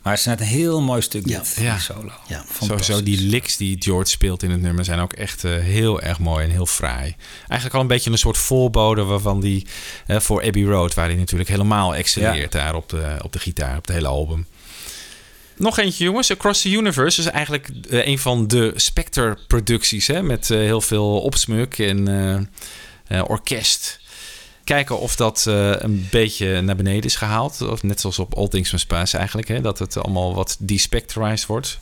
Maar 0.04 0.12
het 0.12 0.20
is 0.20 0.26
net 0.26 0.40
een 0.40 0.46
heel 0.46 0.80
mooi 0.82 1.02
stuk 1.02 1.28
Ja. 1.28 1.38
dit, 1.38 1.56
Ja. 1.60 1.72
die 1.72 1.80
solo. 1.82 2.12
Ja. 2.28 2.44
Sowieso 2.62 3.02
die 3.02 3.20
licks 3.20 3.56
die 3.56 3.76
George 3.78 4.10
speelt 4.10 4.42
in 4.42 4.50
het 4.50 4.60
nummer 4.60 4.84
zijn 4.84 4.98
ook 4.98 5.12
echt 5.12 5.44
eh, 5.44 5.52
heel 5.58 6.00
erg 6.00 6.18
mooi 6.18 6.44
en 6.44 6.50
heel 6.50 6.66
fraai. 6.66 7.14
Eigenlijk 7.46 7.74
al 7.74 7.80
een 7.80 7.86
beetje 7.86 8.10
een 8.10 8.18
soort 8.18 8.38
voorbode 8.38 9.02
waarvan 9.02 9.40
die 9.40 9.66
eh, 10.06 10.20
voor 10.20 10.42
Abbey 10.42 10.62
Road, 10.64 10.94
waar 10.94 11.06
hij 11.08 11.14
natuurlijk 11.16 11.50
helemaal 11.50 11.94
excelleert 11.94 12.52
daar 12.52 12.74
op 12.74 12.88
de, 12.88 13.16
op 13.22 13.32
de 13.32 13.38
gitaar, 13.38 13.76
op 13.76 13.86
het 13.86 13.94
hele 13.96 14.08
album. 14.08 14.46
Nog 15.56 15.78
eentje 15.78 16.04
jongens, 16.04 16.30
Across 16.30 16.62
the 16.62 16.70
Universe 16.70 17.20
is 17.20 17.26
eigenlijk 17.26 17.68
eh, 17.90 18.06
een 18.06 18.18
van 18.18 18.48
de 18.48 18.72
Spectre 18.76 19.38
producties 19.46 20.06
hè, 20.06 20.22
met 20.22 20.50
eh, 20.50 20.58
heel 20.58 20.80
veel 20.80 21.20
opsmuk 21.20 21.78
en 21.78 22.08
eh, 22.08 23.18
eh, 23.18 23.24
orkest. 23.28 24.00
Kijken 24.64 24.98
of 24.98 25.16
dat 25.16 25.44
eh, 25.46 25.70
een 25.70 26.08
beetje 26.10 26.60
naar 26.60 26.76
beneden 26.76 27.02
is 27.02 27.16
gehaald. 27.16 27.60
Of 27.60 27.82
net 27.82 28.00
zoals 28.00 28.18
op 28.18 28.34
All 28.34 28.48
Things 28.48 28.72
Must 28.72 28.86
Pass 28.86 29.14
eigenlijk. 29.14 29.48
Hè, 29.48 29.60
dat 29.60 29.78
het 29.78 29.96
allemaal 29.96 30.34
wat 30.34 30.56
despectorized 30.58 31.46
wordt. 31.46 31.78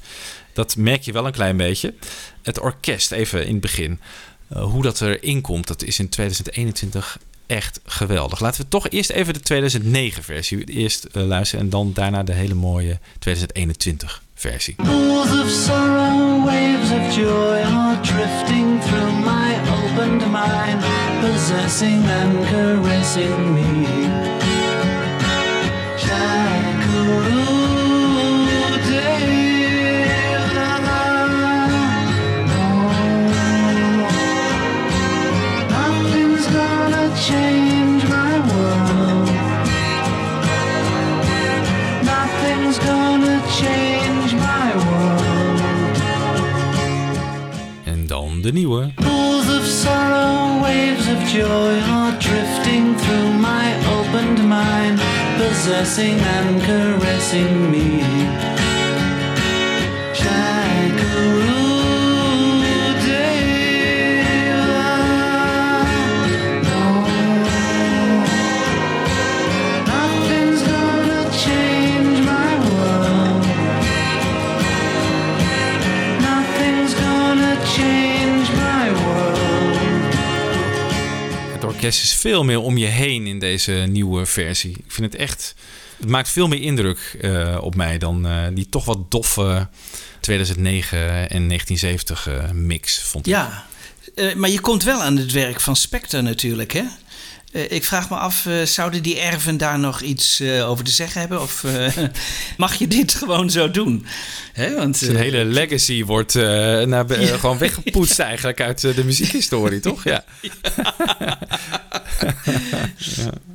Dat 0.53 0.77
merk 0.77 1.03
je 1.03 1.13
wel 1.13 1.27
een 1.27 1.33
klein 1.33 1.57
beetje. 1.57 1.95
Het 2.43 2.61
orkest, 2.61 3.13
even 3.13 3.47
in 3.47 3.53
het 3.53 3.61
begin. 3.61 4.01
Eh, 4.49 4.63
hoe 4.63 4.83
dat 4.83 5.01
erin 5.01 5.41
komt, 5.41 5.67
dat 5.67 5.83
is 5.83 5.99
in 5.99 6.09
2021 6.09 7.19
echt 7.47 7.81
geweldig. 7.85 8.41
Laten 8.41 8.63
we 8.63 8.69
toch 8.69 8.89
eerst 8.89 9.11
even 9.11 9.35
de 9.35 9.41
2009 9.41 10.23
versie 10.23 10.65
eerst 10.65 11.05
eh, 11.05 11.23
luisteren. 11.23 11.65
En 11.65 11.71
dan 11.71 11.93
daarna 11.95 12.23
de 12.23 12.33
hele 12.33 12.55
mooie 12.55 12.99
2021 13.19 14.23
versie. 14.35 14.75
Pools 14.75 15.41
of 15.41 15.49
sorrow, 15.49 16.45
waves 16.45 16.91
of 16.91 17.17
joy 17.17 17.61
are 17.63 18.01
drifting 18.01 18.83
through 18.83 19.13
my 19.25 19.55
opened 19.71 20.31
mind, 20.31 21.02
possessing 21.33 22.05
and 22.05 22.47
caressing 22.47 23.55
me. 23.55 23.69
Nothing's 35.71 36.47
gonna 36.59 37.07
change 37.29 38.03
my 38.17 38.33
world. 38.49 39.31
Nothing's 42.13 42.79
gonna 42.89 43.39
change 43.61 44.35
my 44.35 44.69
world. 44.87 45.61
En 47.85 48.07
dan 48.07 48.41
de 48.43 48.53
nieuwe. 48.53 48.91
Sorrow, 49.83 50.63
waves 50.63 51.09
of 51.09 51.19
joy 51.25 51.75
are 51.99 52.13
drifting 52.21 52.95
through 52.95 53.33
my 53.49 53.67
opened 53.99 54.49
mind, 54.49 55.01
possessing 55.39 56.21
and 56.21 56.63
caressing 56.63 57.71
me. 57.73 58.43
Nothing's 61.03 61.52
Het 81.91 82.03
is 82.03 82.15
veel 82.15 82.45
meer 82.45 82.61
om 82.61 82.79
je 82.79 82.87
heen 82.87 83.27
in 83.27 83.39
deze 83.39 83.73
nieuwe 83.73 84.27
versie. 84.27 84.71
Ik 84.71 84.93
vind 84.93 85.13
het 85.13 85.21
echt... 85.21 85.55
Het 85.99 86.09
maakt 86.09 86.29
veel 86.29 86.49
meer 86.49 86.61
indruk 86.61 87.17
eh, 87.21 87.59
op 87.61 87.75
mij 87.75 87.99
dan 87.99 88.27
eh, 88.27 88.47
die 88.53 88.69
toch 88.69 88.85
wat 88.85 89.11
doffe 89.11 89.69
2009 90.21 90.99
en 91.31 91.49
1970 91.49 92.27
eh, 92.27 92.51
mix, 92.51 93.03
vond 93.03 93.27
ik. 93.27 93.33
Ja, 93.33 93.67
maar 94.37 94.51
je 94.51 94.61
komt 94.61 94.83
wel 94.83 95.03
aan 95.03 95.17
het 95.17 95.33
werk 95.33 95.61
van 95.61 95.77
Spectre 95.77 96.23
natuurlijk, 96.23 96.73
hè? 96.73 96.85
Eh, 97.53 97.71
ik 97.71 97.85
vraag 97.85 98.11
me 98.11 98.17
af, 98.17 98.47
eh, 98.47 98.63
zouden 98.63 99.03
die 99.03 99.19
erven 99.21 99.57
daar 99.57 99.79
nog 99.79 100.01
iets 100.01 100.41
eh, 100.41 100.69
over 100.71 100.85
te 100.85 100.91
zeggen 100.91 101.21
hebben? 101.21 101.41
Of 101.41 101.65
mag 102.57 102.75
je 102.75 102.87
dit 102.89 103.15
gewoon 103.15 103.51
zo 103.51 103.71
doen? 103.71 104.07
Hè, 104.53 104.75
want, 104.75 104.97
Zijn 104.97 105.17
hele 105.17 105.45
legacy 105.45 106.05
wordt 106.05 106.35
naar, 106.35 107.21
Ja. 107.21 107.37
gewoon 107.37 107.59
weggepoetst 107.59 108.19
eigenlijk 108.19 108.61
uit 108.61 108.81
de 108.81 109.05
muziekhistorie, 109.05 109.81
toch? 109.91 110.05
Ja. 110.05 110.25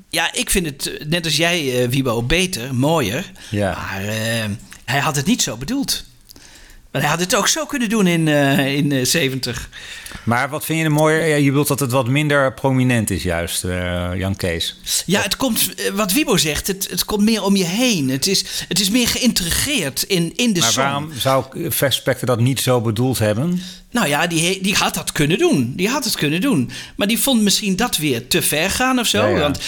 Ja, 0.10 0.34
ik 0.34 0.50
vind 0.50 0.66
het, 0.66 0.92
net 1.08 1.26
als 1.26 1.38
jij, 1.38 1.82
eh, 1.84 1.90
Wiebo, 1.90 2.24
beter, 2.24 2.76
mooier. 2.76 3.32
Ja. 3.50 3.72
Maar 3.72 4.02
hij 4.86 5.00
had 5.00 5.16
het 5.16 5.26
niet 5.26 5.42
zo 5.42 5.58
bedoeld. 5.58 6.04
Maar 6.92 7.02
hij 7.02 7.10
had 7.12 7.20
het 7.20 7.36
ook 7.36 7.48
zo 7.48 7.66
kunnen 7.66 7.90
doen 7.90 8.08
in, 8.08 8.28
eh, 8.28 8.76
in 8.76 8.92
eh, 8.92 9.06
70. 9.06 9.70
Maar 10.28 10.50
wat 10.50 10.66
vind 10.66 10.80
je 10.80 10.86
er 10.86 10.92
mooier? 10.92 11.28
Ja, 11.28 11.36
je 11.36 11.52
wilt 11.52 11.68
dat 11.68 11.80
het 11.80 11.92
wat 11.92 12.08
minder 12.08 12.54
prominent 12.54 13.10
is 13.10 13.24
juist, 13.24 13.64
eh, 13.64 14.10
Jan 14.16 14.36
Kees. 14.36 14.76
Ja, 15.06 15.22
het 15.22 15.36
komt, 15.36 15.74
eh, 15.76 15.92
wat 15.92 16.14
Wiebo 16.14 16.38
zegt, 16.38 16.68
het, 16.68 16.88
het 16.90 17.06
komt 17.06 17.22
meer 17.22 17.44
om 17.44 17.56
je 17.56 17.66
heen. 17.66 18.10
Het 18.10 18.28
is, 18.28 18.46
het 18.68 18.80
is 18.80 18.90
meer 18.90 19.08
geïntegreerd 19.08 20.04
in, 20.04 20.34
in 20.36 20.54
de 20.54 20.60
maar 20.60 20.72
song. 20.72 20.84
waarom 20.84 21.12
zou 21.14 21.46
Spectre 21.90 22.26
dat 22.26 22.40
niet 22.40 22.60
zo 22.60 22.82
bedoeld 22.82 23.20
hebben? 23.20 23.62
Nou 23.92 24.08
ja, 24.08 24.28
die, 24.28 24.62
die 24.62 24.76
had 24.76 24.94
dat 24.94 25.12
kunnen 25.12 25.38
doen. 25.38 25.74
Die 25.76 25.90
had 25.90 26.04
het 26.04 26.16
kunnen 26.16 26.42
doen. 26.42 26.72
Maar 26.96 27.08
die 27.08 27.20
vond 27.20 27.42
misschien 27.42 27.76
dat 27.76 27.98
weer 27.98 28.28
te 28.28 28.42
ver 28.42 28.70
gaan 28.70 29.00
of 29.00 29.08
zo. 29.08 29.22
Ja, 29.22 29.28
ja. 29.28 29.40
Want 29.40 29.60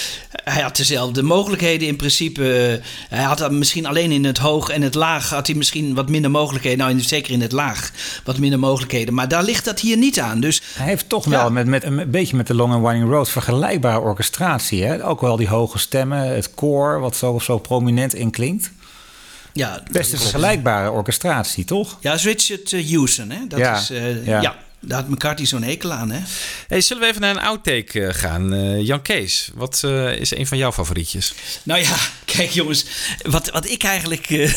hij 0.43 0.61
had 0.61 0.75
dezelfde 0.75 1.21
mogelijkheden 1.21 1.87
in 1.87 1.95
principe. 1.95 2.81
Hij 3.09 3.23
had 3.23 3.37
dan 3.37 3.57
misschien 3.57 3.85
alleen 3.85 4.11
in 4.11 4.25
het 4.25 4.37
hoog 4.37 4.69
en 4.69 4.81
het 4.81 4.95
laag... 4.95 5.29
had 5.29 5.47
hij 5.47 5.55
misschien 5.55 5.93
wat 5.93 6.09
minder 6.09 6.31
mogelijkheden. 6.31 6.77
Nou, 6.77 6.99
zeker 6.99 7.33
in 7.33 7.41
het 7.41 7.51
laag 7.51 7.91
wat 8.23 8.37
minder 8.37 8.59
mogelijkheden. 8.59 9.13
Maar 9.13 9.27
daar 9.27 9.43
ligt 9.43 9.65
dat 9.65 9.79
hier 9.79 9.97
niet 9.97 10.19
aan. 10.19 10.39
Dus 10.39 10.48
Hij 10.57 10.85
heeft 10.85 11.09
toch 11.09 11.25
wel 11.25 11.51
met, 11.51 11.67
met 11.67 11.83
een 11.83 12.11
beetje 12.11 12.35
met 12.35 12.47
de 12.47 12.53
Long 12.53 12.73
and 12.73 12.85
Winding 12.87 13.09
Road 13.11 13.29
vergelijkbare 13.29 13.99
orchestratie. 13.99 14.83
Hè? 14.83 15.05
Ook 15.05 15.21
wel 15.21 15.35
die 15.35 15.47
hoge 15.47 15.77
stemmen, 15.79 16.35
het 16.35 16.53
koor 16.53 16.99
wat 16.99 17.15
zo, 17.15 17.39
zo 17.39 17.57
prominent 17.57 18.13
inklinkt. 18.13 18.71
ja, 19.53 19.83
Best 19.91 20.11
een 20.13 20.19
vergelijkbare 20.19 20.91
orchestratie, 20.91 21.65
toch? 21.65 21.97
ja 22.01 22.13
is 22.13 22.23
Richard 22.23 22.71
uh, 22.71 22.89
Houston, 22.91 23.29
hè? 23.29 23.39
Dat 23.47 23.59
Ja, 23.59 23.77
is, 23.77 23.89
eh, 23.89 24.25
ja. 24.25 24.41
ja. 24.41 24.57
daar 24.79 24.99
had 25.01 25.09
McCarthy 25.09 25.45
zo'n 25.45 25.63
hekel 25.63 25.91
aan, 25.93 26.11
hè? 26.11 26.19
Hey, 26.67 26.81
zullen 26.81 27.03
we 27.03 27.09
even 27.09 27.21
naar 27.21 27.29
een 27.35 27.41
outtake 27.41 28.05
eh, 28.05 28.13
gaan? 28.13 28.53
Eh, 28.53 28.81
Jan 28.85 29.01
Kees, 29.01 29.51
wat 29.53 29.81
eh, 29.83 30.15
is 30.15 30.35
een 30.35 30.47
van 30.47 30.57
jouw 30.57 30.71
favorietjes? 30.71 31.33
Nou 31.63 31.81
ja, 31.81 31.95
kijk 32.35 32.49
jongens, 32.49 32.85
wat, 33.21 33.49
wat 33.49 33.69
ik 33.69 33.83
eigenlijk 33.83 34.29
eh, 34.29 34.53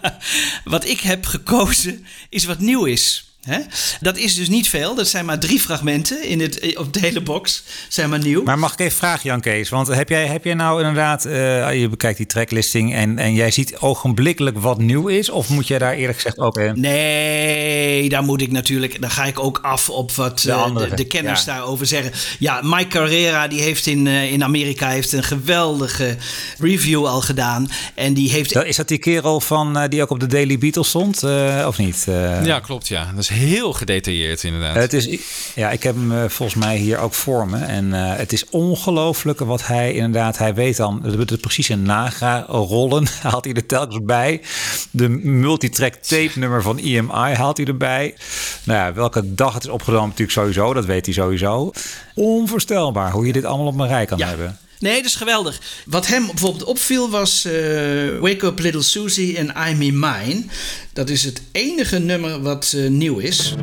wat 0.64 0.84
ik 0.88 1.00
heb 1.00 1.26
gekozen 1.26 2.06
is 2.28 2.44
wat 2.44 2.58
nieuw 2.58 2.84
is. 2.84 3.22
Hè? 3.48 3.58
Dat 4.00 4.16
is 4.16 4.34
dus 4.34 4.48
niet 4.48 4.68
veel. 4.68 4.94
Dat 4.94 5.08
zijn 5.08 5.24
maar 5.24 5.38
drie 5.38 5.60
fragmenten 5.60 6.22
in 6.28 6.40
het, 6.40 6.76
op 6.76 6.92
de 6.92 7.00
hele 7.00 7.20
box. 7.20 7.62
Zijn 7.88 8.10
maar 8.10 8.18
nieuw. 8.18 8.42
Maar 8.42 8.58
mag 8.58 8.72
ik 8.72 8.78
even 8.80 8.96
vragen, 8.98 9.20
Jan 9.28 9.40
Kees? 9.40 9.68
Want 9.68 9.86
heb 9.86 10.08
jij, 10.08 10.26
heb 10.26 10.44
jij 10.44 10.54
nou 10.54 10.78
inderdaad, 10.80 11.24
eh, 11.24 11.80
je 11.80 11.88
bekijkt 11.88 12.16
die 12.16 12.26
tracklisting 12.26 12.94
en, 12.94 13.18
en 13.18 13.34
jij 13.34 13.50
ziet 13.50 13.76
ogenblikkelijk 13.78 14.58
wat 14.58 14.78
nieuw 14.78 15.06
is? 15.08 15.30
Of 15.30 15.48
moet 15.48 15.66
jij 15.66 15.78
daar 15.78 15.92
eerlijk 15.94 16.14
gezegd 16.16 16.38
ook 16.38 16.58
in? 16.58 16.80
Nee, 16.80 18.08
daar 18.08 18.22
moet 18.22 18.40
ik 18.40 18.50
natuurlijk. 18.50 19.00
Dan 19.00 19.10
ga 19.10 19.24
ik 19.24 19.38
ook 19.38 19.58
af 19.62 19.90
op 19.90 20.12
wat 20.12 20.38
De 20.40 20.50
eh, 20.50 20.62
andere, 20.62 20.88
de, 20.88 20.94
de 20.96 21.04
kenners 21.06 21.44
ja. 21.44 21.52
daarover 21.54 21.86
zeggen. 21.86 22.12
Ja, 22.38 22.60
Mike 22.62 22.86
Carrera 22.88 23.48
die 23.48 23.60
heeft 23.60 23.86
in, 23.86 24.06
eh, 24.06 24.32
in 24.32 24.44
Amerika 24.44 24.88
heeft 24.88 25.12
een 25.12 25.22
geweldige 25.22 26.16
review 26.58 27.06
al 27.06 27.20
gedaan. 27.20 27.70
En 27.94 28.14
die 28.14 28.30
heeft. 28.30 28.52
Dat- 28.52 28.64
Is 28.64 28.76
dat 28.76 28.88
die 28.88 28.98
kerel 28.98 29.40
van, 29.40 29.78
eh, 29.78 29.88
die 29.88 30.02
ook 30.02 30.10
op 30.10 30.20
de 30.20 30.26
Daily 30.26 30.58
Beatles 30.58 30.88
stond, 30.88 31.22
eh, 31.22 31.64
of 31.66 31.78
niet? 31.78 32.04
Eh, 32.08 32.44
Ja, 32.44 32.60
klopt, 32.60 32.88
ja. 32.88 33.10
Dat 33.14 33.22
is 33.22 33.28
heel 33.38 33.72
gedetailleerd 33.72 34.42
inderdaad. 34.42 34.74
Het 34.74 34.92
is, 34.92 35.18
ja, 35.54 35.70
ik 35.70 35.82
heb 35.82 35.94
hem 35.94 36.12
eh, 36.12 36.28
volgens 36.28 36.64
mij 36.64 36.76
hier 36.76 36.98
ook 36.98 37.14
voor 37.14 37.48
me. 37.48 37.58
En 37.58 37.94
eh, 37.94 38.16
het 38.16 38.32
is 38.32 38.48
ongelooflijk 38.50 39.38
wat 39.38 39.66
hij 39.66 39.92
inderdaad... 39.92 40.38
Hij 40.38 40.54
weet 40.54 40.76
dan 40.76 41.02
de, 41.02 41.24
de 41.24 41.36
precieze 41.36 41.76
naga-rollen 41.76 43.06
haalt 43.22 43.44
hij 43.44 43.54
er 43.54 43.66
telkens 43.66 44.02
bij. 44.02 44.40
De 44.90 45.08
multitrack 45.08 45.94
tape 45.94 46.38
nummer 46.38 46.62
van 46.62 46.78
EMI 46.78 47.34
haalt 47.34 47.56
hij 47.56 47.66
erbij. 47.66 48.14
Nou 48.64 48.78
ja, 48.78 48.92
welke 48.92 49.34
dag 49.34 49.54
het 49.54 49.64
is 49.64 49.70
opgenomen 49.70 50.08
natuurlijk 50.08 50.38
sowieso. 50.38 50.74
Dat 50.74 50.84
weet 50.84 51.04
hij 51.04 51.14
sowieso. 51.14 51.72
Onvoorstelbaar 52.14 53.10
hoe 53.10 53.26
je 53.26 53.32
dit 53.32 53.44
allemaal 53.44 53.66
op 53.66 53.78
een 53.78 53.88
rij 53.88 54.06
kan 54.06 54.22
hebben. 54.22 54.58
Nee, 54.78 54.96
dat 54.96 55.04
is 55.04 55.14
geweldig. 55.14 55.60
Wat 55.86 56.06
hem 56.06 56.26
bijvoorbeeld 56.26 56.64
opviel 56.64 57.10
was 57.10 57.44
eh, 57.44 57.52
Wake 58.20 58.46
Up 58.46 58.58
Little 58.58 58.82
Susie 58.82 59.36
en 59.36 59.46
I'm 59.70 59.82
in 59.82 59.98
Mine. 59.98 60.44
Dat 60.92 61.08
is 61.08 61.24
het 61.24 61.42
enige 61.52 61.98
nummer 61.98 62.42
wat 62.42 62.72
eh, 62.76 62.88
nieuw 62.90 63.18
is. 63.18 63.54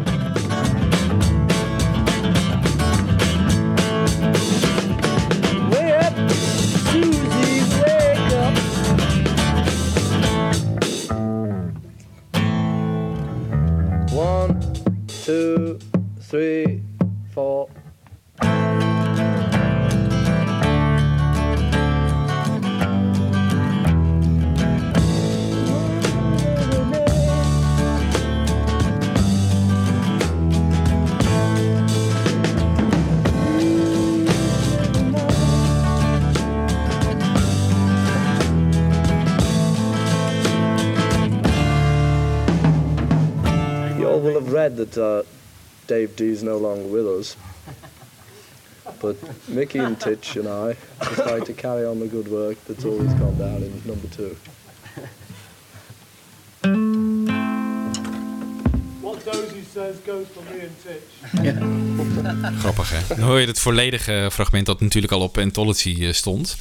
One, 14.13 14.57
two, 15.25 15.77
three, 16.29 16.83
four. 17.33 17.69
Will 44.25 44.33
have 44.41 44.51
read 44.51 44.75
that 44.77 44.97
uh, 44.97 45.21
Dave 45.85 46.15
D's 46.15 46.41
no 46.41 46.57
longer 46.57 46.87
with 46.87 47.07
us. 47.07 47.37
But 48.99 49.17
Mickey 49.47 49.79
and 49.79 49.99
Titch 49.99 50.35
and 50.35 50.47
I 50.47 50.75
decided 50.99 51.45
to 51.45 51.53
carry 51.53 51.85
on 51.85 51.99
the 51.99 52.07
good 52.07 52.27
work 52.27 52.57
that's 52.65 52.85
always 52.85 53.13
gone 53.13 53.37
down 53.37 53.61
in 53.63 53.71
number 53.85 54.07
two. 54.07 54.35
What 59.01 59.23
Dozy 59.25 59.61
says 59.61 59.99
goes 59.99 60.27
for 60.27 60.41
me 60.41 60.61
and 60.61 60.75
Titch. 60.83 61.11
Grappig, 62.59 62.89
hè? 62.89 63.15
Dan 63.15 63.25
hoor 63.25 63.39
je 63.39 63.47
het 63.47 63.59
volledige 63.59 64.29
fragment 64.31 64.65
dat 64.65 64.81
natuurlijk 64.81 65.13
al 65.13 65.21
op 65.21 65.37
Anthology 65.37 66.05
eh, 66.05 66.13
stond. 66.13 66.57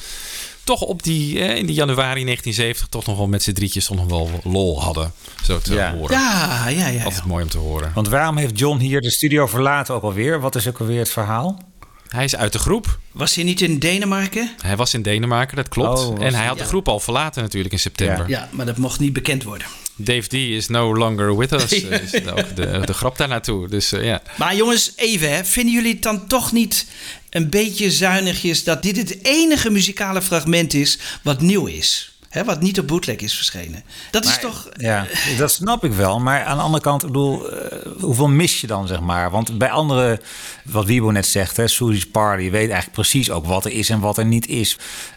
Toch 0.65 0.81
op 0.81 1.03
die, 1.03 1.39
eh, 1.41 1.57
in 1.57 1.67
die 1.67 1.75
januari 1.75 2.25
1970 2.25 2.87
toch 2.89 3.07
nog 3.07 3.17
wel 3.17 3.27
met 3.29 3.43
z'n 3.43 3.53
drietjes 3.53 3.85
toch 3.87 3.97
nog 3.97 4.07
wel 4.07 4.31
lol 4.45 4.83
hadden. 4.83 5.13
Zo 5.45 5.59
te 5.59 5.75
Ja. 5.75 5.95
horen. 5.95 6.17
Ja, 6.19 6.69
ja, 6.69 6.87
ja. 6.89 7.05
Altijd 7.05 7.25
mooi 7.25 7.43
om 7.43 7.49
te 7.51 7.59
horen. 7.59 7.91
Want 7.95 8.09
waarom 8.09 8.37
heeft 8.37 8.59
John 8.59 8.79
hier 8.79 9.01
de 9.01 9.11
studio 9.11 9.47
verlaten 9.47 9.95
ook 9.95 10.03
alweer? 10.03 10.41
Wat 10.41 10.55
is 10.55 10.69
ook 10.69 10.79
alweer 10.81 10.99
het 10.99 11.11
verhaal? 11.11 11.63
Hij 12.09 12.25
is 12.25 12.37
uit 12.37 12.53
de 12.53 12.59
groep. 12.59 12.99
Was 13.13 13.35
hij 13.35 13.45
niet 13.45 13.61
in 13.61 13.79
Denemarken? 13.79 14.51
Hij 14.63 14.77
was 14.77 14.95
in 14.95 15.03
Denemarken, 15.03 15.57
dat 15.57 15.69
klopt. 15.69 15.99
Oh, 15.99 16.25
en 16.25 16.35
hij 16.35 16.47
had 16.47 16.57
de 16.57 16.63
Ja. 16.63 16.69
groep 16.69 16.89
al 16.89 17.01
verlaten 17.01 17.43
natuurlijk 17.43 17.73
in 17.73 17.81
september. 17.81 18.29
Ja, 18.29 18.49
maar 18.53 18.67
dat 18.67 18.77
mocht 18.77 19.01
niet 19.01 19.13
bekend 19.13 19.43
worden. 19.43 19.67
Dave 19.97 20.29
D 20.29 20.33
is 20.33 20.69
no 20.69 20.95
longer 20.97 21.37
with 21.37 21.53
us. 21.53 21.73
eh, 21.85 22.03
is 22.03 22.27
ook 22.27 22.57
de, 22.57 22.83
de 22.85 22.93
grap 22.95 23.17
daar 23.17 23.29
naartoe. 23.29 23.69
Dus 23.69 23.93
eh, 23.93 24.05
ja. 24.05 24.23
Maar 24.37 24.57
jongens, 24.57 24.93
even 24.97 25.31
hè. 25.35 25.45
Vinden 25.45 25.75
jullie 25.75 25.93
het 25.93 26.03
dan 26.03 26.27
toch 26.27 26.53
niet 26.53 26.87
een 27.35 27.51
beetje 27.51 27.91
zuinigjes 27.91 28.65
dat 28.65 28.83
dit 28.83 28.97
het 28.97 29.25
enige 29.25 29.71
muzikale 29.71 30.23
fragment 30.23 30.75
is 30.75 30.99
wat 31.23 31.41
nieuw 31.41 31.67
is? 31.67 32.13
Hè, 32.29 32.45
wat 32.45 32.61
niet 32.61 32.79
op 32.79 32.87
bootleg 32.87 33.17
is 33.17 33.35
verschenen. 33.35 33.85
Dat 34.11 34.25
is 34.25 34.39
toch... 34.39 34.69
Ja, 34.77 35.07
dat 35.39 35.53
snap 35.53 35.85
ik 35.85 35.93
wel. 35.93 36.21
Maar 36.21 36.45
aan 36.45 36.57
de 36.57 36.63
andere 36.63 36.83
kant, 36.83 37.03
ik 37.03 37.09
bedoel, 37.09 37.51
eh, 37.51 37.79
hoeveel 38.01 38.29
mis 38.29 38.61
je 38.61 38.67
dan, 38.67 38.87
zeg 38.87 39.01
maar? 39.01 39.31
Want 39.31 39.59
bij 39.59 39.71
andere, 39.71 40.21
wat 40.65 40.85
Wiebo 40.85 41.11
net 41.11 41.27
zegt, 41.27 41.57
hè, 41.57 41.69
Susie's 41.69 42.07
Party, 42.07 42.43
weet 42.43 42.53
eigenlijk 42.53 42.93
precies 42.93 43.31
ook 43.31 43.47
wat 43.47 43.65
er 43.65 43.73
is 43.73 43.89
en 43.89 44.01
wat 44.01 44.19
er 44.19 44.25
niet 44.25 44.47
is. 44.47 44.77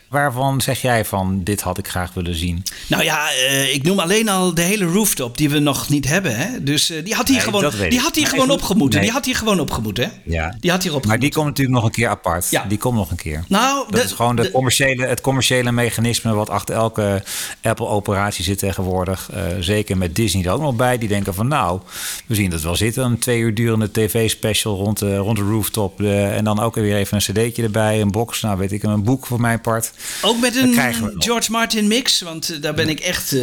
Waarvan 0.10 0.62
zeg 0.62 0.82
jij 0.82 1.06
van, 1.06 1.44
dit 1.44 1.62
had 1.62 1.78
ik 1.78 1.88
graag 1.88 2.14
willen 2.14 2.36
zien? 2.36 2.64
Nou 2.88 3.04
ja, 3.04 3.30
eh, 3.32 3.74
ik 3.74 3.84
noem 3.84 4.00
alleen 4.00 4.30
al 4.30 4.54
de 4.54 4.62
hele 4.62 4.86
rooftop 4.86 5.38
die 5.38 5.50
we 5.50 5.60
nog 5.60 5.90
niet 5.90 6.08
hebben. 6.08 6.36
Hè? 6.38 6.64
Dus 6.64 6.90
eh, 6.90 7.04
die 7.06 7.14
had 7.16 7.28
Nee, 7.30 7.40
gewoon, 7.40 7.72
die 7.90 8.00
had 8.00 8.16
hier 8.16 8.22
Maar 8.24 8.32
gewoon 8.32 8.46
even- 8.50 8.54
opgemoeten. 8.62 8.96
nee. 9.00 9.08
Die 9.08 9.16
had 9.18 9.26
hier 9.26 9.36
gewoon 9.36 9.60
opgemoeten. 9.60 10.04
Hè? 10.04 10.10
Ja. 10.24 10.56
Die 10.60 10.72
had 10.72 10.84
hier 10.84 10.94
opgemoeten. 10.96 11.10
Maar 11.10 11.20
die 11.20 11.32
komt 11.32 11.46
natuurlijk 11.46 11.76
nog 11.78 11.86
een 11.86 11.92
keer 11.92 12.08
apart. 12.08 12.50
Ja. 12.50 12.66
Die 12.68 12.78
komt 12.78 12.96
nog 12.96 13.12
een 13.12 13.18
keer. 13.18 13.44
Nou, 13.48 13.86
Dat 13.90 14.00
de- 14.00 14.06
is 14.06 14.12
gewoon 14.12 14.36
de 14.36 14.42
de- 14.42 14.52
commerciële, 14.52 15.06
het 15.06 15.22
commerciële 15.22 15.72
mechanisme 15.72 16.34
wat 16.34 16.50
achter 16.50 16.76
elke 16.76 17.24
Apple-operatie 17.62 18.44
zit 18.44 18.58
tegenwoordig. 18.60 19.30
Eh, 19.34 19.42
zeker 19.60 19.98
met 19.98 20.16
Disney 20.16 20.46
er 20.46 20.52
ook 20.52 20.62
nog 20.62 20.76
bij. 20.76 20.98
Die 20.98 21.10
denken 21.10 21.34
van 21.34 21.48
nou, 21.48 21.80
we 22.26 22.36
zien 22.36 22.50
dat 22.50 22.62
wel 22.62 22.76
zitten. 22.76 23.04
Een 23.04 23.20
twee 23.20 23.40
uur 23.40 23.54
durende 23.56 23.92
tv-special 23.92 24.76
rond 24.76 25.00
de, 25.00 25.18
rond 25.18 25.38
de 25.38 25.44
rooftop. 25.44 26.02
en 26.02 26.44
dan 26.44 26.60
ook 26.60 26.76
weer 26.76 26.96
even 26.96 27.18
een 27.18 27.24
cd'tje 27.48 27.64
erbij, 27.64 28.02
een 28.02 28.12
box. 28.12 28.42
Nou 28.42 28.58
weet 28.58 28.72
ik, 28.72 28.84
een 28.84 29.04
boek 29.04 29.26
voor 29.26 29.42
mijn 29.42 29.62
part. 29.62 29.92
Ook 30.22 30.40
met 30.40 30.56
een. 30.56 30.76
George 31.18 31.52
Martin 31.52 31.88
mix, 31.88 32.22
want 32.22 32.50
eh, 32.50 32.62
daar 32.62 32.74
ben 32.74 32.90
ik 32.90 33.00
echt 33.00 33.34
eh, 33.34 33.42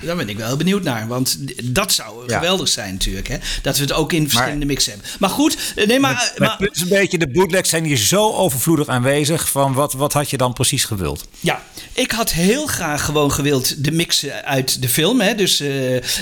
daar 0.00 0.16
ben 0.16 0.28
ik 0.28 0.36
wel 0.36 0.56
benieuwd 0.56 0.82
naar. 0.82 1.06
Want 1.06 1.38
dat 1.64 1.92
zou 1.92 2.12
Ja. 2.26 2.34
geweldig 2.34 2.68
zijn 2.68 2.92
natuurlijk, 2.92 3.28
hè? 3.28 3.36
dat 3.62 3.76
we 3.76 3.82
het 3.82 3.92
ook 3.92 4.12
in 4.12 4.28
verschillende 4.28 4.66
mix 4.66 4.86
hebben. 4.86 5.06
Maar 5.18 5.30
goed, 5.30 5.56
eh, 5.76 5.86
nee, 5.86 6.00
maar, 6.00 6.32
is 6.58 6.80
een 6.80 6.88
beetje, 6.88 7.18
de 7.18 7.30
bootlegs 7.30 7.68
zijn 7.68 7.84
hier 7.84 7.96
zo 7.96 8.32
overvloedig 8.32 8.88
aanwezig. 8.88 9.48
Van 9.48 9.72
wat, 9.72 9.92
wat 9.92 10.12
had 10.12 10.30
je 10.30 10.36
dan 10.36 10.52
precies 10.52 10.84
gewild? 10.84 11.26
Ja, 11.40 11.62
ik 11.92 12.10
had 12.10 12.32
heel 12.32 12.66
graag 12.66 13.04
gewoon 13.04 13.32
gewild 13.32 13.84
de 13.84 13.92
mixen 13.92 14.44
uit 14.44 14.82
de 14.82 14.88
film, 14.88 15.20
hè, 15.20 15.34
dus, 15.34 15.56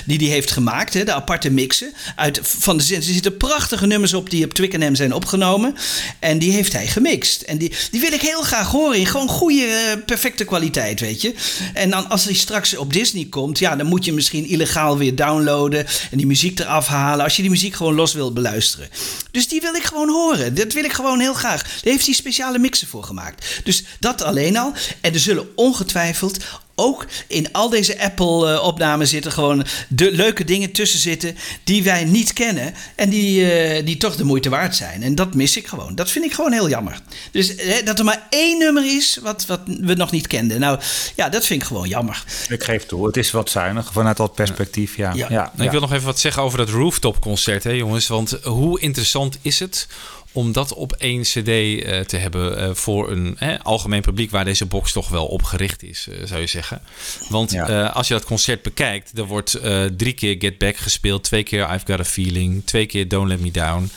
die 0.06 0.18
hij 0.18 0.26
heeft 0.26 0.50
gemaakt, 0.50 0.94
hè, 0.94 1.04
de 1.04 1.12
aparte 1.12 1.50
mixen. 1.50 1.92
Uit, 2.16 2.40
van 2.42 2.76
de, 2.76 2.94
er 2.96 3.02
zitten 3.02 3.36
prachtige 3.36 3.86
nummers 3.86 4.14
op 4.14 4.30
die 4.30 4.44
op 4.44 4.54
Twickenham 4.54 4.94
zijn 4.94 5.12
opgenomen. 5.12 5.74
En 6.18 6.38
die 6.38 6.52
heeft 6.52 6.72
hij 6.72 6.86
gemixt. 6.86 7.40
En 7.40 7.58
die, 7.58 7.72
die 7.90 8.00
wil 8.00 8.12
ik 8.12 8.20
heel 8.20 8.42
graag 8.42 8.70
horen 8.70 8.98
in 8.98 9.06
gewoon 9.06 9.28
goede, 9.28 9.61
eh, 9.66 10.04
perfecte 10.06 10.44
kwaliteit, 10.44 11.00
weet 11.00 11.20
je. 11.20 11.34
En 11.74 11.90
dan 11.90 12.08
als 12.08 12.24
hij 12.24 12.34
straks 12.34 12.76
op 12.76 12.92
Disney 12.92 13.24
komt, 13.24 13.58
ja, 13.58 13.76
dan 13.76 13.86
moet 13.86 14.04
je 14.04 14.12
misschien 14.12 14.46
illegaal 14.46 14.98
weer 14.98 15.14
downloaden 15.14 15.86
en 16.10 16.16
die 16.16 16.26
muziek 16.26 16.58
eraf 16.58 16.86
halen. 16.86 17.24
Als 17.24 17.36
je 17.36 17.42
die 17.42 17.50
muziek 17.50 17.74
gewoon 17.74 17.94
los 17.94 18.12
wilt 18.12 18.34
beluisteren. 18.34 18.88
Dus 19.30 19.48
die 19.48 19.60
wil 19.60 19.74
ik 19.74 19.84
gewoon 19.84 20.08
horen. 20.08 20.54
Dat 20.54 20.72
wil 20.72 20.84
ik 20.84 20.92
gewoon 20.92 21.20
heel 21.20 21.34
graag. 21.34 21.62
Daar 21.62 21.92
heeft 21.92 22.04
hij 22.04 22.14
speciale 22.14 22.58
mixen 22.58 22.88
voor 22.88 23.04
gemaakt. 23.04 23.60
Dus 23.64 23.84
dat 23.98 24.22
alleen 24.22 24.56
al. 24.56 24.72
En 25.00 25.12
er 25.12 25.20
zullen 25.20 25.48
ongetwijfeld 25.54 26.36
ook 26.82 27.06
in 27.26 27.52
al 27.52 27.68
deze 27.68 28.00
Apple-opnamen 28.00 29.06
zitten 29.06 29.32
gewoon 29.32 29.64
de 29.88 30.12
leuke 30.12 30.44
dingen 30.44 30.72
tussen 30.72 30.98
zitten 30.98 31.36
die 31.64 31.82
wij 31.82 32.04
niet 32.04 32.32
kennen 32.32 32.74
en 32.94 33.10
die, 33.10 33.52
eh, 33.52 33.84
die 33.84 33.96
toch 33.96 34.16
de 34.16 34.24
moeite 34.24 34.48
waard 34.48 34.76
zijn. 34.76 35.02
En 35.02 35.14
dat 35.14 35.34
mis 35.34 35.56
ik 35.56 35.66
gewoon. 35.66 35.94
Dat 35.94 36.10
vind 36.10 36.24
ik 36.24 36.32
gewoon 36.32 36.52
heel 36.52 36.68
jammer. 36.68 37.00
Dus 37.30 37.54
eh, 37.54 37.84
dat 37.84 37.98
er 37.98 38.04
maar 38.04 38.26
één 38.30 38.58
nummer 38.58 38.96
is 38.96 39.18
wat, 39.22 39.46
wat 39.46 39.60
we 39.66 39.94
nog 39.94 40.10
niet 40.10 40.26
kenden. 40.26 40.60
Nou 40.60 40.80
ja, 41.16 41.28
dat 41.28 41.46
vind 41.46 41.60
ik 41.60 41.66
gewoon 41.66 41.88
jammer. 41.88 42.24
Ik 42.48 42.64
geef 42.64 42.86
toe, 42.86 43.06
het 43.06 43.16
is 43.16 43.30
wat 43.30 43.50
zuinig 43.50 43.92
vanuit 43.92 44.16
dat 44.16 44.34
perspectief. 44.34 44.96
Ja. 44.96 45.12
Ja. 45.14 45.26
Ja. 45.30 45.52
Nou, 45.54 45.64
Ik 45.64 45.70
wil 45.70 45.80
nog 45.80 45.92
even 45.92 46.06
wat 46.06 46.20
zeggen 46.20 46.42
over 46.42 46.58
dat 46.58 46.68
rooftop 46.68 47.20
concert, 47.20 47.64
hè, 47.64 47.70
jongens. 47.70 48.08
Want 48.08 48.38
hoe 48.42 48.80
interessant 48.80 49.38
is 49.42 49.58
het 49.58 49.88
om 50.32 50.52
dat 50.52 50.74
op 50.74 50.92
één 50.92 51.22
CD 51.22 51.48
eh, 51.48 52.00
te 52.00 52.16
hebben 52.16 52.58
eh, 52.58 52.74
voor 52.74 53.10
een 53.10 53.36
hè, 53.38 53.62
algemeen 53.62 54.00
publiek 54.00 54.30
waar 54.30 54.44
deze 54.44 54.66
box 54.66 54.92
toch 54.92 55.08
wel 55.08 55.26
op 55.26 55.42
gericht 55.42 55.82
is, 55.82 56.06
eh, 56.10 56.26
zou 56.26 56.40
je 56.40 56.46
zeggen. 56.46 56.82
Want 57.28 57.50
Ja. 57.50 57.86
als 57.86 58.08
je 58.08 58.14
dat 58.14 58.24
concert 58.24 58.62
bekijkt, 58.62 59.18
er 59.18 59.24
wordt 59.26 59.60
drie 59.96 60.12
keer 60.12 60.36
Get 60.38 60.58
Back 60.58 60.76
gespeeld, 60.76 61.24
twee 61.24 61.42
keer 61.42 61.62
I've 61.74 61.86
Got 61.86 62.00
a 62.00 62.04
Feeling, 62.04 62.62
twee 62.64 62.86
keer 62.86 63.08
Don't 63.08 63.28
Let 63.28 63.40
Me 63.40 63.50
Down. 63.50 63.90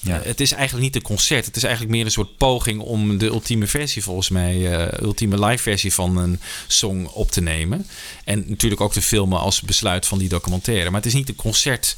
Ja. 0.00 0.20
Het 0.24 0.40
is 0.40 0.52
eigenlijk 0.52 0.84
niet 0.84 0.96
een 0.96 1.02
concert. 1.02 1.46
Het 1.46 1.56
is 1.56 1.62
eigenlijk 1.62 1.94
meer 1.94 2.04
een 2.04 2.10
soort 2.10 2.36
poging 2.36 2.80
om 2.80 3.18
de 3.18 3.26
ultieme 3.26 3.66
versie, 3.66 4.02
volgens 4.02 4.28
mij, 4.28 4.72
eh, 4.72 5.02
ultieme 5.02 5.44
live 5.44 5.62
versie 5.62 5.92
van 5.92 6.16
een 6.16 6.40
song 6.66 7.06
op 7.06 7.30
te 7.30 7.40
nemen. 7.40 7.86
En 8.24 8.44
natuurlijk 8.46 8.80
ook 8.80 8.92
te 8.92 9.02
filmen 9.02 9.38
als 9.38 9.60
besluit 9.60 10.06
van 10.06 10.18
die 10.18 10.28
documentaire. 10.28 10.90
Maar 10.90 11.00
het 11.00 11.08
is 11.08 11.14
niet 11.14 11.28
een 11.28 11.36
concert 11.36 11.96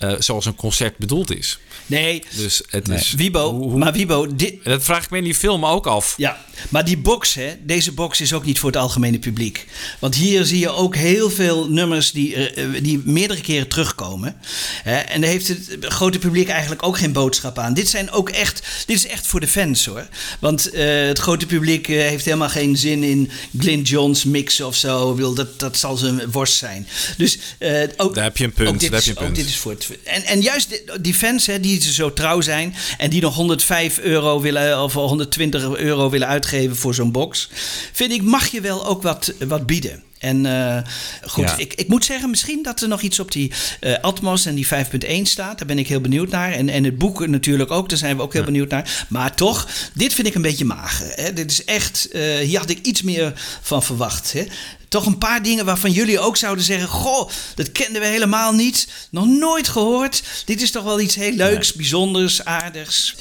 eh, 0.00 0.12
zoals 0.18 0.46
een 0.46 0.54
concert 0.54 0.96
bedoeld 0.96 1.36
is. 1.36 1.58
Nee, 1.86 2.22
Dus 2.36 2.62
het 2.70 2.86
Nee. 2.86 2.98
is. 2.98 3.12
Wibo, 3.12 3.52
maar 3.68 3.92
Wibo, 3.92 4.34
dit, 4.36 4.64
dat 4.64 4.82
vraag 4.84 5.04
ik 5.04 5.10
me 5.10 5.18
in 5.18 5.24
die 5.24 5.34
film 5.34 5.66
ook 5.66 5.86
af. 5.86 6.14
Ja, 6.16 6.44
maar 6.68 6.84
die 6.84 6.98
box, 6.98 7.34
hè, 7.34 7.52
deze 7.62 7.92
box 7.92 8.20
is 8.20 8.32
ook 8.32 8.44
niet 8.44 8.58
voor 8.58 8.70
het 8.70 8.78
algemene 8.80 9.18
publiek. 9.18 9.66
Want 9.98 10.14
hier 10.14 10.44
zie 10.44 10.58
je 10.58 10.68
ook 10.70 10.96
heel 10.96 11.30
veel 11.30 11.68
nummers 11.70 12.12
die, 12.12 12.34
eh, 12.34 12.64
eh, 12.64 12.82
die 12.82 13.00
meerdere 13.04 13.40
keren 13.40 13.68
terugkomen. 13.68 14.36
Hè, 14.82 14.96
en 14.96 15.20
daar 15.20 15.30
heeft 15.30 15.48
het 15.48 15.68
grote 15.80 16.18
publiek 16.18 16.48
eigenlijk 16.48 16.82
ook 16.82 16.98
geen 16.98 17.12
boodschap 17.12 17.58
aan. 17.58 17.74
Dit, 17.74 17.88
zijn 17.88 18.10
ook 18.10 18.28
echt, 18.30 18.62
dit 18.86 18.96
is 18.96 19.06
echt 19.06 19.26
voor 19.26 19.40
de 19.40 19.48
fans 19.48 19.86
hoor. 19.86 20.08
Want 20.38 20.70
eh, 20.70 21.06
het 21.06 21.18
grote 21.18 21.46
publiek 21.46 21.86
heeft 21.86 22.24
helemaal 22.24 22.48
geen 22.48 22.76
zin 22.76 23.02
in 23.02 23.30
Glyn 23.58 23.82
Johns 23.82 24.24
mix 24.24 24.60
of 24.60 24.76
zo. 24.76 25.14
Bedoel, 25.14 25.34
Dat, 25.34 25.58
dat 25.60 25.76
zal 25.76 25.96
zijn 25.96 26.30
worst 26.30 26.54
zijn. 26.54 26.88
Dus 27.16 27.38
eh, 27.58 27.82
ook, 27.96 28.14
Daar 28.14 28.24
heb 28.24 28.36
je 28.36 28.44
een 28.44 28.52
punt, 28.52 28.68
Ook 28.68 28.80
dit, 28.80 28.90
daar 28.90 29.00
is, 29.00 29.06
heb 29.06 29.14
je 29.16 29.20
een 29.20 29.28
ook 29.28 29.34
punt. 29.34 29.46
dit 29.46 29.54
is 29.54 29.60
voor 29.60 29.70
het. 29.72 29.88
En, 30.04 30.24
en 30.24 30.40
juist 30.40 30.82
die, 31.00 31.14
fans 31.14 31.46
hè, 31.46 31.60
die 31.60 31.92
zo 31.92 32.12
trouw 32.12 32.40
zijn 32.40 32.74
en 32.98 33.10
die 33.10 33.20
nog 33.20 33.34
105 33.34 33.98
euro 33.98 34.40
willen 34.40 34.82
of 34.82 34.92
120 34.92 35.76
euro 35.76 36.10
willen 36.10 36.28
uitgeven 36.28 36.76
voor 36.76 36.94
zo'n 36.94 37.12
box, 37.12 37.48
vind 37.92 38.12
ik 38.12 38.22
mag 38.22 38.46
je 38.46 38.60
wel 38.60 38.86
ook 38.86 39.02
wat, 39.02 39.32
wat 39.38 39.66
bieden. 39.66 40.02
En 40.20 40.46
eh, 40.46 40.82
goed, 41.26 41.44
Ja. 41.44 41.56
ik, 41.56 41.74
ik 41.74 41.88
moet 41.88 42.04
zeggen, 42.04 42.30
misschien 42.30 42.62
dat 42.62 42.80
er 42.80 42.88
nog 42.88 43.00
iets 43.00 43.20
op 43.20 43.32
die 43.32 43.52
eh, 43.80 43.94
Atmos 44.00 44.46
en 44.46 44.54
die 44.54 44.66
5.1 44.66 45.22
staat. 45.22 45.58
Daar 45.58 45.66
ben 45.66 45.78
ik 45.78 45.88
heel 45.88 46.00
benieuwd 46.00 46.30
naar. 46.30 46.52
En, 46.52 46.68
en 46.68 46.84
het 46.84 46.98
boek 46.98 47.26
natuurlijk 47.26 47.70
ook, 47.70 47.88
daar 47.88 47.98
zijn 47.98 48.16
we 48.16 48.22
ook 48.22 48.32
heel 48.32 48.44
benieuwd 48.44 48.70
naar. 48.70 49.06
Maar 49.08 49.34
toch, 49.34 49.68
dit 49.94 50.14
vind 50.14 50.26
ik 50.26 50.34
een 50.34 50.42
beetje 50.42 50.64
mager. 50.64 51.12
Hè? 51.14 51.32
Dit 51.32 51.50
is 51.50 51.64
echt, 51.64 52.08
eh, 52.10 52.38
hier 52.38 52.58
had 52.58 52.70
ik 52.70 52.86
iets 52.86 53.02
meer 53.02 53.32
van 53.60 53.82
verwacht. 53.82 54.32
Hè? 54.32 54.46
Toch 54.88 55.06
een 55.06 55.18
paar 55.18 55.42
dingen 55.42 55.64
waarvan 55.64 55.90
jullie 55.92 56.18
ook 56.20 56.36
zouden 56.36 56.64
zeggen: 56.64 56.88
Goh, 56.88 57.30
dat 57.54 57.72
kenden 57.72 58.00
we 58.00 58.06
helemaal 58.06 58.52
niet. 58.52 58.88
Nog 59.10 59.26
nooit 59.26 59.68
gehoord. 59.68 60.22
Dit 60.44 60.62
is 60.62 60.70
toch 60.70 60.84
wel 60.84 61.00
iets 61.00 61.14
heel 61.14 61.32
leuks, 61.32 61.72
bijzonders, 61.72 62.44
aardigs. 62.44 63.14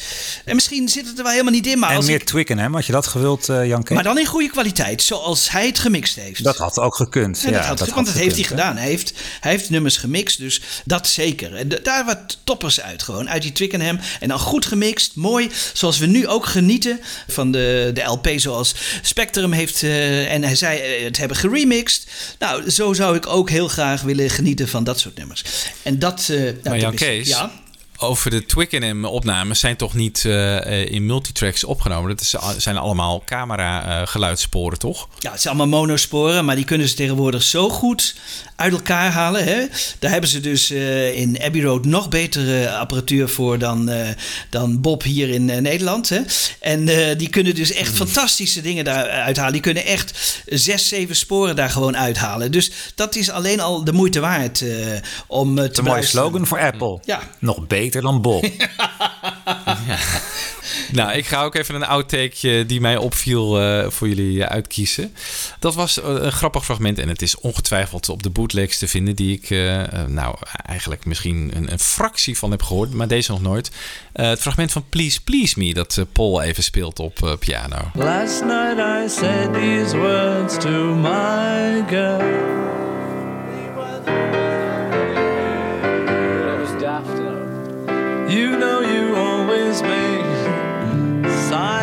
En 0.45 0.55
misschien 0.55 0.89
zit 0.89 1.07
het 1.07 1.17
er 1.17 1.23
wel 1.23 1.31
helemaal 1.31 1.53
niet 1.53 1.67
in. 1.67 1.79
Maar, 1.79 1.89
En 1.89 1.95
als 1.95 2.05
meer 2.05 2.15
ik, 2.15 2.23
Twickenham, 2.23 2.73
had 2.73 2.85
je 2.85 2.91
dat 2.91 3.07
gewild, 3.07 3.45
Jan 3.45 3.83
Kees? 3.83 3.95
maar 3.95 4.03
dan 4.03 4.17
in 4.19 4.25
goede 4.25 4.49
kwaliteit, 4.49 5.01
zoals 5.03 5.51
hij 5.51 5.65
het 5.65 5.79
gemixt 5.79 6.15
heeft. 6.15 6.43
Dat 6.43 6.57
had 6.57 6.79
ook 6.79 6.88
gekund. 6.95 7.41
Ja, 7.41 7.51
dat 7.51 7.65
had, 7.65 7.77
dat 7.77 7.87
want 7.89 7.95
had 7.95 8.05
dat 8.15 8.23
heeft 8.23 8.35
hij 8.35 8.43
gedaan. 8.43 8.77
Hij 8.77 8.87
heeft, 8.87 9.13
hij 9.39 9.51
heeft 9.51 9.69
nummers 9.69 9.97
gemixt, 9.97 10.37
dus 10.37 10.61
dat 10.85 11.07
zeker. 11.07 11.55
En 11.55 11.67
d- 11.69 11.79
daar 11.85 12.05
wat 12.05 12.37
toppers 12.43 12.81
uit 12.81 13.03
gewoon, 13.03 13.29
uit 13.29 13.41
die 13.41 13.51
Twickenham. 13.51 13.99
En 14.19 14.27
dan 14.27 14.39
goed 14.39 14.65
gemixt, 14.65 15.15
mooi. 15.15 15.49
Zoals 15.73 15.97
we 15.97 16.05
nu 16.05 16.27
ook 16.27 16.45
genieten 16.45 16.99
van 17.27 17.51
de, 17.51 17.91
de 17.93 18.01
LP 18.03 18.29
zoals 18.35 18.75
Spectrum 19.01 19.51
heeft... 19.51 19.83
eh, 19.83 20.33
en 20.33 20.43
hij 20.43 20.55
zei 20.55 20.79
eh, 20.79 21.03
het 21.03 21.17
hebben 21.17 21.37
geremixed. 21.37 22.03
Nou, 22.39 22.69
zo 22.69 22.93
zou 22.93 23.15
ik 23.15 23.27
ook 23.27 23.49
heel 23.49 23.67
graag 23.67 24.01
willen 24.01 24.29
genieten 24.29 24.67
van 24.67 24.83
dat 24.83 24.99
soort 24.99 25.17
nummers. 25.17 25.43
En 25.83 25.99
dat... 25.99 26.19
eh 26.29 26.37
nou, 26.39 26.53
Maar 26.63 26.93
Kees, 26.93 27.27
Ja? 27.27 27.51
Over 27.99 28.31
de 28.31 28.45
Twickenham-opnames 28.45 29.59
zijn 29.59 29.75
toch 29.75 29.93
niet 29.93 30.25
eh, 30.25 30.57
eh, 30.57 30.91
in 30.91 31.05
multitracks 31.05 31.63
opgenomen? 31.63 32.09
Dat 32.09 32.21
is, 32.21 32.35
zijn 32.57 32.77
allemaal 32.77 33.23
camera-geluidssporen, 33.25 34.79
toch? 34.79 35.07
Ja, 35.19 35.31
het 35.31 35.41
zijn 35.41 35.55
allemaal 35.55 35.79
monosporen, 35.79 36.45
maar 36.45 36.55
die 36.55 36.65
kunnen 36.65 36.87
ze 36.87 36.95
tegenwoordig 36.95 37.43
zo 37.43 37.69
goed 37.69 38.15
uit 38.55 38.73
elkaar 38.73 39.11
halen. 39.11 39.43
Hè? 39.43 39.65
Daar 39.99 40.11
hebben 40.11 40.29
ze 40.29 40.39
dus 40.39 40.71
eh, 40.71 41.17
in 41.17 41.41
Abbey 41.41 41.61
Road 41.61 41.85
nog 41.85 42.09
betere 42.09 42.71
apparatuur 42.71 43.29
voor 43.29 43.57
dan, 43.57 43.89
eh, 43.89 44.07
dan 44.49 44.81
Bob 44.81 45.03
hier 45.03 45.29
in 45.29 45.45
Nederland. 45.45 46.09
Hè? 46.09 46.19
En 46.59 46.87
eh, 46.87 47.17
die 47.17 47.29
kunnen 47.29 47.55
dus 47.55 47.71
echt 47.71 47.95
fantastische 47.95 48.61
dingen 48.61 48.83
daar 48.83 49.09
uithalen. 49.09 49.51
Die 49.51 49.61
kunnen 49.61 49.85
echt 49.85 50.41
zes, 50.45 50.87
zeven 50.87 51.15
sporen 51.15 51.55
daar 51.55 51.69
gewoon 51.69 51.97
uithalen. 51.97 52.51
Dus 52.51 52.71
dat 52.95 53.15
is 53.15 53.29
alleen 53.29 53.59
al 53.59 53.83
de 53.83 53.93
moeite 53.93 54.19
waard 54.19 54.61
eh, 54.61 54.69
om 55.27 55.55
te 55.55 55.69
een 55.73 55.83
mooie 55.83 56.03
slogan 56.03 56.47
voor 56.47 56.59
Apple. 56.59 56.99
Ja. 57.03 57.21
Nog 57.39 57.67
beter 57.67 57.88
dan 57.91 58.21
Bob. 58.21 58.45
Nou, 60.91 61.11
ik 61.11 61.25
ga 61.25 61.43
ook 61.43 61.55
even 61.55 61.75
een 61.75 61.85
outtakeje 61.85 62.65
die 62.65 62.81
mij 62.81 62.97
opviel 62.97 63.61
eh, 63.61 63.89
voor 63.89 64.07
jullie 64.07 64.43
eh, 64.43 64.49
uitkiezen. 64.49 65.13
Dat 65.59 65.75
was 65.75 66.01
eh, 66.01 66.05
een 66.07 66.31
grappig 66.31 66.65
fragment 66.65 66.99
en 66.99 67.07
het 67.07 67.21
is 67.21 67.39
ongetwijfeld 67.39 68.09
op 68.09 68.23
de 68.23 68.29
bootlegs 68.29 68.77
te 68.77 68.87
vinden... 68.87 69.15
die 69.15 69.37
ik 69.37 69.49
eh, 69.49 69.93
eh, 69.93 70.07
nou 70.07 70.35
eigenlijk 70.65 71.05
misschien 71.05 71.51
een, 71.55 71.71
een 71.71 71.79
fractie 71.79 72.37
van 72.37 72.51
heb 72.51 72.61
gehoord, 72.61 72.93
maar 72.93 73.07
deze 73.07 73.31
nog 73.31 73.41
nooit. 73.41 73.71
Eh, 74.13 74.27
het 74.27 74.41
fragment 74.41 74.71
van 74.71 74.85
Please 74.89 75.21
Please 75.21 75.59
Me 75.59 75.73
dat 75.73 75.97
eh, 75.97 76.05
Paul 76.13 76.41
even 76.41 76.63
speelt 76.63 76.99
op 76.99 77.23
eh, 77.23 77.37
piano. 77.39 77.91
Last 77.93 78.43
night 78.43 78.77
I 78.77 79.09
said 79.09 79.53
these 79.53 79.97
words 79.97 80.57
to 80.57 80.95
my 80.95 81.83
girl. 81.89 82.78
You 88.29 88.59
know 88.59 88.81
you 88.81 89.15
always 89.15 89.81
make 89.81 90.23
sigh. 91.49 91.79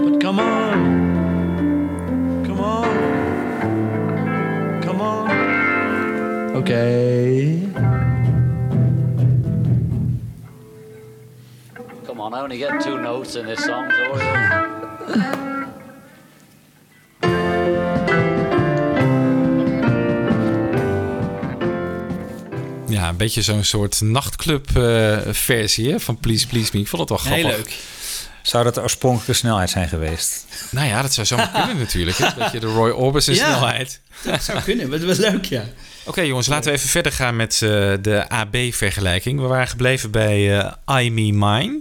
But 0.00 0.20
come 0.20 0.38
on, 0.38 2.44
come 2.46 2.60
on, 2.60 4.80
come 4.80 5.00
on. 5.00 5.28
Okay. 6.58 7.60
Come 12.04 12.20
on, 12.20 12.32
I 12.32 12.42
only 12.42 12.58
get 12.58 12.80
two 12.80 13.02
notes 13.02 13.34
in 13.34 13.46
this 13.46 13.64
song, 13.64 13.90
so 13.90 14.14
Ja, 23.00 23.08
een 23.08 23.16
beetje 23.16 23.42
zo'n 23.42 23.64
soort 23.64 24.00
nachtclub-versie 24.00 25.98
van 25.98 26.18
Please 26.18 26.46
Please 26.46 26.70
Me. 26.72 26.80
Ik 26.80 26.88
vond 26.88 27.00
het 27.00 27.08
wel 27.10 27.18
grappig. 27.18 27.46
Heel 27.46 27.56
leuk. 27.56 27.74
Zou 28.42 28.64
dat 28.64 28.74
de 28.74 28.82
oorspronkelijke 28.82 29.32
snelheid 29.32 29.70
zijn 29.70 29.88
geweest? 29.88 30.44
Nou 30.70 30.86
ja, 30.88 31.02
dat 31.02 31.12
zou 31.14 31.26
zomaar 31.26 31.50
kunnen 31.58 31.78
natuurlijk. 31.78 32.16
Hè? 32.18 32.26
Een 32.26 32.32
beetje 32.36 32.60
de 32.60 32.66
Roy 32.66 32.90
Orbison 32.90 33.34
Ja. 33.34 33.46
snelheid. 33.46 34.00
Dat 34.24 34.42
zou 34.42 34.60
kunnen, 34.62 34.90
wat 34.90 35.00
was 35.02 35.16
leuk, 35.16 35.44
ja. 35.44 35.64
Oké 36.04 36.20
jongens, 36.20 36.46
laten 36.46 36.70
we 36.72 36.76
even 36.76 36.88
verder 36.88 37.12
gaan 37.12 37.36
met 37.36 37.52
eh, 37.52 37.68
de 38.02 38.24
AB-vergelijking. 38.28 39.40
We 39.40 39.46
waren 39.46 39.68
gebleven 39.68 40.10
bij 40.10 40.58
eh 40.58 41.02
I 41.02 41.10
Me 41.10 41.32
Mine. 41.32 41.80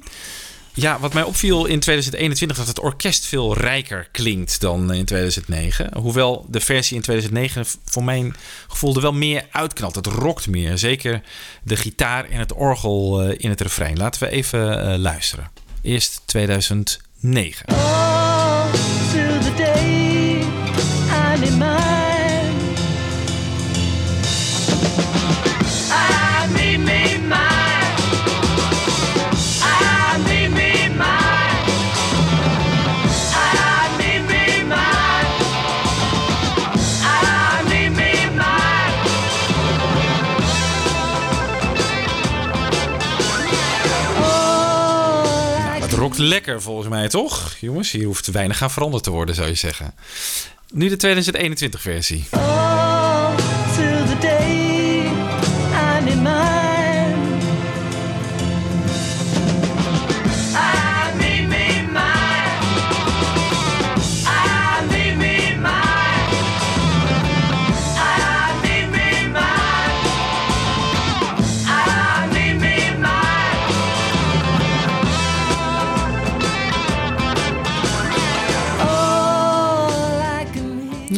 Ja, 0.79 0.99
wat 0.99 1.13
mij 1.13 1.23
opviel 1.23 1.65
in 1.65 1.79
2021 1.79 2.57
dat 2.57 2.67
het 2.67 2.79
orkest 2.79 3.25
veel 3.25 3.53
rijker 3.53 4.07
klinkt 4.11 4.61
dan 4.61 4.93
in 4.93 5.05
2009. 5.05 5.97
Hoewel 5.97 6.45
de 6.49 6.59
versie 6.59 6.95
in 6.95 7.01
2009 7.01 7.65
voor 7.85 8.03
mijn 8.03 8.35
gevoel 8.67 8.95
er 8.95 9.01
wel 9.01 9.13
meer 9.13 9.47
uitknalt. 9.51 9.95
Het 9.95 10.07
rokt 10.07 10.47
meer. 10.47 10.77
Zeker 10.77 11.21
de 11.63 11.75
gitaar 11.75 12.29
en 12.29 12.39
het 12.39 12.53
orgel 12.53 13.21
eh, 13.21 13.35
in 13.37 13.49
het 13.49 13.61
refrein. 13.61 13.97
Laten 13.97 14.21
we 14.21 14.29
even 14.29 14.81
eh, 14.81 14.97
luisteren. 14.97 15.51
Eerst 15.81 16.21
2009. 16.25 17.65
Oh, 17.73 18.71
the 19.11 19.53
day 19.57 20.09
in. 21.41 21.79
Lekker 46.19 46.61
volgens 46.61 46.87
mij, 46.89 47.07
toch? 47.07 47.55
Jongens, 47.59 47.91
hier 47.91 48.05
hoeft 48.05 48.27
weinig 48.27 48.61
aan 48.61 48.71
veranderd 48.71 49.03
te 49.03 49.11
worden, 49.11 49.35
zou 49.35 49.47
je 49.47 49.55
zeggen. 49.55 49.93
Nu 50.71 50.89
de 50.89 50.95
2021 50.95 51.81
versie. 51.81 52.27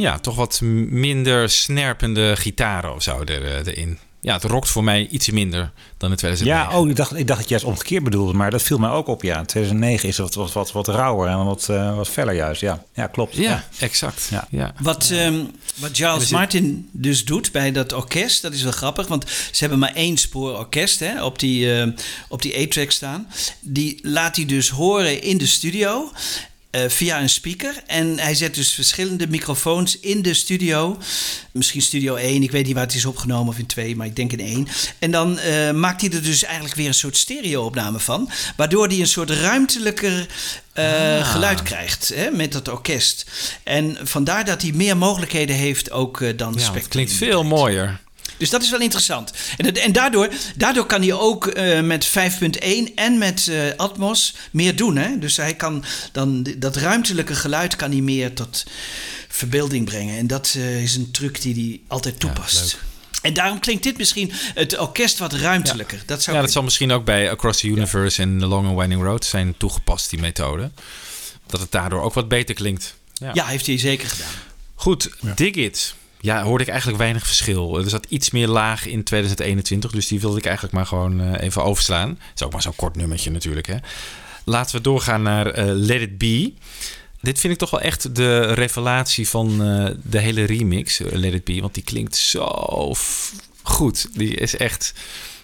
Ja, 0.02 0.20
toch 0.20 0.36
wat 0.36 0.62
minder 0.62 1.50
snerpende 1.50 2.36
gitaren 2.36 2.94
of 2.96 3.04
zo 3.04 3.20
er, 3.26 3.46
eh, 3.46 3.66
erin. 3.74 3.98
Ja, 4.24 4.34
het 4.34 4.44
rokt 4.44 4.70
voor 4.70 4.84
mij 4.84 5.08
iets 5.08 5.30
minder 5.30 5.72
dan 5.98 6.12
in 6.12 6.16
2009. 6.18 6.72
Ja, 6.74 6.80
oh, 6.80 6.90
ik 6.90 6.96
dacht, 6.96 7.16
ik 7.16 7.28
dacht 7.28 7.40
dat 7.40 7.50
je 7.50 7.56
het 7.56 7.64
omgekeerd 7.64 8.04
bedoelde, 8.04 8.34
maar 8.34 8.52
dat 8.52 8.62
viel 8.64 8.78
mij 8.78 8.90
ook 8.90 9.08
op. 9.08 9.24
Ja, 9.24 9.40
in 9.40 9.46
2009 9.46 10.10
is 10.10 10.18
het 10.18 10.36
wat, 10.36 10.54
wat, 10.54 10.72
wat 10.72 10.88
rauwer 10.88 11.30
en 11.30 11.46
wat, 11.46 11.70
eh, 11.70 11.96
wat 11.96 12.10
feller 12.10 12.34
juist. 12.36 12.62
Ja, 12.62 12.84
ja 12.94 13.08
klopt. 13.08 13.36
Ja, 13.36 13.64
exact. 13.80 14.28
Ja. 14.32 14.48
Ja. 14.50 14.74
Wat, 14.80 15.10
ehm, 15.12 15.44
wat 15.76 15.90
Charles 15.94 16.24
zit- 16.24 16.32
Martin 16.32 16.90
dus 16.92 17.26
doet 17.26 17.52
bij 17.52 17.72
dat 17.72 17.94
orkest, 17.94 18.42
dat 18.42 18.54
is 18.54 18.64
wel 18.64 18.72
grappig. 18.72 19.08
Want 19.08 19.26
ze 19.30 19.58
hebben 19.60 19.80
maar 19.80 19.94
één 19.94 20.18
spoor 20.18 20.58
orkest 20.58 21.00
hè, 21.00 21.24
op 21.24 21.40
die, 21.40 21.80
eh, 21.82 21.88
op 22.30 22.42
die 22.42 22.60
A-track 22.60 22.92
staan. 22.92 23.28
Die 23.62 24.00
laat 24.02 24.36
hij 24.36 24.46
dus 24.46 24.70
horen 24.70 25.22
in 25.22 25.38
de 25.38 25.48
studio. 25.48 26.12
Eh, 26.72 26.82
via 26.88 27.22
een 27.22 27.30
speaker. 27.30 27.84
En 27.88 28.20
hij 28.20 28.36
zet 28.36 28.56
dus 28.56 28.74
verschillende 28.74 29.28
microfoons 29.28 30.00
in 30.00 30.22
de 30.22 30.34
studio. 30.34 30.98
Misschien 31.52 31.82
studio 31.82 32.16
1, 32.16 32.44
ik 32.44 32.52
weet 32.52 32.66
niet 32.66 32.74
waar 32.74 32.86
het 32.86 32.94
is 32.94 33.06
opgenomen 33.06 33.48
of 33.48 33.60
in 33.60 33.66
2, 33.66 33.96
maar 33.96 34.08
ik 34.08 34.16
denk 34.16 34.32
in 34.32 34.40
1. 34.40 34.68
En 35.00 35.12
dan 35.12 35.40
eh, 35.40 35.72
maakt 35.72 36.02
hij 36.02 36.10
er 36.12 36.24
dus 36.24 36.44
eigenlijk 36.44 36.76
weer 36.76 36.88
een 36.88 36.94
soort 36.94 37.18
stereo-opname 37.18 38.00
van. 38.00 38.30
Waardoor 38.56 38.88
hij 38.88 39.00
een 39.00 39.08
soort 39.08 39.30
ruimtelijker 39.30 40.28
eh, 40.74 41.32
geluid 41.32 41.64
krijgt 41.64 42.12
hè, 42.16 42.30
met 42.30 42.52
dat 42.52 42.68
orkest. 42.68 43.26
En 43.64 43.98
vandaar 44.04 44.46
dat 44.46 44.62
hij 44.62 44.72
meer 44.72 44.98
mogelijkheden 44.98 45.56
heeft 45.56 45.92
ook 45.92 46.38
dan 46.38 46.56
Ja, 46.58 46.74
het 46.74 46.88
klinkt 46.88 47.14
veel 47.14 47.44
mooier. 47.44 48.00
Dus 48.42 48.50
dat 48.50 48.64
is 48.64 48.70
wel 48.70 48.80
interessant. 48.80 49.32
En, 49.58 49.76
en 49.76 49.92
daardoor, 49.92 50.30
daardoor 50.56 50.86
kan 50.86 51.02
hij 51.02 51.14
ook 51.14 51.48
eh, 51.48 51.82
met 51.82 52.08
5.1 52.08 52.94
en 52.96 53.18
met 53.18 53.48
eh, 53.48 53.58
Atmos 53.78 54.36
meer 54.52 54.76
doen. 54.76 54.98
Hè? 54.98 55.20
Dus 55.20 55.38
hij 55.38 55.56
kan 55.56 55.84
dan 56.12 56.48
dat 56.58 56.76
ruimtelijke 56.76 57.36
geluid 57.36 57.76
kan 57.76 57.92
hij 57.92 58.02
meer 58.02 58.34
tot 58.34 58.66
verbeelding 59.28 59.86
brengen. 59.86 60.18
En 60.18 60.28
dat 60.28 60.54
eh, 60.58 60.84
is 60.84 60.96
een 60.96 61.12
truc 61.12 61.42
die 61.42 61.54
hij 61.54 61.82
altijd 61.88 62.20
toepast. 62.20 62.78
en 63.22 63.34
daarom 63.34 63.60
klinkt 63.60 63.84
dit 63.84 63.98
misschien 63.98 64.32
het 64.54 64.78
orkest 64.78 65.18
wat 65.18 65.34
ruimtelijker. 65.34 66.04
Dat 66.06 66.24
zou 66.24 66.36
Ja, 66.36 66.42
dat 66.42 66.52
zal 66.52 66.64
misschien 66.64 66.92
ook 66.92 67.06
bij 67.06 67.32
Across 67.32 67.60
the 67.60 67.68
Universe 67.68 68.22
en 68.22 68.40
The 68.40 68.46
Long 68.46 68.68
and 68.68 68.78
Winding 68.78 69.04
Road 69.04 69.26
zijn 69.26 69.56
toegepast, 69.58 70.10
die 70.10 70.20
methode. 70.20 70.72
Dat 71.48 71.60
het 71.60 71.72
daardoor 71.72 72.02
ook 72.02 72.14
wat 72.14 72.28
beter 72.28 72.56
klinkt. 72.56 72.96
Ja, 73.14 73.32
ja, 73.34 73.46
heeft 73.46 73.66
hij 73.66 73.78
zeker 73.78 74.10
gedaan. 74.10 74.34
Goed, 74.76 75.10
Dig 75.36 75.54
It. 75.56 76.00
Ja, 76.22 76.44
hoorde 76.44 76.64
ik 76.64 76.70
eigenlijk 76.70 77.00
weinig 77.00 77.28
verschil. 77.28 77.78
Er 77.78 77.90
zat 77.90 78.06
iets 78.10 78.32
meer 78.32 78.48
laag 78.48 78.86
in 78.86 79.04
2021, 79.04 79.92
dus 79.92 80.08
die 80.08 80.20
wilde 80.20 80.38
ik 80.38 80.46
eigenlijk 80.46 80.76
maar 80.76 80.86
gewoon 80.86 81.22
eh, 81.22 81.46
even 81.46 81.64
overslaan. 81.64 82.10
Het 82.10 82.20
is 82.36 82.44
ook 82.44 82.52
maar 82.52 82.62
zo'n 82.62 82.76
kort 82.76 82.96
nummertje 82.96 83.32
natuurlijk, 83.32 83.68
hè. 83.68 83.76
Laten 84.46 84.76
we 84.76 84.82
doorgaan 84.82 85.22
naar 85.22 85.48
eh, 85.48 85.66
Let 85.68 86.02
It 86.02 86.18
Be. 86.18 86.54
Dit 87.22 87.40
vind 87.40 87.54
ik 87.54 87.60
toch 87.60 87.70
wel 87.70 87.82
echt 87.82 88.16
de 88.16 88.54
revelatie 88.54 89.30
van 89.30 89.64
eh, 89.64 89.96
de 90.04 90.20
hele 90.20 90.44
remix, 90.44 91.00
Let 91.00 91.34
It 91.34 91.44
Be. 91.44 91.62
Want 91.62 91.74
die 91.74 91.84
klinkt 91.84 92.16
zo 92.16 92.94
goed. 93.62 94.08
Die 94.14 94.36
is 94.36 94.58
echt... 94.58 94.94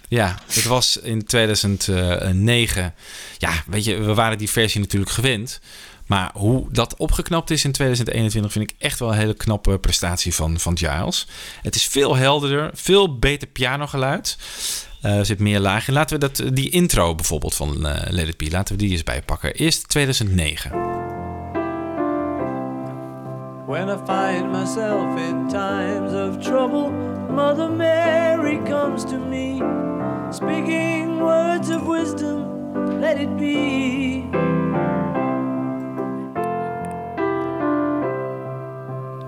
Ja, 0.08 0.38
het 0.46 0.64
was 0.64 0.96
in 0.96 1.24
2009. 1.24 2.94
Ja, 3.38 3.64
weet 3.66 3.84
je, 3.84 3.96
we 3.96 4.14
waren 4.14 4.38
die 4.38 4.50
versie 4.50 4.80
natuurlijk 4.80 5.10
gewend. 5.12 5.60
Maar 6.08 6.30
hoe 6.34 6.66
dat 6.70 6.96
opgeknapt 6.96 7.50
is 7.50 7.64
in 7.64 7.72
2021 7.72 8.52
vind 8.52 8.70
ik 8.70 8.76
echt 8.78 8.98
wel 8.98 9.08
een 9.08 9.18
hele 9.18 9.34
knappe 9.34 9.78
prestatie 9.78 10.34
van, 10.34 10.58
van 10.58 10.78
Giles. 10.78 11.26
Het 11.62 11.74
is 11.74 11.84
veel 11.86 12.16
helderder, 12.16 12.70
veel 12.74 13.18
beter 13.18 13.48
pianogeluid. 13.48 14.36
Eh, 15.00 15.18
er 15.18 15.26
zit 15.26 15.38
meer 15.38 15.60
laag 15.60 15.88
in. 15.88 15.94
Laten 15.94 16.18
we 16.18 16.26
dat, 16.26 16.42
die 16.54 16.70
intro 16.70 17.14
bijvoorbeeld 17.14 17.54
van 17.54 17.86
eh 17.86 18.10
Let 18.10 18.28
It 18.28 18.36
Be, 18.36 18.50
laten 18.50 18.76
we 18.76 18.82
die 18.82 18.90
eens 18.90 19.02
bijpakken. 19.02 19.54
Eerst 19.54 19.88
2009. 19.88 20.70
When 23.66 23.88
I 23.88 23.96
find 24.06 24.50
myself 24.50 25.18
in 25.18 25.48
times 25.48 26.12
of 26.12 26.38
trouble, 26.42 26.90
Mother 27.30 27.70
Mary 27.70 28.58
comes 28.64 29.02
to 29.02 29.18
me, 29.18 29.62
speaking 30.30 31.18
words 31.18 31.68
of 31.68 31.82
wisdom, 31.82 32.46
let 33.00 33.18
it 33.18 33.36
be. 33.36 34.57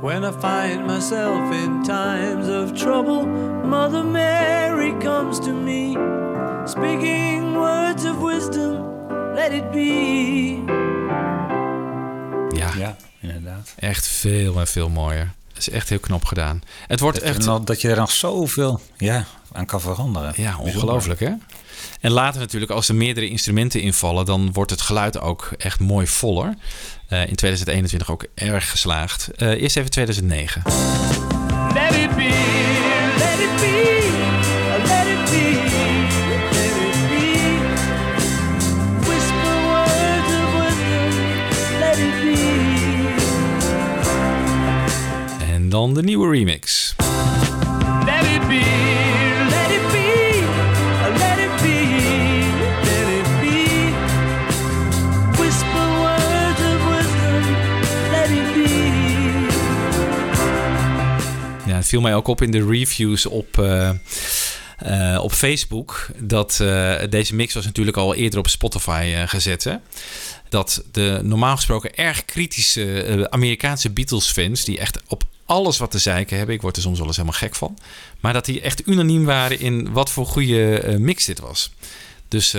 When 0.00 0.22
I 0.24 0.30
find 0.32 0.86
myself 0.86 1.52
in 1.52 1.82
times 1.82 2.48
of 2.48 2.72
trouble, 2.72 3.26
Mother 3.68 4.04
Mary 4.04 4.94
comes 4.98 5.38
to 5.38 5.52
me, 5.52 5.92
speaking 6.66 7.52
words 7.54 8.04
of 8.04 8.16
wisdom, 8.18 8.84
let 9.34 9.52
it 9.52 9.70
be. 9.70 10.62
Ja, 12.56 12.70
Ja, 12.78 12.96
inderdaad. 13.20 13.72
echt 13.78 14.06
veel 14.06 14.60
en 14.60 14.66
veel 14.66 14.88
mooier. 14.88 15.32
Het 15.48 15.58
is 15.58 15.70
echt 15.70 15.88
heel 15.88 15.98
knap 15.98 16.24
gedaan. 16.24 16.62
Het 16.86 17.00
wordt 17.00 17.18
Dat, 17.20 17.28
echt... 17.28 17.66
dat 17.66 17.80
je 17.80 17.88
er 17.90 17.96
nog 17.96 18.10
zoveel 18.10 18.80
ja, 18.96 19.24
aan 19.52 19.66
kan 19.66 19.80
veranderen. 19.80 20.32
Ja, 20.36 20.56
ongelooflijk 20.58 21.20
hè? 21.20 21.30
En 22.00 22.10
later 22.10 22.40
natuurlijk, 22.40 22.72
als 22.72 22.88
er 22.88 22.94
meerdere 22.94 23.28
instrumenten 23.28 23.80
invallen, 23.80 24.24
dan 24.24 24.52
wordt 24.52 24.70
het 24.70 24.80
geluid 24.80 25.20
ook 25.20 25.50
echt 25.58 25.80
mooi 25.80 26.06
voller. 26.06 26.54
Eh, 27.10 27.26
in 27.26 27.34
2021 27.34 28.10
ook 28.10 28.24
erg 28.34 28.70
geslaagd. 28.70 29.28
Eh, 29.36 29.48
eerst 29.48 29.76
even 29.76 29.90
2009. 29.90 30.62
Let 31.74 31.94
it 31.94 32.16
be, 32.16 32.30
let 33.18 33.38
it 33.38 33.56
be, 33.60 34.10
let 34.86 35.06
it 35.06 35.30
be, 35.30 35.78
dan 45.68 45.94
de 45.94 46.02
nieuwe 46.02 46.30
remix. 46.30 46.94
Let 48.04 48.24
it 48.24 48.48
be, 48.48 48.89
viel 61.90 62.00
mij 62.00 62.14
ook 62.14 62.26
op 62.26 62.42
in 62.42 62.50
de 62.50 62.66
reviews 62.66 63.26
op, 63.26 63.58
eh, 63.58 63.90
eh, 64.78 65.22
op 65.22 65.32
Facebook. 65.32 66.06
Dat 66.18 66.60
eh, 66.60 66.94
deze 67.10 67.34
mix 67.34 67.54
was 67.54 67.64
natuurlijk 67.64 67.96
al 67.96 68.14
eerder 68.14 68.38
op 68.38 68.48
Spotify 68.48 69.24
gezet. 69.26 69.64
Hè? 69.64 69.74
Dat 70.48 70.82
de 70.92 71.20
normaal 71.22 71.56
gesproken 71.56 71.94
erg 71.94 72.24
kritische 72.24 73.26
Amerikaanse 73.30 73.90
Beatles-fans... 73.90 74.64
die 74.64 74.78
echt 74.78 74.98
op 75.06 75.22
alles 75.44 75.78
wat 75.78 75.90
te 75.90 75.98
zeiken 75.98 76.36
hebben... 76.36 76.54
ik 76.54 76.62
word 76.62 76.76
er 76.76 76.82
soms 76.82 76.98
wel 76.98 77.06
eens 77.06 77.16
helemaal 77.16 77.38
gek 77.38 77.54
van... 77.54 77.78
maar 78.20 78.32
dat 78.32 78.44
die 78.44 78.60
echt 78.60 78.86
unaniem 78.86 79.24
waren 79.24 79.60
in 79.60 79.92
wat 79.92 80.10
voor 80.10 80.26
goede 80.26 80.96
mix 80.98 81.24
dit 81.24 81.40
was. 81.40 81.70
Dus 82.28 82.50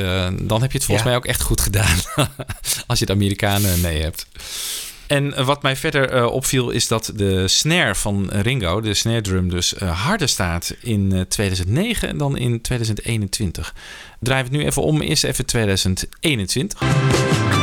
dan 0.42 0.62
heb 0.62 0.72
je 0.72 0.78
het 0.78 0.86
volgens 0.86 0.98
Ja. 0.98 1.04
mij 1.04 1.16
ook 1.16 1.26
echt 1.26 1.42
goed 1.42 1.62
gedaan. 1.62 1.98
als 2.88 3.00
je 3.00 3.06
de 3.06 3.12
Amerikanen 3.12 3.82
mee 3.82 4.02
hebt. 4.02 4.26
En 5.12 5.34
eh, 5.34 5.46
wat 5.46 5.62
mij 5.62 5.76
verder 5.76 6.10
eh, 6.10 6.26
opviel 6.26 6.70
is 6.70 6.88
dat 6.88 7.12
de 7.16 7.48
snare 7.48 7.96
van 7.96 8.30
Ringo, 8.30 8.82
de 8.82 8.94
snare 8.94 9.22
drum, 9.22 9.50
dus 9.50 9.74
eh, 9.74 10.06
harder 10.06 10.30
staat 10.30 10.76
in 10.82 11.12
eh, 11.12 11.22
2009 11.22 12.18
dan 12.18 12.38
in 12.38 12.62
2021. 12.62 13.76
Draai 14.20 14.44
het 14.44 14.52
nu 14.52 14.66
even 14.66 14.82
om, 14.82 15.02
eerst 15.02 15.24
even 15.24 15.46
2021. 15.46 17.61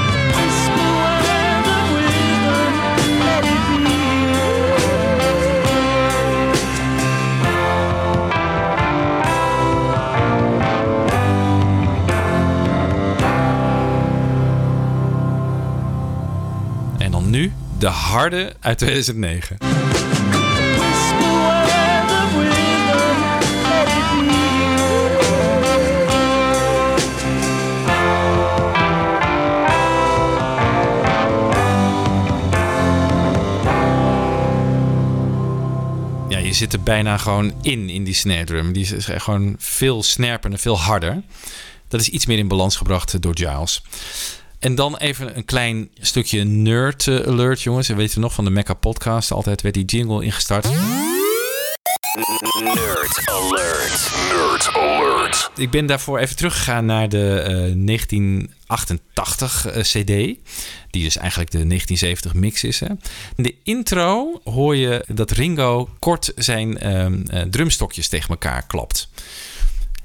De 17.79 17.87
harde 17.87 18.53
uit 18.61 18.79
2009. 18.79 19.57
Ja, 36.29 36.39
je 36.39 36.53
zit 36.53 36.73
er 36.73 36.83
bijna 36.83 37.17
gewoon 37.17 37.53
in, 37.63 37.89
in 37.89 38.05
die 38.05 38.15
snare 38.15 38.45
drum. 38.45 38.73
Die 38.73 38.97
is 38.97 39.07
gewoon 39.07 39.57
veel 39.59 40.03
en 40.53 40.59
veel 40.59 40.79
harder. 40.79 41.23
Dat 41.89 42.01
is 42.01 42.09
iets 42.09 42.27
meer 42.27 42.39
in 42.39 42.49
balans 42.49 42.77
gebracht 42.77 43.23
door 43.23 43.37
Giles. 43.37 43.83
En 44.59 44.75
dan 44.75 44.97
even 44.97 45.37
een 45.37 45.45
klein 45.45 45.91
stukje 46.01 46.45
nerd 46.45 47.07
eh, 47.07 47.27
alert, 47.27 47.63
jongens. 47.63 47.89
En 47.89 47.97
weten 47.97 48.15
we 48.15 48.21
nog 48.21 48.35
van 48.35 48.45
de 48.45 48.51
Mecca 48.51 48.75
podcast. 48.75 49.31
Altijd 49.33 49.63
werd 49.63 49.75
die 49.75 49.85
jingle 49.85 50.25
ingestart. 50.25 50.69
Nerd 52.63 53.29
alert. 53.29 54.13
Nerd 54.29 54.75
alert. 54.75 55.51
Ik 55.57 55.71
ben 55.71 55.87
daarvoor 55.87 56.19
even 56.19 56.37
teruggegaan 56.37 56.87
naar 56.87 57.09
de 57.09 57.41
eh, 57.41 57.53
1988 57.87 59.67
eh, 59.67 59.83
CD. 59.83 60.07
Die 60.91 61.05
dus 61.05 61.17
eigenlijk 61.17 61.51
de 61.51 61.67
1970 61.67 62.35
mix 62.35 62.65
is. 62.65 62.81
Hè. 62.81 62.87
In 63.37 63.43
de 63.43 63.55
intro 63.63 64.41
hoor 64.45 64.77
je 64.77 65.05
dat 65.07 65.31
Ringo 65.31 65.89
kort 65.99 66.33
zijn 66.37 66.79
ehm, 66.79 67.21
eh, 67.27 67.43
drumstokjes 67.43 68.09
tegen 68.09 68.29
elkaar 68.29 68.67
klapt. 68.67 69.09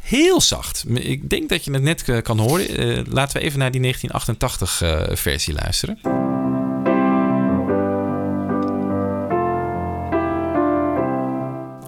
Heel 0.03 0.41
zacht. 0.41 0.85
Ik 0.93 1.29
denk 1.29 1.49
dat 1.49 1.65
je 1.65 1.71
het 1.71 1.81
net 1.81 2.09
eh, 2.09 2.21
kan 2.21 2.39
horen. 2.39 2.67
Eh, 2.67 3.13
laten 3.13 3.37
we 3.37 3.43
even 3.43 3.59
naar 3.59 3.71
die 3.71 3.81
1988 3.81 4.81
eh, 4.81 5.15
versie 5.15 5.53
luisteren. 5.53 5.99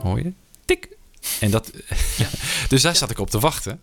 Hoor 0.01 0.19
je? 0.19 0.31
Tik. 0.65 0.87
En 1.39 1.51
dat, 1.51 1.71
dus 2.67 2.81
daar 2.81 2.95
zat 2.95 3.11
ik 3.11 3.19
op 3.19 3.29
te 3.29 3.39
wachten. 3.39 3.81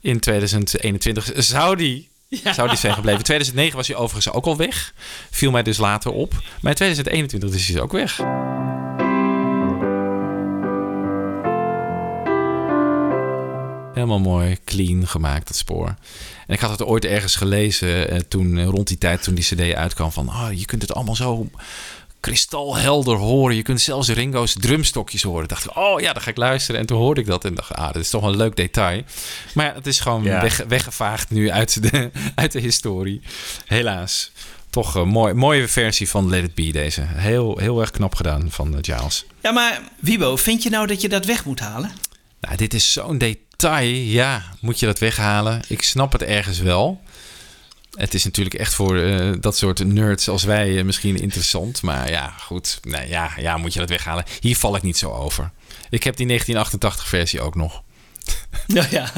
In 0.00 0.20
2021 0.20 1.32
zou 1.34 1.76
die, 1.76 2.08
zou 2.44 2.68
die 2.68 2.78
zijn 2.78 2.94
gebleven. 2.94 3.18
In 3.18 3.24
2009 3.24 3.76
was 3.76 3.86
hij 3.86 3.96
overigens 3.96 4.34
ook 4.34 4.46
al 4.46 4.56
weg. 4.56 4.94
Viel 5.30 5.50
mij 5.50 5.62
dus 5.62 5.78
later 5.78 6.10
op. 6.10 6.32
Maar 6.32 6.70
in 6.70 6.76
2021 6.76 7.54
is 7.54 7.68
hij 7.68 7.80
ook 7.80 7.92
weg. 7.92 8.20
Helemaal 14.10 14.32
mooi, 14.32 14.56
clean 14.64 15.06
gemaakt, 15.08 15.46
dat 15.46 15.56
spoor. 15.56 15.86
En 16.46 16.54
ik 16.54 16.60
had 16.60 16.70
het 16.70 16.82
ooit 16.84 17.04
ergens 17.04 17.36
gelezen 17.36 18.10
eh, 18.10 18.18
toen, 18.28 18.58
eh, 18.58 18.64
rond 18.66 18.88
die 18.88 18.98
tijd 18.98 19.22
toen 19.22 19.34
die 19.34 19.44
cd 19.44 19.74
uitkwam. 19.74 20.12
Van, 20.12 20.28
oh, 20.28 20.48
je 20.54 20.64
kunt 20.64 20.82
het 20.82 20.94
allemaal 20.94 21.16
zo 21.16 21.48
kristalhelder 22.20 23.16
horen. 23.16 23.56
Je 23.56 23.62
kunt 23.62 23.80
zelfs 23.80 24.08
Ringo's 24.08 24.54
drumstokjes 24.60 25.22
horen. 25.22 25.48
dacht 25.48 25.64
ik, 25.64 25.76
oh 25.76 26.00
ja, 26.00 26.12
dan 26.12 26.22
ga 26.22 26.30
ik 26.30 26.36
luisteren. 26.36 26.80
En 26.80 26.86
toen 26.86 26.98
hoorde 26.98 27.20
ik 27.20 27.26
dat 27.26 27.44
en 27.44 27.54
dacht, 27.54 27.72
ah, 27.74 27.92
dat 27.92 28.02
is 28.02 28.10
toch 28.10 28.22
een 28.22 28.36
leuk 28.36 28.56
detail. 28.56 29.02
Maar 29.54 29.66
ja, 29.66 29.74
het 29.74 29.86
is 29.86 30.00
gewoon 30.00 30.22
Ja. 30.24 30.42
weg, 30.42 30.64
weggevaagd 30.68 31.30
nu 31.30 31.50
uit 31.50 31.90
de, 31.90 32.10
uit 32.34 32.52
de 32.52 32.60
historie. 32.60 33.20
Helaas. 33.66 34.32
Toch 34.70 34.94
een 34.94 35.08
mooi, 35.08 35.34
mooie 35.34 35.68
versie 35.68 36.08
van 36.08 36.28
Let 36.28 36.44
It 36.44 36.54
Be 36.54 36.72
deze. 36.72 37.02
Heel, 37.06 37.58
heel 37.58 37.80
erg 37.80 37.90
knap 37.90 38.14
gedaan 38.14 38.46
van 38.50 38.74
eh, 38.74 38.78
Giles. 38.82 39.24
Ja, 39.42 39.50
maar 39.52 39.80
Wibo, 40.00 40.36
vind 40.36 40.62
je 40.62 40.70
nou 40.70 40.86
dat 40.86 41.00
je 41.00 41.08
dat 41.08 41.24
weg 41.24 41.44
moet 41.44 41.60
halen? 41.60 41.90
Nou, 42.40 42.56
dit 42.56 42.74
is 42.74 42.92
zo'n 42.92 43.18
detail. 43.18 43.94
Ja, 43.94 44.42
moet 44.60 44.80
je 44.80 44.86
dat 44.86 44.98
weghalen? 44.98 45.62
Ik 45.68 45.82
snap 45.82 46.12
het 46.12 46.22
ergens 46.22 46.58
wel. 46.58 47.00
Het 47.90 48.14
is 48.14 48.24
natuurlijk 48.24 48.54
echt 48.54 48.74
voor 48.74 48.98
eh, 48.98 49.32
dat 49.40 49.56
soort 49.56 49.86
nerds 49.86 50.28
als 50.28 50.42
wij 50.42 50.78
eh, 50.78 50.84
misschien 50.84 51.16
interessant. 51.16 51.82
Maar 51.82 52.10
ja, 52.10 52.28
goed. 52.28 52.78
Nee, 52.82 53.08
ja, 53.08 53.30
ja, 53.36 53.56
moet 53.56 53.72
je 53.72 53.78
dat 53.78 53.88
weghalen? 53.88 54.24
Hier 54.40 54.56
val 54.56 54.76
ik 54.76 54.82
niet 54.82 54.98
zo 54.98 55.10
over. 55.10 55.50
Ik 55.90 56.02
heb 56.02 56.16
die 56.16 56.26
1988 56.26 57.08
versie 57.08 57.40
ook 57.40 57.54
nog. 57.54 57.82
Ja, 58.66 58.86
ja. 58.90 59.12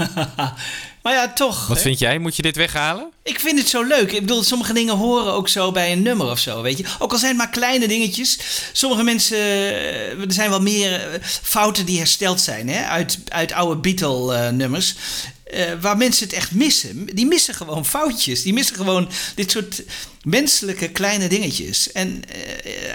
Maar 1.02 1.12
ja, 1.12 1.32
toch. 1.32 1.66
Wat 1.66 1.76
hè? 1.76 1.82
vind 1.82 1.98
jij? 1.98 2.18
Moet 2.18 2.36
je 2.36 2.42
dit 2.42 2.56
weghalen? 2.56 3.10
Ik 3.22 3.40
vind 3.40 3.58
het 3.58 3.68
zo 3.68 3.82
leuk. 3.82 4.12
Ik 4.12 4.20
bedoel, 4.20 4.42
sommige 4.42 4.72
dingen 4.72 4.96
horen 4.96 5.32
ook 5.32 5.48
zo 5.48 5.72
bij 5.72 5.92
een 5.92 6.02
nummer 6.02 6.30
of 6.30 6.38
zo, 6.38 6.62
weet 6.62 6.78
je. 6.78 6.84
Ook 6.98 7.12
al 7.12 7.18
zijn 7.18 7.30
het 7.30 7.38
maar 7.38 7.50
kleine 7.50 7.88
dingetjes. 7.88 8.38
Sommige 8.72 9.02
mensen, 9.02 9.36
eh, 9.38 10.10
er 10.20 10.32
zijn 10.32 10.50
wel 10.50 10.60
meer 10.62 10.92
eh, 10.92 11.20
fouten 11.42 11.86
die 11.86 11.98
hersteld 11.98 12.40
zijn, 12.40 12.68
hè, 12.68 12.84
uit, 12.84 13.18
uit 13.28 13.52
oude 13.52 13.80
Beatle-nummers. 13.80 14.94
eh, 15.44 15.64
waar 15.80 15.96
mensen 15.96 16.26
het 16.26 16.34
echt 16.36 16.50
missen. 16.52 17.06
Die 17.14 17.26
missen 17.26 17.54
gewoon 17.54 17.86
foutjes. 17.86 18.42
Die 18.42 18.52
missen 18.52 18.76
gewoon 18.76 19.08
dit 19.34 19.50
soort 19.50 19.82
menselijke 20.22 20.88
kleine 20.88 21.28
dingetjes. 21.28 21.92
En 21.92 22.22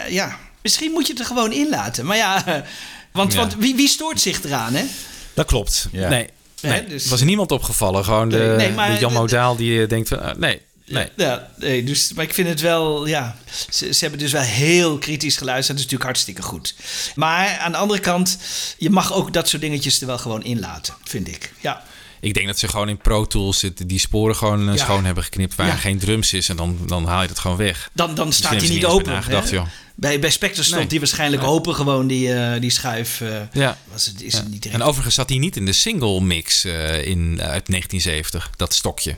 ja, 0.10 0.40
misschien 0.62 0.92
moet 0.92 1.06
je 1.08 1.12
het 1.14 1.22
er 1.22 1.28
gewoon 1.28 1.52
in 1.52 1.70
laten. 1.70 2.06
Maar 2.06 2.18
ja, 2.18 2.44
want, 3.12 3.34
Ja. 3.34 3.40
want 3.40 3.56
wie, 3.56 3.76
wie 3.76 3.88
stoort 3.88 4.22
zich 4.22 4.44
eraan, 4.44 4.74
hè? 4.74 4.86
Dat 5.34 5.46
klopt. 5.46 5.88
Ja. 5.92 6.10
Nee, 6.10 6.24
Ja, 6.24 6.30
nee 6.62 6.86
dus- 6.88 7.04
er 7.04 7.10
was 7.10 7.22
niemand 7.22 7.52
opgevallen. 7.52 8.04
Gewoon 8.06 8.30
de, 8.30 8.38
Nee, 8.38 8.56
nee, 8.68 8.72
maar- 8.72 8.92
de 8.94 9.00
Jan 9.00 9.14
Modaal 9.14 9.56
die 9.56 9.82
eh, 9.82 9.90
denkt 9.90 10.12
eh, 10.12 10.32
nee, 10.38 10.62
nee. 10.86 11.10
Ja, 11.16 11.52
nee, 11.58 11.84
dus, 11.84 12.14
maar 12.14 12.24
ik 12.26 12.34
vind 12.34 12.48
het 12.48 12.62
wel, 12.62 13.06
ja, 13.08 13.36
ze, 13.70 13.94
ze 13.94 14.00
hebben 14.02 14.20
dus 14.20 14.32
wel 14.32 14.42
heel 14.42 14.98
kritisch 14.98 15.38
geluisterd. 15.38 15.78
Dat 15.78 15.86
is 15.86 15.92
natuurlijk 15.92 16.04
hartstikke 16.10 16.42
goed. 16.42 16.76
Maar 17.16 17.58
aan 17.58 17.72
de 17.72 17.78
andere 17.78 18.00
kant, 18.00 18.38
je 18.78 18.90
mag 18.90 19.14
ook 19.14 19.34
dat 19.34 19.50
soort 19.50 19.62
dingetjes 19.62 20.02
er 20.02 20.08
wel 20.08 20.18
gewoon 20.18 20.44
in 20.44 20.60
laten, 20.60 20.94
vind 21.04 21.28
ik. 21.28 21.54
Ja, 21.60 21.84
Ik 22.20 22.34
denk 22.34 22.48
dat 22.48 22.60
ze 22.60 22.68
gewoon 22.68 22.90
in 22.90 22.98
Pro 22.98 23.26
Tools 23.26 23.62
het- 23.62 23.82
die 23.86 24.00
sporen 24.00 24.36
gewoon 24.36 24.70
eh, 24.70 24.76
Ja. 24.76 24.84
schoon 24.84 25.06
hebben 25.06 25.24
geknipt 25.24 25.56
waar 25.56 25.68
Ja. 25.68 25.76
geen 25.76 26.00
drums 26.00 26.34
is. 26.34 26.50
En 26.50 26.56
dan, 26.56 26.78
dan 26.86 27.06
haal 27.06 27.22
je 27.22 27.28
het 27.28 27.40
gewoon 27.40 27.58
weg. 27.58 27.90
dan, 27.94 28.16
dan 28.16 28.34
staat 28.34 28.62
hij 28.62 28.70
niet 28.70 28.86
open. 28.86 29.12
nagedacht, 29.12 29.50
joh. 29.50 29.66
Bij, 30.00 30.20
bij 30.20 30.30
Spectre 30.30 30.64
stond 30.64 30.80
Nee. 30.80 30.88
die 30.90 31.00
waarschijnlijk 31.00 31.42
Nee. 31.42 31.52
open, 31.52 31.76
gewoon 31.76 32.08
die, 32.08 32.34
eh, 32.34 32.62
die 32.62 32.70
schuif. 32.70 33.22
eh, 33.22 33.42
Ja. 33.52 33.78
Was 33.92 34.06
het, 34.06 34.22
is 34.22 34.34
Ja. 34.34 34.40
het 34.40 34.50
niet 34.52 34.62
direct. 34.64 34.82
En 34.82 34.88
overigens 34.88 35.16
zat 35.16 35.30
hij 35.30 35.38
niet 35.38 35.56
in 35.56 35.66
de 35.66 35.74
single 35.74 36.22
mix 36.22 36.64
eh, 36.66 37.06
in, 37.06 37.20
uit 37.42 37.68
1970, 37.68 38.50
dat 38.56 38.74
stokje. 38.74 39.16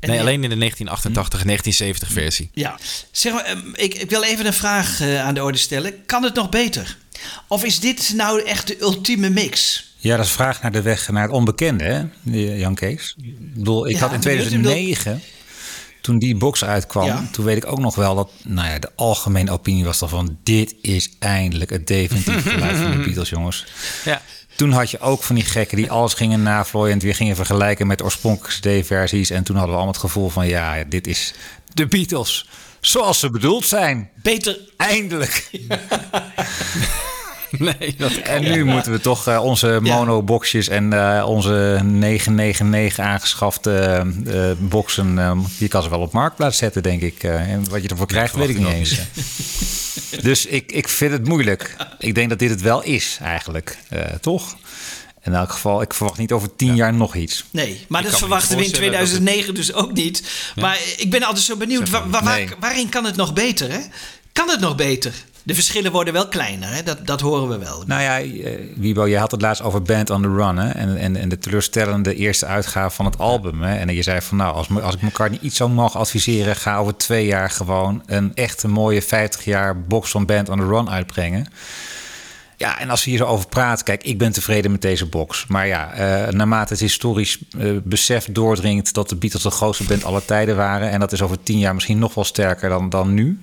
Nee, 0.00 0.10
nee. 0.10 0.20
alleen 0.20 0.42
in 0.44 0.50
de 0.50 0.56
1988 0.56 1.40
en 1.40 1.46
1970 1.46 2.12
versie. 2.12 2.50
Ja, 2.54 2.78
zeg 3.10 3.32
maar, 3.32 3.44
ehm, 3.44 3.58
ik, 3.74 3.94
ik 3.94 4.10
wil 4.10 4.22
even 4.22 4.46
een 4.46 4.52
vraag 4.52 5.00
eh, 5.00 5.24
aan 5.24 5.34
de 5.34 5.42
orde 5.42 5.58
stellen. 5.58 6.06
Kan 6.06 6.22
het 6.22 6.34
nog 6.34 6.48
beter? 6.48 6.96
Of 7.46 7.64
is 7.64 7.80
dit 7.80 8.12
nou 8.14 8.42
echt 8.44 8.66
de 8.66 8.80
ultieme 8.80 9.28
mix? 9.30 9.84
Ja, 9.96 10.16
dat 10.16 10.26
is 10.26 10.32
vraag 10.32 10.62
naar 10.62 10.72
de 10.72 10.82
weg 10.82 11.08
naar 11.08 11.22
het 11.22 11.32
onbekende, 11.32 11.84
hè, 11.84 12.02
Jan 12.56 12.74
Kees. 12.74 13.14
Ik 13.22 13.54
bedoel, 13.54 13.86
ik 13.88 13.94
Ja, 13.94 14.00
had 14.00 14.12
in 14.12 14.20
benieuwd, 14.20 14.44
ik 14.44 14.50
bedoel- 14.50 14.62
2009, 14.72 15.22
toen 16.00 16.18
die 16.18 16.36
box 16.36 16.64
uitkwam, 16.64 17.06
Ja. 17.06 17.28
toen 17.32 17.44
weet 17.44 17.56
ik 17.56 17.66
ook 17.66 17.78
nog 17.78 17.94
wel 17.94 18.14
dat, 18.14 18.30
nou 18.44 18.68
ja, 18.68 18.78
de 18.78 18.90
algemene 18.96 19.50
opinie 19.50 19.84
was 19.84 19.98
dan 19.98 20.08
van, 20.08 20.38
dit 20.42 20.74
is 20.82 21.10
eindelijk 21.18 21.70
het 21.70 21.86
definitieve 21.86 22.50
geluid 22.50 22.76
van 22.76 22.90
de 22.90 22.98
Beatles, 22.98 23.28
jongens. 23.28 23.66
Ja. 24.04 24.22
Toen 24.56 24.72
had 24.72 24.90
je 24.90 25.00
ook 25.00 25.22
van 25.22 25.34
die 25.34 25.44
gekken 25.44 25.76
die 25.76 25.90
alles 25.90 26.14
gingen 26.14 26.42
navlooien 26.42 26.92
en 26.92 26.98
weer 26.98 27.14
gingen 27.14 27.36
vergelijken 27.36 27.86
met 27.86 28.02
oorspronkelijke 28.02 28.80
CD-versies. 28.80 29.30
En 29.30 29.42
toen 29.44 29.56
hadden 29.56 29.74
we 29.74 29.80
allemaal 29.80 30.00
het 30.00 30.10
gevoel 30.10 30.28
van, 30.28 30.46
ja, 30.48 30.84
dit 30.84 31.06
is 31.06 31.34
de 31.74 31.86
Beatles 31.86 32.48
zoals 32.80 33.18
ze 33.18 33.30
bedoeld 33.30 33.64
zijn. 33.66 34.10
Beter. 34.22 34.58
Eindelijk. 34.76 35.50
Nee, 37.58 37.94
dat 37.98 38.12
En 38.12 38.42
nu 38.42 38.64
moeten 38.64 38.92
we 38.92 39.00
toch 39.00 39.26
eh, 39.26 39.44
onze 39.44 39.78
mono-boxjes 39.82 40.68
en 40.68 40.92
eh, 40.92 41.24
onze 41.28 41.80
999 41.84 42.98
aangeschafte 42.98 44.04
eh, 44.26 44.50
boxen... 44.58 45.18
die 45.58 45.68
kan 45.68 45.82
ze 45.82 45.88
wel 45.90 46.00
op 46.00 46.12
marktplaats 46.12 46.58
zetten, 46.58 46.82
denk 46.82 47.02
ik. 47.02 47.22
Eh, 47.22 47.34
en 47.52 47.68
wat 47.70 47.82
je 47.82 47.88
ervoor 47.88 48.06
krijgt, 48.06 48.34
weet 48.34 48.48
ik 48.48 48.58
niet 48.58 48.66
eens. 48.68 48.98
dus 50.22 50.46
ik, 50.46 50.72
ik 50.72 50.88
vind 50.88 51.12
het 51.12 51.28
moeilijk. 51.28 51.76
Ik 51.98 52.14
denk 52.14 52.28
dat 52.28 52.38
dit 52.38 52.50
het 52.50 52.60
wel 52.60 52.82
is, 52.82 53.18
eigenlijk. 53.22 53.78
Eh, 53.88 54.00
toch? 54.20 54.56
In 55.22 55.34
elk 55.34 55.52
geval, 55.52 55.82
ik 55.82 55.94
verwacht 55.94 56.18
niet 56.18 56.32
over 56.32 56.56
tien 56.56 56.74
jaar 56.76 56.94
nog 56.94 57.14
iets. 57.14 57.44
Nee, 57.50 57.84
maar 57.88 58.02
dat 58.02 58.18
verwachten 58.18 58.48
we 58.48 58.54
in 58.56 58.60
voorstellen 58.68 58.92
dat 58.92 59.00
het- 59.00 59.08
2009 59.10 59.54
dus 59.54 59.72
ook 59.72 59.92
niet. 59.92 60.22
Maar 60.56 60.78
ik 60.96 61.10
ben 61.10 61.22
altijd 61.22 61.44
zo 61.44 61.56
benieuwd, 61.56 61.90
wa- 61.90 62.08
wa- 62.08 62.22
waar- 62.22 62.38
Nee. 62.38 62.48
waarin 62.60 62.88
kan 62.88 63.04
het 63.04 63.16
nog 63.16 63.32
beter? 63.32 63.70
Hè? 63.72 63.78
Kan 64.32 64.48
het 64.48 64.60
nog 64.60 64.74
beter? 64.76 65.12
De 65.42 65.54
verschillen 65.54 65.92
worden 65.92 66.12
wel 66.12 66.28
kleiner, 66.28 66.68
hè? 66.74 66.82
Dat, 66.82 67.06
dat 67.06 67.20
horen 67.20 67.48
we 67.48 67.58
wel. 67.58 67.82
Nou 67.86 68.02
ja, 68.02 68.20
eh, 68.20 68.58
Wiebo, 68.76 69.06
je 69.06 69.18
had 69.18 69.30
het 69.30 69.40
laatst 69.40 69.62
over 69.62 69.82
Band 69.82 70.10
on 70.10 70.22
the 70.22 70.28
Run. 70.28 70.56
Hè? 70.56 70.70
En, 70.70 71.16
en, 71.16 71.28
de 71.28 71.38
teleurstellende 71.38 72.14
eerste 72.14 72.46
uitgave 72.46 72.94
van 72.94 73.04
het 73.04 73.18
album. 73.18 73.62
Hè? 73.62 73.76
En 73.76 73.94
je 73.94 74.02
zei 74.02 74.20
van 74.20 74.36
nou, 74.36 74.54
als, 74.54 74.68
als 74.82 74.94
ik 74.94 75.02
elkaar 75.02 75.30
niet 75.30 75.42
iets 75.42 75.56
zou 75.56 75.70
mogen 75.70 76.00
adviseren... 76.00 76.56
ga 76.56 76.76
over 76.76 76.96
twee 76.96 77.26
jaar 77.26 77.50
gewoon 77.50 78.02
een 78.06 78.34
echte 78.34 78.68
mooie 78.68 79.02
50 79.02 79.44
jaar 79.44 79.80
box 79.80 80.10
van 80.10 80.26
Band 80.26 80.48
on 80.48 80.58
the 80.58 80.66
Run 80.66 80.90
uitbrengen. 80.90 81.46
Ja, 82.60 82.78
en 82.78 82.90
als 82.90 83.04
we 83.04 83.10
hier 83.10 83.18
zo 83.18 83.26
over 83.26 83.48
praten, 83.48 83.84
kijk, 83.84 84.02
ik 84.02 84.18
ben 84.18 84.32
tevreden 84.32 84.70
met 84.70 84.82
deze 84.82 85.06
box. 85.06 85.46
Maar 85.46 85.66
ja, 85.66 85.92
eh, 85.92 86.32
naarmate 86.32 86.72
het 86.72 86.82
historisch 86.82 87.38
eh, 87.58 87.70
besef 87.82 88.28
doordringt 88.30 88.94
dat 88.94 89.08
de 89.08 89.16
Beatles 89.16 89.42
de 89.42 89.50
grootste 89.50 89.84
band 89.84 90.04
aller 90.04 90.24
tijden 90.24 90.56
waren, 90.56 90.90
en 90.90 91.00
dat 91.00 91.12
is 91.12 91.22
over 91.22 91.42
tien 91.42 91.58
jaar 91.58 91.74
misschien 91.74 91.98
nog 91.98 92.14
wel 92.14 92.24
sterker 92.24 92.68
dan, 92.68 92.88
dan 92.88 93.14
nu, 93.14 93.40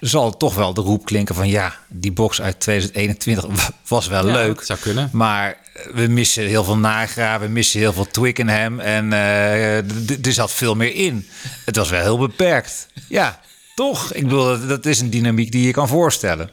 zal 0.00 0.36
toch 0.36 0.54
wel 0.54 0.74
de 0.74 0.80
roep 0.80 1.04
klinken 1.04 1.34
van 1.34 1.48
ja, 1.48 1.74
die 1.88 2.12
box 2.12 2.40
uit 2.40 2.60
2021 2.60 3.70
was 3.88 4.06
wel 4.06 4.26
Ja, 4.26 4.32
leuk. 4.32 4.62
zou 4.62 4.78
kunnen. 4.78 5.08
Maar 5.12 5.56
we 5.94 6.06
missen 6.06 6.46
heel 6.46 6.64
veel 6.64 6.76
Nagra, 6.78 7.40
we 7.40 7.48
missen 7.48 7.80
heel 7.80 7.92
veel 7.92 8.06
Twickenham 8.06 8.80
en 8.80 9.08
d- 10.06 10.26
er 10.26 10.32
zat 10.32 10.52
veel 10.52 10.74
meer 10.74 10.94
in. 10.94 11.28
Het 11.64 11.76
was 11.76 11.88
wel 11.90 12.00
heel 12.02 12.18
beperkt. 12.18 12.86
Ja, 13.08 13.40
toch? 13.74 14.12
Ik 14.12 14.22
bedoel, 14.22 14.44
dat, 14.44 14.68
dat 14.68 14.86
is 14.86 15.00
een 15.00 15.10
dynamiek 15.10 15.52
die 15.52 15.66
je 15.66 15.72
kan 15.72 15.88
voorstellen. 15.88 16.50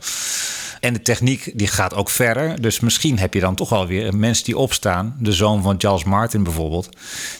En 0.85 0.93
de 0.93 1.01
techniek 1.01 1.51
die 1.53 1.67
gaat 1.67 1.93
ook 1.93 2.09
verder. 2.09 2.61
Dus 2.61 2.79
misschien 2.79 3.19
heb 3.19 3.33
je 3.33 3.39
dan 3.39 3.55
toch 3.55 3.69
wel 3.69 3.87
weer 3.87 4.15
mensen 4.15 4.45
die 4.45 4.57
opstaan. 4.57 5.15
De 5.19 5.31
zoon 5.31 5.61
van 5.61 5.75
Charles 5.77 6.03
Martin 6.03 6.43
bijvoorbeeld. 6.43 6.89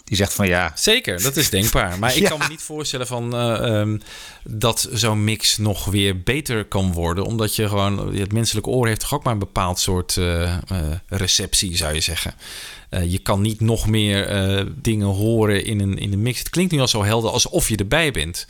Die 0.04 0.16
zegt 0.16 0.32
van 0.34 0.46
ja, 0.46 0.72
Zeker, 0.74 1.22
dat 1.22 1.36
is 1.36 1.50
denkbaar. 1.50 1.98
Maar 1.98 2.16
ik 2.16 2.22
Ja. 2.26 2.28
kan 2.28 2.38
me 2.38 2.44
niet 2.48 2.62
voorstellen 2.62 3.06
van, 3.06 3.34
eh, 3.36 3.80
ehm, 3.80 3.98
dat 4.44 4.88
zo'n 4.92 5.24
mix 5.24 5.56
nog 5.58 5.84
weer 5.84 6.22
beter 6.22 6.64
kan 6.64 6.92
worden. 6.92 7.24
Omdat 7.24 7.56
je 7.56 7.68
gewoon... 7.68 8.14
Het 8.16 8.32
menselijke 8.32 8.68
oor 8.70 8.86
heeft 8.86 9.00
toch 9.00 9.14
ook 9.14 9.24
maar 9.24 9.32
een 9.32 9.38
bepaald 9.38 9.78
soort 9.78 10.16
eh, 10.16 10.42
eh, 10.52 10.58
receptie, 11.08 11.76
zou 11.76 11.94
je 11.94 12.00
zeggen. 12.00 12.34
Je 13.08 13.18
kan 13.18 13.40
niet 13.40 13.60
nog 13.60 13.86
meer 13.86 14.66
dingen 14.82 15.06
horen 15.06 15.64
in 15.64 15.80
een, 15.80 15.98
in 15.98 16.12
een 16.12 16.22
mix. 16.22 16.38
Het 16.38 16.50
klinkt 16.50 16.72
nu 16.72 16.80
al 16.80 16.88
zo 16.88 17.04
helder 17.04 17.30
alsof 17.30 17.68
je 17.68 17.76
erbij 17.76 18.10
bent. 18.10 18.46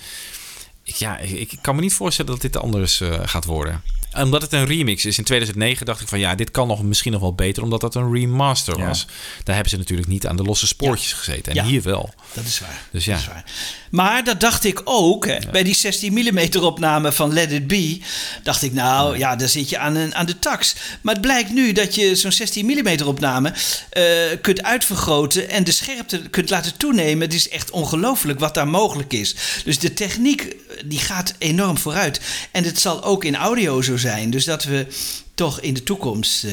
Ik- 0.84 0.94
Ja, 0.94 1.18
ik, 1.18 1.52
ik 1.52 1.58
kan 1.60 1.74
me 1.74 1.80
niet 1.80 1.94
voorstellen 1.94 2.30
dat 2.32 2.40
dit 2.40 2.56
anders 2.56 3.00
gaat 3.22 3.44
worden. 3.44 3.82
Omdat 4.22 4.42
het 4.42 4.52
een 4.52 4.66
remix 4.66 5.04
is. 5.04 5.18
In 5.18 5.24
2009 5.24 5.86
dacht 5.86 6.00
ik 6.00 6.08
van 6.08 6.18
ja, 6.18 6.34
dit 6.34 6.50
kan 6.50 6.68
nog, 6.68 6.82
misschien 6.82 7.12
nog 7.12 7.20
wel 7.20 7.34
beter. 7.34 7.62
Omdat 7.62 7.80
dat 7.80 7.94
een 7.94 8.12
remaster 8.12 8.78
Ja. 8.78 8.86
was. 8.86 9.06
Daar 9.44 9.54
hebben 9.54 9.72
ze 9.72 9.78
natuurlijk 9.78 10.08
niet 10.08 10.26
aan 10.26 10.36
de 10.36 10.42
losse 10.42 10.66
spoortjes 10.66 11.12
gezeten. 11.12 11.52
En 11.52 11.54
Ja. 11.54 11.64
hier 11.64 11.82
wel. 11.82 12.14
Dat 12.32 12.44
is 12.44 12.58
waar. 12.60 12.80
Dus 12.90 13.04
ja. 13.04 13.12
Dat 13.12 13.20
is 13.20 13.26
waar. 13.28 13.44
Maar 13.90 14.24
dat 14.24 14.40
dacht 14.40 14.64
ik 14.64 14.80
ook 14.84 15.26
hè, 15.26 15.38
bij 15.50 15.62
die 15.62 15.74
16 15.74 16.12
mm 16.12 16.62
opname 16.62 17.12
van 17.12 17.32
Let 17.32 17.52
It 17.52 17.66
Be. 17.66 17.98
Dacht 18.42 18.62
ik, 18.62 18.72
nou 18.72 19.18
ja, 19.18 19.36
daar 19.36 19.48
zit 19.48 19.68
je 19.68 19.78
aan, 19.78 19.94
een, 19.94 20.14
aan 20.14 20.26
de 20.26 20.38
tax. 20.38 20.74
Maar 21.00 21.12
het 21.12 21.22
blijkt 21.22 21.50
nu 21.52 21.72
dat 21.72 21.94
je 21.94 22.14
zo'n 22.16 22.32
16 22.32 22.66
mm 22.66 23.00
opname 23.06 23.52
eh, 23.90 24.04
kunt 24.40 24.62
uitvergroten 24.62 25.48
en 25.48 25.64
de 25.64 25.72
scherpte 25.72 26.18
kunt 26.18 26.50
laten 26.50 26.76
toenemen. 26.76 27.20
Het 27.26 27.34
is 27.34 27.48
echt 27.48 27.70
ongelooflijk 27.70 28.40
wat 28.40 28.54
daar 28.54 28.68
mogelijk 28.68 29.12
is. 29.12 29.34
Dus 29.64 29.78
de 29.78 29.92
techniek 29.94 30.56
die 30.84 30.98
gaat 30.98 31.34
enorm 31.38 31.78
vooruit. 31.78 32.20
En 32.50 32.64
het 32.64 32.80
zal 32.80 33.04
ook 33.04 33.24
in 33.24 33.36
audio 33.36 33.82
zo 33.82 33.96
zijn. 33.96 34.30
Dus 34.30 34.44
dat 34.44 34.64
we 34.64 34.86
toch 35.34 35.60
in 35.60 35.74
de 35.74 35.82
toekomst. 35.82 36.44
eh, 36.44 36.50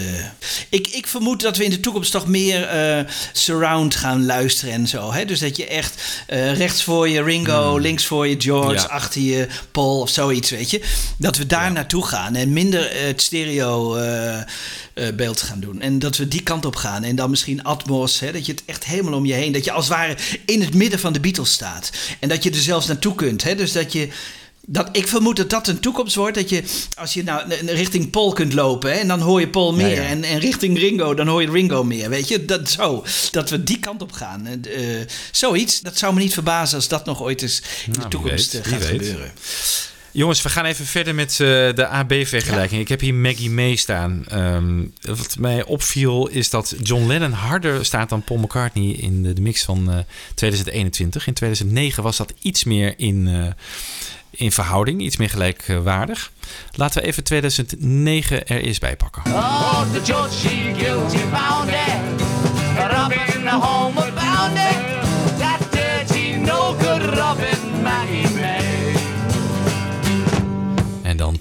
ik, 0.70 0.88
ik 0.88 1.08
vermoed 1.08 1.42
dat 1.42 1.58
we 1.58 1.64
in 1.64 1.70
de 1.70 1.80
toekomst 1.80 2.12
toch 2.12 2.28
meer 2.28 2.64
eh, 2.68 3.00
surround 3.32 3.96
gaan 3.96 4.26
luisteren 4.26 4.74
en 4.74 4.88
zo. 4.88 5.12
Hè? 5.14 5.26
Dus 5.26 5.40
dat 5.40 5.58
je 5.58 5.68
echt 5.68 6.02
eh, 6.28 6.58
rechts 6.58 6.84
voor 6.84 7.10
je 7.10 7.24
Ringo, 7.24 7.78
links 7.78 8.06
voor 8.06 8.28
je 8.28 8.36
George, 8.42 8.74
Ja. 8.74 8.84
achter 8.84 9.22
je 9.22 9.48
Paul 9.72 10.00
of 10.00 10.10
zoiets, 10.10 10.50
weet 10.50 10.70
je. 10.70 10.82
Dat 11.18 11.38
we 11.38 11.46
daar 11.46 11.72
naartoe 11.72 12.06
gaan 12.06 12.36
en 12.36 12.54
minder 12.54 13.06
het 13.06 13.22
stereo 13.22 13.98
eh, 14.94 15.08
beeld 15.16 15.42
gaan 15.42 15.60
doen. 15.60 15.82
En 15.82 16.00
dat 16.00 16.18
we 16.18 16.28
die 16.28 16.44
kant 16.44 16.66
op 16.66 16.76
gaan. 16.76 17.04
En 17.04 17.16
dan 17.16 17.30
misschien 17.30 17.64
Atmos, 17.64 18.20
hè? 18.20 18.32
dat 18.32 18.46
je 18.46 18.52
het 18.52 18.64
echt 18.66 18.84
helemaal 18.84 19.14
om 19.14 19.26
je 19.26 19.34
heen, 19.34 19.52
dat 19.52 19.64
je 19.64 19.72
als 19.72 19.88
het 19.88 19.98
ware 19.98 20.18
in 20.46 20.62
het 20.62 20.74
midden 20.74 21.00
van 21.00 21.14
de 21.14 21.20
Beatles 21.20 21.52
staat. 21.52 21.92
En 22.20 22.30
dat 22.30 22.44
je 22.44 22.50
er 22.50 22.56
zelfs 22.56 22.88
naartoe 22.88 23.16
kunt. 23.16 23.44
Hè? 23.44 23.56
Dus 23.56 23.72
dat 23.72 23.94
je 23.94 24.10
dat, 24.68 24.90
ik 24.92 25.08
vermoed 25.08 25.36
dat 25.36 25.50
dat 25.50 25.68
een 25.68 25.80
toekomst 25.80 26.16
wordt. 26.16 26.36
Dat 26.36 26.50
je, 26.50 26.64
als 26.98 27.14
je 27.14 27.24
nou 27.24 27.54
richting 27.66 28.10
Paul 28.10 28.34
kunt 28.34 28.54
lopen 28.54 28.92
hè, 28.92 28.98
en 29.00 29.08
dan 29.08 29.20
hoor 29.20 29.40
je 29.40 29.50
Paul 29.50 29.74
meer. 29.74 29.96
Ja, 29.96 30.02
ja. 30.02 30.08
En, 30.08 30.24
en 30.24 30.40
richting 30.40 30.80
Ringo, 30.80 31.14
dan 31.14 31.28
hoor 31.28 31.42
je 31.42 31.52
Ringo 31.52 31.84
meer. 31.84 32.10
Weet 32.10 32.28
je, 32.28 32.46
dat 32.46 32.70
zo. 32.70 33.06
Dat 33.32 33.50
we 33.50 33.64
die 33.64 33.80
kant 33.80 34.02
op 34.02 34.12
gaan. 34.12 34.46
En, 34.46 34.66
eh, 34.66 35.08
zoiets, 35.32 35.82
dat 35.82 35.98
zou 35.98 36.14
me 36.14 36.20
niet 36.20 36.34
verbazen 36.34 36.76
als 36.76 36.88
dat 36.88 37.06
nog 37.06 37.22
ooit 37.22 37.42
eens 37.42 37.62
in 37.86 37.92
de 37.92 37.98
Nou, 37.98 38.10
toekomst 38.10 38.54
weet, 38.54 38.66
eh, 38.66 38.72
gaat 38.72 38.90
weet. 38.90 39.16
Jongens, 40.14 40.42
we 40.42 40.50
gaan 40.50 40.66
even 40.66 40.86
verder 40.86 41.16
met 41.16 41.32
eh, 41.32 41.38
de 41.38 41.88
AB-vergelijking. 41.88 42.82
Ik 42.82 42.88
heb 42.88 43.00
hier 43.00 43.14
Maggie 43.14 43.50
May 43.50 43.76
staan. 43.76 44.26
Ehm, 44.28 44.86
wat 45.02 45.36
mij 45.40 45.64
opviel 45.64 46.28
is 46.28 46.50
dat 46.50 46.76
John 46.82 47.08
Lennon 47.08 47.32
harder 47.32 47.86
staat 47.86 48.10
dan 48.10 48.24
Paul 48.24 48.40
McCartney 48.40 48.92
in 48.92 49.24
de, 49.24 49.34
de 49.34 49.42
mix 49.42 49.64
van 49.64 49.92
eh, 49.92 49.98
2021. 50.36 51.28
In 51.28 51.34
2009 51.34 52.04
was 52.04 52.18
dat 52.18 52.34
iets 52.42 52.64
meer 52.64 52.94
in, 52.98 53.28
eh, 53.28 53.52
in 54.30 54.52
verhouding, 54.52 55.02
iets 55.02 55.18
meer 55.18 55.30
gelijkwaardig. 55.30 56.32
Laten 56.76 57.02
we 57.02 57.08
even 57.08 57.24
2009 57.24 58.48
er 58.48 58.62
eens 58.62 58.80
bij 58.80 58.96
pakken. 58.96 59.22
Oh, 59.26 59.82
the 59.94 60.12
George, 60.12 60.34
she 60.34 60.74
guilty 60.78 61.18
found 61.18 61.70
it. 61.70 62.22
Robin 62.92 63.36
in 63.36 63.44
the 63.44 63.58
home 63.60 63.98
of 64.00 64.14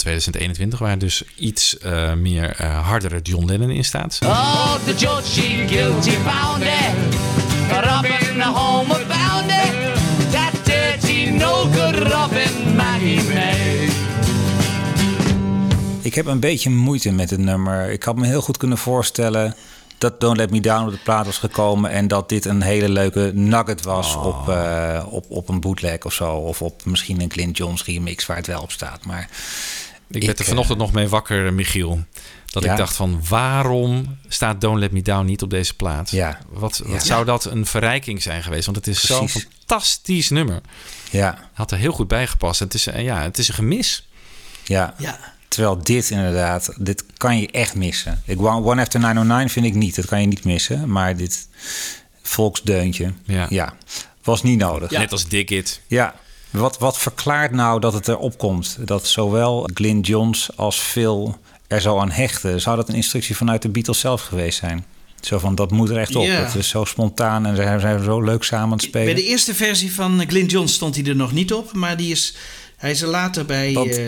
2021, 0.03 0.79
waar 0.79 0.99
dus 0.99 1.23
iets 1.37 1.79
eh, 1.79 2.13
meer 2.13 2.55
eh, 2.57 2.87
hardere 2.89 3.21
John 3.23 3.45
Lennon 3.45 3.71
in 3.71 3.85
staat. 3.85 4.19
Oh, 4.25 4.75
the 4.75 5.23
she 5.25 5.65
guilty 5.69 6.11
found 6.11 6.63
it. 6.63 7.21
Robin 7.71 8.29
in 8.31 8.39
the 8.39 8.53
home 8.55 8.91
of 8.91 9.03
found 9.09 9.51
it. 9.51 9.73
That 10.31 10.53
dirty, 10.65 11.31
no 11.31 11.65
good 11.65 12.13
Robin, 12.13 12.77
Maggie 12.77 13.23
May. 13.23 13.89
Ik 16.01 16.15
heb 16.15 16.27
een 16.27 16.41
beetje 16.41 16.71
moeite 16.71 17.11
met 17.11 17.31
het 17.31 17.41
nummer. 17.41 17.91
Ik 17.91 18.03
had 18.03 18.17
me 18.17 18.27
heel 18.27 18.41
goed 18.41 18.57
kunnen 18.57 18.79
voorstellen 18.79 19.55
dat 19.99 20.21
Don't 20.21 20.37
Let 20.37 20.51
Me 20.51 20.61
Down 20.61 20.85
op 20.85 20.91
de 20.91 20.99
plaat 21.05 21.27
was 21.27 21.39
gekomen... 21.39 21.91
en 21.91 22.09
dat 22.09 22.29
dit 22.29 22.45
een 22.45 22.63
hele 22.63 22.89
leuke 22.89 23.31
nugget 23.35 23.83
was 23.83 24.17
op, 24.17 24.49
eh, 24.49 25.07
op, 25.11 25.25
op 25.29 25.49
een 25.49 25.61
bootleg 25.61 26.05
of 26.05 26.13
zo. 26.13 26.35
Of 26.35 26.63
op 26.63 26.85
misschien 26.85 27.21
een 27.21 27.29
Clint 27.29 27.57
Jones 27.57 27.85
remix 27.85 28.27
waar 28.27 28.37
het 28.37 28.47
wel 28.47 28.63
op 28.63 28.71
staat. 28.71 29.05
Maar 29.05 29.29
Ik 30.15 30.25
werd 30.25 30.39
er 30.39 30.45
eh, 30.45 30.51
vanochtend 30.51 30.79
nog 30.79 30.93
mee 30.93 31.09
wakker, 31.09 31.53
Michiel. 31.55 32.05
Dat 32.47 32.63
Ja. 32.63 32.71
ik 32.71 32.77
dacht 32.79 32.97
van, 32.97 33.21
waarom 33.29 34.17
staat 34.29 34.61
Don't 34.61 34.79
Let 34.79 34.93
Me 34.93 35.03
Down 35.03 35.25
niet 35.27 35.43
op 35.43 35.51
deze 35.51 35.75
plaat? 35.75 36.11
Ja. 36.11 36.39
Wat, 36.49 36.79
wat 36.79 36.93
Ja. 36.93 36.99
zou 37.07 37.25
dat 37.25 37.45
een 37.45 37.67
verrijking 37.67 38.23
zijn 38.23 38.43
geweest? 38.43 38.65
Want 38.65 38.77
het 38.77 38.87
is 38.87 39.07
zo'n 39.07 39.29
fantastisch 39.29 40.29
nummer. 40.31 40.61
ja, 41.11 41.51
Had 41.53 41.71
er 41.71 41.79
heel 41.79 41.93
goed 41.93 42.09
bij 42.09 42.27
gepast. 42.27 42.61
Het 42.61 42.75
is, 42.75 42.87
eh, 42.87 43.03
ja, 43.05 43.23
het 43.23 43.39
is 43.39 43.49
een 43.49 43.55
gemis. 43.55 44.09
ja. 44.65 44.95
Ja. 44.99 45.19
Terwijl 45.49 45.83
dit 45.83 46.11
inderdaad, 46.11 46.75
dit 46.79 47.05
kan 47.17 47.39
je 47.41 47.51
echt 47.51 47.75
missen. 47.75 48.23
Ik, 48.27 48.41
One 48.41 48.67
One 48.67 48.81
After 48.81 49.01
909 49.01 49.51
vind 49.51 49.67
ik 49.67 49.75
niet, 49.75 49.95
dat 49.97 50.07
kan 50.07 50.21
je 50.21 50.27
niet 50.27 50.45
missen. 50.45 50.89
Maar 50.93 51.17
dit 51.17 51.49
volksdeuntje, 52.23 53.13
Ja. 53.25 53.47
ja, 53.51 53.75
was 54.23 54.43
niet 54.43 54.59
nodig. 54.59 54.91
Net 54.91 55.13
als 55.13 55.29
Dig 55.29 55.45
It. 55.49 55.81
Ja, 55.87 56.15
wat, 56.53 56.79
wat 56.79 56.99
verklaart 56.99 57.51
nou 57.53 57.81
dat 57.81 57.93
het 57.93 58.09
erop 58.09 58.39
komt? 58.39 58.77
Dat 58.85 59.07
zowel 59.07 59.69
Glyn 59.75 60.01
Johns 60.01 60.51
als 60.57 60.79
Phil 60.79 61.37
er 61.67 61.81
zo 61.81 61.99
aan 61.99 62.11
hechten. 62.11 62.61
Zou 62.61 62.77
dat 62.77 62.89
een 62.89 62.95
instructie 62.95 63.37
vanuit 63.37 63.63
de 63.63 63.69
Beatles 63.69 63.99
zelf 64.01 64.21
geweest 64.23 64.59
zijn? 64.59 64.85
Zo 65.21 65.39
van, 65.39 65.55
dat 65.55 65.71
moet 65.71 65.91
er 65.91 65.97
echt 65.97 66.17
op. 66.17 66.25
Ja. 66.25 66.45
Het 66.45 66.55
is 66.55 66.69
zo 66.69 66.85
spontaan 66.85 67.47
en 67.47 67.57
ze 67.57 67.63
zijn 67.81 68.03
zo 68.05 68.21
leuk 68.21 68.43
samen 68.43 68.65
aan 68.67 68.73
het 68.73 68.83
spelen. 68.83 69.15
Bij 69.15 69.23
de 69.23 69.29
eerste 69.29 69.55
versie 69.55 69.93
van 69.93 70.25
Glyn 70.29 70.47
John 70.47 70.67
stond 70.67 70.95
hij 70.97 71.05
er 71.05 71.17
nog 71.17 71.33
niet 71.33 71.53
op, 71.53 71.73
maar 71.73 71.97
die 71.97 72.11
is, 72.11 72.35
hij 72.77 72.91
is 72.91 73.03
er 73.03 73.09
later 73.09 73.45
bij, 73.45 73.73
Want- 73.73 73.97
eh, 73.97 74.07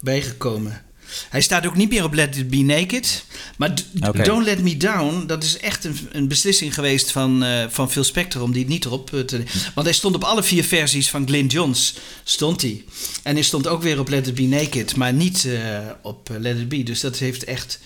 bijgekomen. 0.00 0.82
Hij 1.30 1.40
staat 1.40 1.66
ook 1.66 1.76
niet 1.76 1.90
meer 1.90 2.04
op 2.04 2.14
Let 2.14 2.36
It 2.36 2.50
Be 2.50 2.56
Naked. 2.56 3.24
Maar. 3.56 3.74
Don't 4.22 4.44
Let 4.44 4.62
Me 4.62 4.76
Down, 4.76 5.26
dat 5.26 5.44
is 5.44 5.58
echt 5.58 5.84
een, 5.84 5.96
een 6.12 6.28
beslissing 6.28 6.74
geweest 6.74 7.10
van, 7.10 7.42
eh, 7.42 7.64
van 7.68 7.90
Phil 7.90 8.04
Spector 8.04 8.42
om 8.42 8.52
die 8.52 8.66
niet 8.66 8.84
erop 8.84 9.14
eh, 9.14 9.20
te... 9.20 9.42
Want 9.74 9.86
hij 9.86 9.96
stond 9.96 10.14
op 10.14 10.24
alle 10.24 10.42
vier 10.42 10.64
versies 10.64 11.10
van 11.10 11.26
Glyn 11.26 11.46
Johns, 11.46 11.94
stond 12.24 12.62
hij. 12.62 12.84
En 13.22 13.34
hij 13.34 13.42
stond 13.42 13.66
ook 13.66 13.82
weer 13.82 13.98
op 13.98 14.08
Let 14.08 14.26
It 14.26 14.34
Be 14.34 14.42
Naked, 14.42 14.96
maar 14.96 15.12
niet 15.12 15.44
eh, 15.44 15.78
op 16.02 16.28
Let 16.38 16.56
It 16.56 16.68
Be. 16.68 16.82
Dus 16.82 17.00
dat 17.00 17.18
heeft 17.18 17.44
echt 17.44 17.80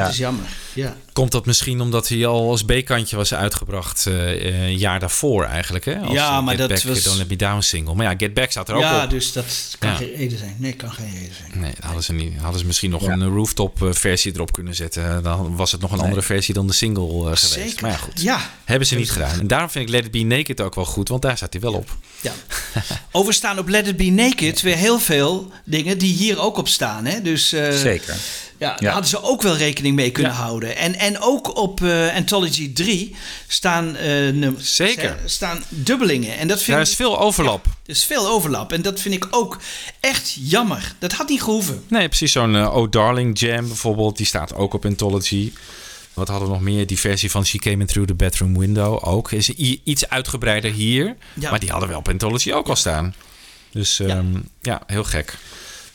Dat 0.00 0.08
is 0.10 0.16
jammer, 0.16 0.44
ja. 0.72 0.96
Komt 1.12 1.32
dat 1.32 1.46
misschien 1.46 1.80
omdat 1.80 2.08
hij 2.08 2.26
al 2.26 2.50
als 2.50 2.64
B-kantje 2.64 3.16
was 3.16 3.34
uitgebracht 3.34 4.06
eh, 4.06 4.44
een 4.66 4.76
jaar 4.78 5.00
daarvoor 5.00 5.44
eigenlijk? 5.44 5.84
Hè? 5.84 5.98
Als 5.98 6.12
Ja, 6.12 6.36
eh, 6.36 6.44
maar 6.44 6.56
Get 6.56 6.58
dat 6.58 6.68
Back, 6.68 6.82
was- 6.94 7.02
Don't 7.02 7.18
Let 7.18 7.28
Me 7.28 7.36
Down 7.36 7.60
single. 7.60 7.94
Maar 7.94 8.10
ja, 8.10 8.14
Get 8.18 8.34
Back 8.34 8.50
staat 8.50 8.68
er 8.68 8.74
ook 8.74 8.80
ja, 8.82 9.04
op. 9.04 9.10
dus 9.10 9.32
dat 9.32 9.76
kan 9.78 9.90
Ja. 9.90 9.96
geen 9.96 10.14
reden 10.16 10.38
zijn. 10.38 10.54
Nee, 10.58 10.72
kan 10.72 10.92
geen 10.92 11.10
reden 11.12 11.34
zijn. 11.48 11.60
Nee, 11.60 11.72
hadden 11.80 12.02
ze, 12.04 12.12
niet, 12.12 12.32
hadden 12.40 12.60
ze 12.60 12.66
misschien 12.66 12.90
nog 12.90 13.02
een 13.06 13.28
rooftop 13.28 13.82
eh, 13.82 13.88
versie 13.92 14.32
erop 14.34 14.52
kunnen 14.52 14.74
zetten. 14.74 15.22
Dan 15.22 15.56
was 15.56 15.72
het 15.72 15.80
nog 15.80 15.92
een 15.92 16.00
andere 16.00 16.22
versie 16.22 16.54
dan 16.54 16.66
de 16.66 16.72
single 16.72 17.08
eh, 17.08 17.18
geweest. 17.22 17.52
Zeker. 17.52 17.82
Maar 17.82 17.90
ja, 17.90 17.96
goed. 17.96 18.20
Ja. 18.22 18.50
Hebben 18.64 18.86
ze 18.88 18.94
niet 18.94 19.10
gedaan. 19.10 19.40
En 19.40 19.46
daarom 19.46 19.70
vind 19.70 19.84
ik 19.84 19.90
Let 19.94 20.04
It 20.04 20.10
Be 20.10 20.18
Naked 20.36 20.60
ook 20.60 20.74
wel 20.74 20.84
goed, 20.84 21.08
want 21.08 21.22
daar 21.22 21.36
staat 21.36 21.52
hij 21.52 21.62
wel 21.62 21.72
op. 21.74 21.96
Ja. 22.20 22.32
Over 23.12 23.32
staan 23.32 23.58
op 23.58 23.68
Let 23.68 23.86
It 23.86 23.96
Be 23.96 24.04
Naked 24.04 24.60
weer 24.60 24.76
heel 24.76 24.98
veel 24.98 25.52
dingen 25.64 25.98
die 25.98 26.14
hier 26.14 26.40
ook 26.40 26.56
op 26.56 26.68
staan. 26.68 27.04
Hè? 27.04 27.22
Dus, 27.22 27.52
eh, 27.52 27.72
Zeker. 27.76 28.16
Ja, 28.62 28.68
daar 28.68 28.82
Ja. 28.82 28.90
hadden 28.90 29.10
ze 29.10 29.22
ook 29.22 29.42
wel 29.42 29.56
rekening 29.56 29.96
mee 29.96 30.10
kunnen 30.10 30.32
houden. 30.32 30.76
En, 30.76 30.94
en 30.98 31.20
ook 31.20 31.56
op 31.56 31.82
eh, 31.82 32.14
Anthology 32.14 32.72
3 32.72 33.14
staan, 33.48 33.96
eh, 33.96 34.08
nummers, 34.32 34.74
Zeker. 34.76 35.18
staan 35.24 35.62
dubbelingen. 35.68 36.36
En 36.38 36.48
dat 36.48 36.56
vind 36.56 36.70
Daar 36.76 36.80
ik- 36.80 36.90
is 36.90 36.94
veel 36.96 37.20
overlap. 37.20 37.64
Er 37.66 37.72
is 37.84 38.04
veel 38.04 38.28
overlap. 38.28 38.72
En 38.72 38.82
dat 38.82 39.00
vind 39.00 39.14
ik 39.14 39.26
ook 39.30 39.58
echt 40.00 40.36
jammer. 40.40 40.94
Dat 40.98 41.12
had 41.12 41.28
niet 41.28 41.42
gehoeven. 41.42 41.82
Nee, 41.88 42.08
precies 42.08 42.32
zo'n 42.32 42.56
eh, 42.56 42.76
Oh 42.76 42.90
Darling 42.90 43.38
Jam 43.38 43.66
bijvoorbeeld. 43.66 44.16
Die 44.16 44.26
staat 44.26 44.54
ook 44.54 44.74
op 44.74 44.84
Anthology. 44.84 45.52
Wat 46.14 46.28
hadden 46.28 46.48
we 46.48 46.54
nog 46.54 46.62
meer? 46.62 46.86
Die 46.86 46.98
versie 46.98 47.30
van 47.30 47.46
She 47.46 47.58
Came 47.58 47.76
In 47.80 47.86
Through 47.86 48.08
the 48.08 48.14
Bedroom 48.14 48.58
Window 48.58 49.08
ook. 49.08 49.32
Is 49.32 49.48
i- 49.50 49.80
iets 49.84 50.08
uitgebreider 50.08 50.72
hier. 50.72 51.16
Ja. 51.34 51.50
Maar 51.50 51.60
die 51.60 51.70
hadden 51.70 51.88
we 51.88 51.96
op 51.96 52.08
Anthology 52.08 52.52
ook 52.52 52.68
al 52.68 52.76
staan. 52.76 53.14
Dus 53.70 54.00
ehm, 54.00 54.26
ja. 54.62 54.82
heel 54.86 55.04
gek. 55.04 55.36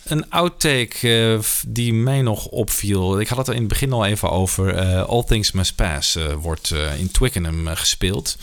Een 0.08 0.30
outtake 0.30 1.34
eh, 1.34 1.40
die 1.68 1.94
mij 1.94 2.22
nog 2.22 2.46
opviel. 2.46 3.20
Ik 3.20 3.28
had 3.28 3.38
het 3.38 3.48
er 3.48 3.54
in 3.54 3.60
het 3.60 3.70
begin 3.70 3.94
al 3.94 4.06
even 4.06 4.30
over. 4.32 4.76
eh, 4.76 5.04
All 5.04 5.24
Things 5.24 5.52
Must 5.52 5.76
Pass 5.76 6.16
eh, 6.16 6.34
wordt 6.34 6.74
in 6.98 7.12
Twickenham 7.12 7.68
gespeeld. 7.68 8.38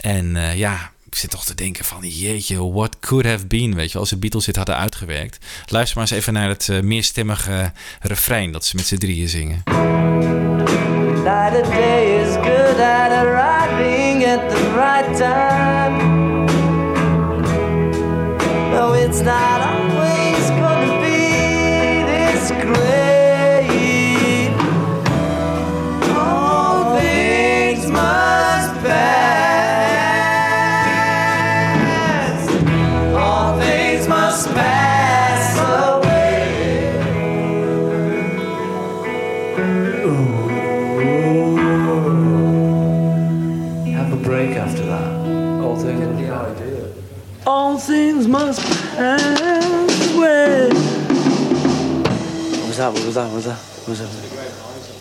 En 0.00 0.56
ja, 0.56 0.90
ik 1.10 1.14
zit 1.14 1.30
toch 1.30 1.44
te 1.44 1.54
denken 1.54 1.84
van... 1.84 2.08
Jeetje, 2.08 2.72
what 2.72 2.96
could 3.00 3.26
have 3.26 3.46
been, 3.46 3.74
weet 3.74 3.92
je. 3.92 3.98
Als 3.98 4.10
de 4.10 4.16
Beatles 4.16 4.44
dit 4.44 4.56
hadden 4.56 4.76
uitgewerkt. 4.76 5.44
Luister 5.66 5.98
maar 5.98 6.06
eens 6.06 6.16
even 6.18 6.32
naar 6.32 6.48
het 6.48 6.82
meerstemmige 6.82 7.72
refrein... 8.00 8.52
dat 8.52 8.64
ze 8.64 8.76
met 8.76 8.86
z'n 8.86 8.96
drieën 8.96 9.28
zingen. 9.28 9.62
Day 11.24 12.20
is 12.20 12.34
good 12.34 12.78
at 12.78 13.10
arriving 13.10 14.24
at 14.26 14.50
the 14.50 14.72
right 14.74 15.16
time. 15.16 16.12
It's 19.14 19.22
not 19.22 19.73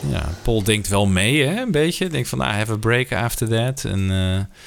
Ja, 0.10 0.30
Paul 0.42 0.64
denkt 0.64 0.88
wel 0.88 1.06
mee, 1.06 1.44
hè, 1.48 1.62
een 1.62 1.72
beetje. 1.72 2.08
Denkt 2.08 2.30
van, 2.30 2.38
nou, 2.38 2.54
have 2.54 2.72
a 2.72 2.76
break 2.76 3.12
after 3.12 3.48
that. 3.48 3.84
En 3.84 4.12
eh, 4.12 4.62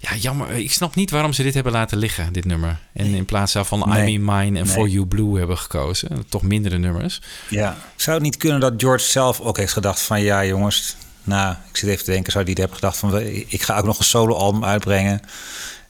ja, 0.00 0.16
jammer. 0.20 0.50
Ik 0.50 0.72
snap 0.72 0.94
niet 0.94 1.10
waarom 1.10 1.32
ze 1.32 1.42
dit 1.42 1.54
hebben 1.54 1.72
laten 1.72 1.98
liggen, 1.98 2.32
dit 2.32 2.44
nummer. 2.44 2.78
En 2.92 3.06
in 3.06 3.24
plaats 3.24 3.52
daarvan 3.52 3.88
Nee. 3.88 4.12
I 4.14 4.18
Mean 4.18 4.38
Mine 4.38 4.58
en 4.58 4.64
Nee. 4.64 4.74
For 4.74 4.88
You 4.88 5.06
Blue 5.06 5.38
hebben 5.38 5.58
gekozen. 5.58 6.24
Toch 6.28 6.42
mindere 6.42 6.78
nummers. 6.78 7.20
Ja. 7.48 7.76
Zou 7.96 8.16
het 8.16 8.24
niet 8.24 8.36
kunnen 8.36 8.60
dat 8.60 8.72
George 8.76 9.04
zelf 9.04 9.40
ook 9.40 9.56
heeft 9.56 9.72
gedacht 9.72 10.00
van... 10.00 10.20
ja 10.22 10.44
jongens, 10.44 10.96
nou, 11.24 11.54
ik 11.70 11.76
zit 11.76 11.88
even 11.88 12.04
te 12.04 12.10
denken... 12.10 12.32
zou 12.32 12.44
die 12.44 12.54
hebben 12.54 12.74
gedacht 12.76 12.96
van... 12.96 13.20
ik 13.48 13.62
ga 13.62 13.78
ook 13.78 13.84
nog 13.84 13.98
een 13.98 14.04
soloalbum 14.04 14.64
uitbrengen. 14.64 15.20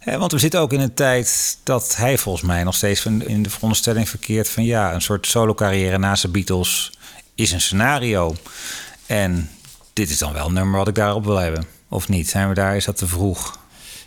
Want 0.04 0.32
we 0.32 0.38
zitten 0.38 0.60
ook 0.60 0.72
in 0.72 0.80
een 0.80 0.94
tijd 0.94 1.58
dat 1.62 1.96
hij 1.96 2.18
volgens 2.18 2.44
mij 2.44 2.64
nog 2.64 2.74
steeds 2.74 3.00
van- 3.00 3.22
in 3.26 3.42
de 3.42 3.50
veronderstelling 3.50 4.08
verkeert... 4.08 4.48
van 4.48 4.64
ja, 4.64 4.94
een 4.94 5.02
soort 5.02 5.26
solo-carrière 5.26 5.98
naast 5.98 6.22
de 6.22 6.28
Beatles 6.28 6.92
is 7.35 7.53
een 7.53 7.61
scenario. 7.61 8.35
En 9.07 9.51
dit 9.93 10.11
is 10.11 10.18
dan 10.18 10.33
wel 10.33 10.47
een 10.47 10.53
nummer 10.53 10.78
wat 10.78 10.89
ik 10.89 10.95
daarop 10.95 11.24
wil 11.24 11.37
hebben. 11.37 11.66
Of 11.89 12.09
niet? 12.09 12.28
Zijn 12.28 12.49
we 12.49 12.55
daar? 12.55 12.76
Is 12.76 12.85
dat 12.85 12.97
te 12.97 13.07
vroeg? 13.07 13.61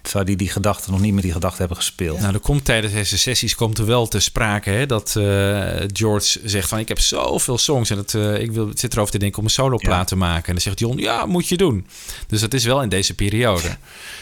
Zou 0.07 0.23
die 0.25 0.35
die 0.35 0.49
gedachte 0.49 0.91
nog 0.91 0.99
niet 0.99 1.13
met 1.13 1.23
die 1.23 1.31
gedachte 1.31 1.57
hebben 1.59 1.77
gespeeld? 1.77 2.19
Nou, 2.19 2.33
er 2.33 2.39
komt 2.39 2.65
tijdens 2.65 2.93
deze 2.93 3.17
sessies 3.17 3.55
komt 3.55 3.77
er 3.77 3.85
wel 3.85 4.07
te 4.07 4.19
sprake 4.19 4.69
hè, 4.69 4.85
dat 4.85 5.15
eh, 5.15 5.23
George 5.93 6.39
zegt 6.43 6.69
van 6.69 6.79
ik 6.79 6.87
heb 6.87 6.99
zoveel 6.99 7.57
songs 7.57 7.89
en 7.89 7.97
het, 7.97 8.13
eh, 8.13 8.39
ik 8.41 8.51
wil, 8.51 8.71
zit 8.73 8.93
erover 8.93 9.11
te 9.11 9.17
denken 9.17 9.39
om 9.39 9.45
een 9.45 9.49
soloplaat 9.51 10.07
te 10.07 10.15
maken. 10.15 10.45
En 10.47 10.51
dan 10.53 10.61
zegt 10.61 10.79
John, 10.79 10.97
ja, 10.99 11.25
moet 11.25 11.47
je 11.47 11.57
doen. 11.57 11.87
Dus 12.27 12.41
dat 12.41 12.53
is 12.53 12.63
wel 12.65 12.81
in 12.81 12.89
deze 12.89 13.13
periode. 13.13 13.77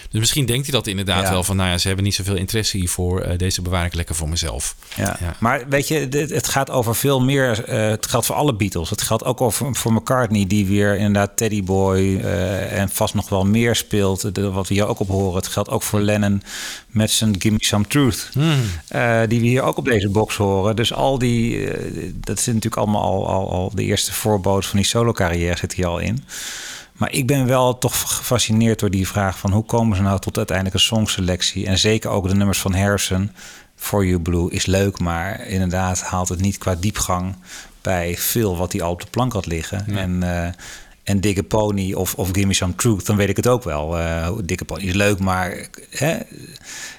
Dus 0.09 0.19
misschien 0.21 0.45
denkt 0.45 0.63
hij 0.63 0.75
dat 0.75 0.87
inderdaad 0.87 1.23
Ja. 1.23 1.31
wel 1.31 1.43
van, 1.43 1.55
nou 1.55 1.69
ja, 1.69 1.77
ze 1.77 1.87
hebben 1.87 2.05
niet 2.05 2.15
zoveel 2.15 2.35
interesse 2.35 2.77
hiervoor. 2.77 3.21
eh, 3.21 3.37
deze 3.37 3.61
bewaar 3.61 3.85
ik 3.85 3.93
lekker 3.93 4.15
voor 4.15 4.29
mezelf. 4.29 4.75
Ja. 4.95 5.19
Maar 5.39 5.63
weet 5.69 5.87
je, 5.87 6.07
dit- 6.09 6.29
het 6.29 6.47
gaat 6.47 6.69
over 6.69 6.95
veel 6.95 7.21
meer. 7.21 7.41
het 7.69 8.07
geldt 8.07 8.25
voor 8.25 8.35
alle 8.35 8.55
Beatles. 8.55 8.89
Het 8.89 9.01
geldt 9.01 9.23
ook 9.23 9.41
over 9.41 9.75
voor 9.75 9.93
McCartney, 9.93 10.47
die 10.47 10.65
weer 10.65 10.95
inderdaad 10.97 11.37
Teddy 11.37 11.63
Boy 11.63 12.17
en 12.19 12.89
vast 12.89 13.13
nog 13.13 13.29
wel 13.29 13.45
meer 13.45 13.75
speelt. 13.75 14.35
De- 14.35 14.51
wat 14.51 14.67
we 14.67 14.73
hier 14.73 14.87
ook 14.87 14.99
op 14.99 15.07
horen. 15.07 15.35
Het 15.35 15.47
geldt 15.47 15.69
ook 15.73 15.83
voor 15.83 15.99
Lennon 16.01 16.41
met 16.87 17.11
zijn 17.11 17.35
Give 17.39 17.53
Me 17.53 17.65
Some 17.65 17.87
Truth. 17.87 18.29
eh, 18.87 19.21
die 19.27 19.39
we 19.39 19.45
hier 19.45 19.61
ook 19.61 19.77
op 19.77 19.85
deze 19.85 20.09
box 20.09 20.35
horen. 20.35 20.75
Dus 20.75 20.93
al 20.93 21.17
die, 21.17 21.67
eh, 21.67 22.11
dat 22.15 22.39
zit 22.39 22.53
natuurlijk 22.53 22.81
allemaal 22.81 23.01
al, 23.03 23.27
al, 23.27 23.51
al 23.51 23.71
de 23.75 23.83
eerste 23.83 24.13
voorboot 24.13 24.65
van 24.65 24.77
die 24.77 24.87
solo-carrière 24.87 25.57
zit 25.57 25.73
hier 25.73 25.87
al 25.87 25.99
in. 25.99 26.23
Maar 26.93 27.11
ik 27.11 27.27
ben 27.27 27.45
wel 27.47 27.77
toch 27.77 28.15
gefascineerd 28.15 28.79
door 28.79 28.89
die 28.89 29.07
vraag 29.07 29.37
van 29.39 29.51
hoe 29.51 29.63
komen 29.65 29.95
ze 29.97 30.01
nou 30.03 30.19
tot 30.19 30.37
uiteindelijk 30.37 30.75
een 30.75 30.81
songselectie. 30.81 31.65
En 31.65 31.77
zeker 31.77 32.09
ook 32.09 32.27
de 32.27 32.35
nummers 32.35 32.59
van 32.59 32.73
Harrison. 32.73 33.31
For 33.75 34.05
You 34.05 34.19
Blue 34.19 34.51
is 34.51 34.65
leuk, 34.65 34.99
maar 34.99 35.47
inderdaad 35.47 36.01
haalt 36.01 36.29
het 36.29 36.41
niet 36.41 36.57
qua 36.57 36.75
diepgang 36.75 37.35
bij 37.81 38.17
veel 38.17 38.57
wat 38.57 38.71
hij 38.71 38.81
al 38.81 38.91
op 38.91 39.01
de 39.01 39.07
plank 39.09 39.33
had 39.33 39.45
liggen. 39.45 39.85
En, 39.97 40.23
eh 40.23 40.51
en 41.03 41.19
Dikke 41.21 41.43
Pony 41.43 41.93
of, 41.93 42.13
of 42.15 42.29
Give 42.31 42.47
Me 42.47 42.53
Some 42.53 42.75
Truth, 42.75 43.05
dan 43.05 43.15
weet 43.15 43.29
ik 43.29 43.35
het 43.35 43.47
ook 43.47 43.63
wel. 43.63 43.97
Eh, 43.99 44.31
Dikke 44.43 44.65
Pony 44.65 44.83
is 44.83 44.93
leuk, 44.93 45.19
maar 45.19 45.67
hè, 45.89 46.17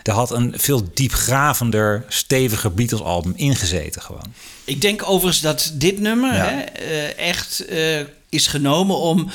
er 0.02 0.12
had 0.12 0.30
een 0.30 0.52
veel 0.56 0.82
diepgravender, 0.94 2.04
steviger 2.08 2.74
Beatles-album 2.74 3.32
ingezeten 3.36 4.02
gewoon. 4.02 4.34
Ik 4.64 4.80
denk 4.80 5.02
overigens 5.08 5.40
dat 5.40 5.72
dit 5.74 6.00
nummer 6.00 6.34
Ja. 6.34 6.44
hè, 6.44 6.60
eh, 6.60 7.28
echt 7.28 7.64
eh, 7.64 8.00
is 8.28 8.46
genomen 8.46 8.96
om 8.96 9.30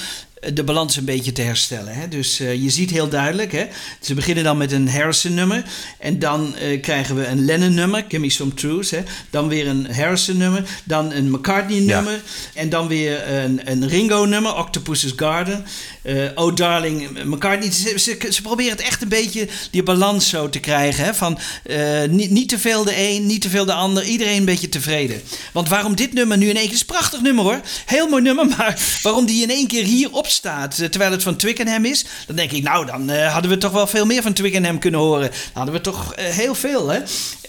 de 0.53 0.63
balans 0.63 0.95
een 0.95 1.05
beetje 1.05 1.31
te 1.31 1.41
herstellen. 1.41 1.93
Hè? 1.93 2.07
Dus 2.07 2.39
eh, 2.39 2.63
je 2.63 2.69
ziet 2.69 2.89
heel 2.89 3.09
duidelijk, 3.09 3.51
hè? 3.51 3.65
ze 4.01 4.13
beginnen 4.13 4.43
dan 4.43 4.57
met 4.57 4.71
een 4.71 4.89
Harrison-nummer. 4.89 5.63
En 5.99 6.19
dan 6.19 6.55
eh, 6.55 6.81
krijgen 6.81 7.15
we 7.15 7.27
een 7.27 7.45
Lennon-nummer, 7.45 8.05
Give 8.07 8.19
Me 8.19 8.29
Some 8.29 8.53
Truth. 8.53 8.89
Hè? 8.89 8.99
Dan 9.29 9.47
weer 9.47 9.67
een 9.67 9.93
Harrison-nummer. 9.93 10.63
Dan 10.83 11.11
een 11.11 11.31
McCartney-nummer. 11.31 12.21
En 12.53 12.69
dan 12.69 12.87
weer 12.87 13.29
een, 13.29 13.61
een 13.63 13.87
Ringo-nummer, 13.87 14.55
Octopus's 14.55 15.13
Garden. 15.15 15.65
Eh, 16.09 16.29
oh 16.35 16.55
Darling, 16.55 17.23
McCartney. 17.23 17.71
Ze, 17.71 17.99
ze, 17.99 18.17
ze 18.29 18.41
proberen 18.41 18.71
het 18.71 18.81
echt 18.81 19.01
een 19.01 19.07
beetje 19.07 19.47
die 19.71 19.83
balans 19.83 20.29
zo 20.29 20.49
te 20.49 20.59
krijgen. 20.59 21.03
Hè? 21.03 21.13
Van 21.13 21.39
eh, 21.63 22.03
niet, 22.09 22.29
niet 22.29 22.49
te 22.49 22.59
veel 22.59 22.83
de 22.83 22.97
een, 22.97 23.25
niet 23.25 23.41
te 23.41 23.49
veel 23.49 23.65
de 23.65 23.73
ander. 23.73 24.03
Iedereen 24.03 24.37
een 24.37 24.45
beetje 24.45 24.69
tevreden. 24.69 25.21
Want 25.53 25.69
waarom 25.69 25.95
dit 25.95 26.13
nummer 26.13 26.37
nu 26.37 26.49
in 26.49 26.55
één 26.55 26.69
keer... 26.69 26.73
Het 26.73 26.73
is 26.73 26.79
een 26.79 26.95
prachtig 26.95 27.21
nummer 27.21 27.43
hoor. 27.43 27.61
Heel 27.85 28.07
mooi 28.07 28.21
nummer. 28.21 28.47
Maar 28.57 28.81
waarom 29.01 29.25
die 29.25 29.43
in 29.43 29.49
één 29.49 29.67
keer 29.67 29.83
hierop 29.83 30.27
staat... 30.27 30.79
eh, 30.79 30.87
terwijl 30.87 31.11
het 31.11 31.23
van 31.23 31.35
Twickenham 31.35 31.85
is... 31.85 32.05
dan 32.27 32.35
denk 32.35 32.51
ik, 32.51 32.63
nou, 32.63 32.85
dan 32.85 33.09
hadden 33.09 33.51
we 33.51 33.57
toch 33.57 33.71
wel 33.71 33.87
veel 33.87 34.05
meer 34.05 34.21
van 34.21 34.33
Twickenham 34.33 34.79
kunnen 34.79 34.99
horen. 34.99 35.29
Dan 35.29 35.39
hadden 35.53 35.73
we 35.73 35.81
toch 35.81 36.13
heel 36.15 36.55
veel, 36.55 36.87
hè? 36.87 36.99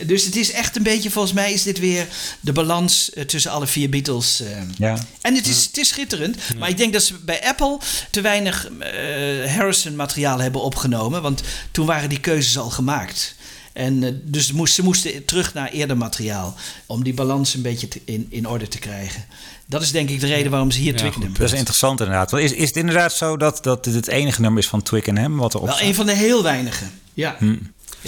Dus 0.06 0.24
het 0.24 0.36
is 0.36 0.52
echt 0.52 0.76
een 0.76 0.82
beetje... 0.82 1.10
Volgens 1.10 1.34
mij 1.34 1.52
is 1.52 1.62
dit 1.62 1.78
weer 1.78 2.06
de 2.40 2.52
balans 2.52 3.10
tussen 3.26 3.50
alle 3.50 3.66
vier 3.66 3.88
Beatles... 3.88 4.42
Ja. 4.78 4.98
En 5.20 5.34
het 5.34 5.46
is, 5.46 5.64
het 5.64 5.78
is 5.78 5.88
schitterend. 5.88 6.36
Maar 6.58 6.68
ik 6.68 6.76
denk 6.76 6.92
dat 6.92 7.02
ze 7.02 7.14
bij 7.14 7.40
Apple 7.44 7.78
te 8.10 8.20
weinig 8.20 8.49
eh, 8.54 9.52
Harrison-materiaal 9.54 10.38
hebben 10.40 10.60
opgenomen. 10.62 11.22
Want 11.22 11.42
toen 11.70 11.86
waren 11.86 12.08
die 12.08 12.20
keuzes 12.20 12.58
al 12.58 12.70
gemaakt. 12.70 13.34
En 13.72 14.02
eh, 14.04 14.10
dus 14.22 14.52
moest, 14.52 14.74
ze 14.74 14.82
moesten 14.82 15.24
terug 15.24 15.54
naar 15.54 15.68
eerder 15.70 15.96
materiaal. 15.96 16.54
Om 16.86 17.04
die 17.04 17.14
balans 17.14 17.54
een 17.54 17.62
beetje 17.62 17.88
te- 17.88 18.00
in, 18.04 18.26
in 18.30 18.46
orde 18.48 18.68
te 18.68 18.78
krijgen. 18.78 19.24
Dat 19.66 19.82
is 19.82 19.90
denk 19.90 20.08
ik 20.10 20.20
de 20.20 20.26
reden 20.26 20.50
waarom 20.50 20.70
ze 20.70 20.78
hier 20.80 20.96
Twickenham 20.96 21.32
Dat 21.32 21.52
is 21.52 21.58
interessant 21.58 22.00
inderdaad. 22.00 22.30
Want 22.30 22.42
Is, 22.42 22.52
is 22.52 22.66
het 22.68 22.76
inderdaad 22.76 23.12
zo 23.12 23.36
dat, 23.36 23.62
dat 23.64 23.84
dit 23.84 23.94
het 23.94 24.08
enige 24.08 24.40
nummer 24.40 24.62
is 24.62 24.68
van 24.68 24.82
Twickenham 24.82 25.36
wat 25.36 25.54
erop 25.54 25.66
Wel 25.66 25.74
staat? 25.76 25.88
een 25.88 25.94
van 25.94 26.06
de 26.06 26.14
heel 26.14 26.42
weinigen. 26.42 26.90
Ja. 27.14 27.36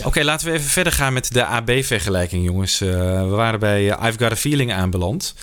Oké, 0.04 0.22
laten 0.22 0.46
we 0.46 0.52
even 0.52 0.68
verder 0.70 0.92
gaan 0.92 1.12
met 1.12 1.32
de 1.32 1.44
AB-vergelijking, 1.44 2.44
jongens. 2.44 2.80
Eh, 2.80 2.88
we 3.20 3.26
waren 3.28 3.60
bij 3.60 3.84
I've 3.86 4.18
Got 4.18 4.32
a 4.32 4.36
Feeling 4.36 4.72
aanbeland. 4.72 5.34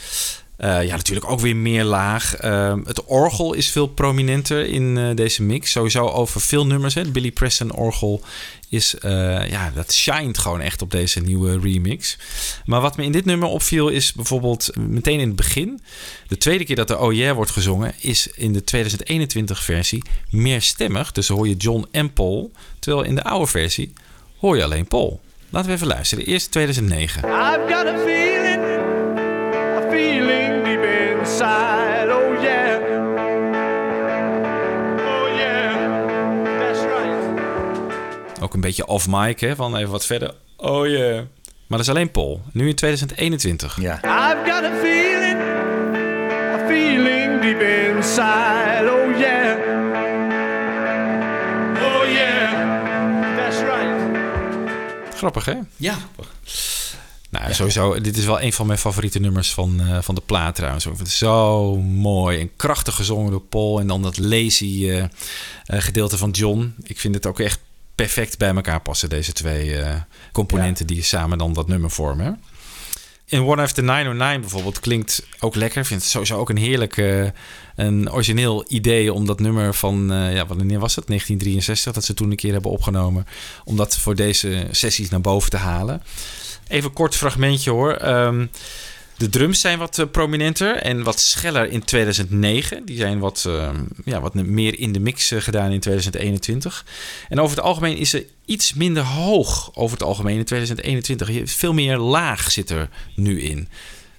Eh, 0.59 0.85
ja, 0.85 0.95
natuurlijk 0.95 1.31
ook 1.31 1.39
weer 1.39 1.55
meer 1.55 1.83
laag. 1.83 2.35
Eh, 2.35 2.75
het 2.83 3.03
orgel 3.03 3.53
is 3.53 3.69
veel 3.69 3.87
prominenter 3.87 4.65
in 4.65 4.97
eh, 4.97 5.15
deze 5.15 5.43
mix. 5.43 5.71
Sowieso 5.71 6.07
over 6.07 6.41
veel 6.41 6.65
nummers. 6.65 6.93
Hè. 6.93 7.11
Billy 7.11 7.31
Preston 7.31 7.71
orgel 7.71 8.21
is, 8.69 8.95
ja, 9.49 9.71
dat 9.75 9.93
shined 9.93 10.37
gewoon 10.37 10.61
echt 10.61 10.81
op 10.81 10.91
deze 10.91 11.19
nieuwe 11.19 11.59
remix. 11.59 12.17
Maar 12.65 12.81
wat 12.81 12.97
me 12.97 13.03
in 13.03 13.11
dit 13.11 13.25
nummer 13.25 13.47
opviel 13.47 13.89
is 13.89 14.13
bijvoorbeeld 14.13 14.69
meteen 14.77 15.19
in 15.19 15.27
het 15.27 15.35
begin. 15.35 15.81
De 16.27 16.37
tweede 16.37 16.65
keer 16.65 16.75
dat 16.75 16.87
de 16.87 16.97
Oh 16.97 17.33
wordt 17.33 17.51
gezongen 17.51 17.93
is 17.99 18.27
in 18.27 18.53
de 18.53 18.63
2021 18.63 19.63
versie 19.63 20.03
meer 20.29 20.61
stemmig. 20.61 21.11
Dus 21.11 21.27
hoor 21.27 21.47
je 21.47 21.55
John 21.55 21.87
en 21.91 22.13
Paul. 22.13 22.51
Terwijl 22.79 23.05
in 23.05 23.15
de 23.15 23.23
oude 23.23 23.47
versie 23.47 23.93
hoor 24.37 24.57
je 24.57 24.63
alleen 24.63 24.87
Paul. 24.87 25.21
Laten 25.49 25.69
we 25.69 25.75
even 25.75 25.87
luisteren. 25.87 26.25
Eerst 26.25 26.51
2009. 26.51 27.23
I've 27.23 27.65
got 27.67 27.85
a 27.85 27.97
feeling, 27.97 28.38
een 38.59 38.67
beetje 38.67 38.87
off 38.87 39.07
mic, 39.07 39.39
hè? 39.39 39.55
Van 39.55 39.75
even 39.75 39.91
wat 39.91 40.05
verder. 40.05 40.35
Oh 40.57 40.87
yeah. 40.87 41.15
Maar 41.67 41.77
dat 41.77 41.79
is 41.79 41.89
alleen 41.89 42.11
Paul. 42.11 42.41
Nu 42.51 42.67
in 42.67 42.75
2021. 42.75 43.81
Ja. 43.81 43.95
I've 43.95 44.51
got 44.51 44.63
a 44.63 44.71
feeling, 44.81 45.39
a 46.53 46.67
feeling 46.67 47.41
deep 47.41 47.61
inside. 47.61 48.91
Oh 48.91 49.17
yeah. 49.19 49.57
Oh 51.75 52.11
yeah. 52.11 53.37
That's 53.37 53.59
right. 53.59 55.15
Grappig, 55.15 55.45
hè? 55.45 55.55
Ja. 55.75 55.97
Nou, 57.29 57.53
sowieso, 57.53 58.01
dit 58.01 58.17
is 58.17 58.25
wel 58.25 58.41
een 58.41 58.53
van 58.53 58.67
mijn 58.67 58.79
favoriete 58.79 59.19
nummers 59.19 59.53
van, 59.53 59.81
eh, 59.81 60.01
van 60.01 60.15
de 60.15 60.21
plaat 60.21 60.55
trouwens. 60.55 60.85
Ik 60.85 60.95
vind 60.95 61.07
het 61.07 61.17
zo 61.17 61.75
mooi 61.81 62.39
en 62.39 62.55
krachtig 62.55 62.95
gezongen 62.95 63.31
door 63.31 63.41
Paul. 63.41 63.79
En 63.79 63.87
dan 63.87 64.01
dat 64.01 64.17
lazy 64.17 64.89
eh, 64.89 64.97
eh, 64.99 65.09
gedeelte 65.65 66.17
van 66.17 66.29
John. 66.29 66.75
Ik 66.83 66.99
vind 66.99 67.15
het 67.15 67.25
ook 67.25 67.39
echt 67.39 67.59
perfect 68.03 68.37
bij 68.37 68.55
elkaar 68.55 68.81
passen, 68.81 69.09
deze 69.09 69.31
twee 69.31 69.77
eh, 69.77 69.95
componenten 70.31 70.87
die 70.87 71.03
samen 71.03 71.37
dan 71.37 71.53
dat 71.53 71.67
nummer 71.67 71.91
vormen. 71.91 72.41
In 73.25 73.43
One 73.43 73.61
After 73.61 73.83
909 73.83 74.41
bijvoorbeeld 74.41 74.79
klinkt 74.79 75.27
ook 75.39 75.55
lekker. 75.55 75.81
Ik 75.81 75.87
vind 75.87 76.01
het 76.01 76.09
sowieso 76.09 76.37
ook 76.37 76.49
een 76.49 76.57
heerlijk, 76.57 76.97
eh, 76.97 77.27
een 77.75 78.11
origineel 78.11 78.65
idee 78.67 79.13
om 79.13 79.25
dat 79.25 79.39
nummer 79.39 79.73
van, 79.73 80.11
eh, 80.11 80.33
ja, 80.33 80.45
wanneer 80.45 80.79
was 80.79 80.95
het? 80.95 81.07
1963, 81.07 81.93
dat 81.93 82.03
ze 82.05 82.13
toen 82.13 82.31
een 82.31 82.37
keer 82.37 82.53
hebben 82.53 82.71
opgenomen. 82.71 83.27
Om 83.63 83.75
dat 83.75 83.97
voor 83.97 84.15
deze 84.15 84.67
sessies 84.71 85.09
naar 85.09 85.21
boven 85.21 85.49
te 85.49 85.57
halen. 85.57 86.03
Even 86.67 86.89
een 86.89 86.95
kort 86.95 87.15
fragmentje 87.15 87.71
hoor. 87.71 87.93
Ehm, 87.93 88.45
de 89.19 89.29
drums 89.29 89.59
zijn 89.61 89.77
wat 89.79 89.99
eh, 89.99 90.05
prominenter 90.11 90.75
en 90.75 91.03
wat 91.03 91.19
scheller 91.19 91.71
in 91.71 91.83
2009. 91.83 92.85
Die 92.85 92.97
zijn 92.97 93.19
wat, 93.19 93.43
ehm, 93.47 93.75
ja, 94.05 94.19
wat 94.21 94.33
meer 94.33 94.79
in 94.79 94.91
de 94.91 94.99
mix 94.99 95.31
eh, 95.31 95.41
gedaan 95.41 95.71
in 95.71 95.79
2021. 95.79 96.85
En 97.29 97.39
over 97.39 97.55
het 97.57 97.65
algemeen 97.65 97.97
is 97.97 98.13
er 98.13 98.25
iets 98.45 98.73
minder 98.73 99.03
hoog 99.03 99.71
over 99.73 99.97
het 99.97 100.07
algemeen 100.07 100.37
in 100.37 100.45
2021. 100.45 101.29
Je- 101.29 101.47
Veel 101.47 101.73
meer 101.73 101.97
laag 101.97 102.51
zit 102.51 102.69
er 102.69 102.89
nu 103.15 103.41
in. 103.41 103.67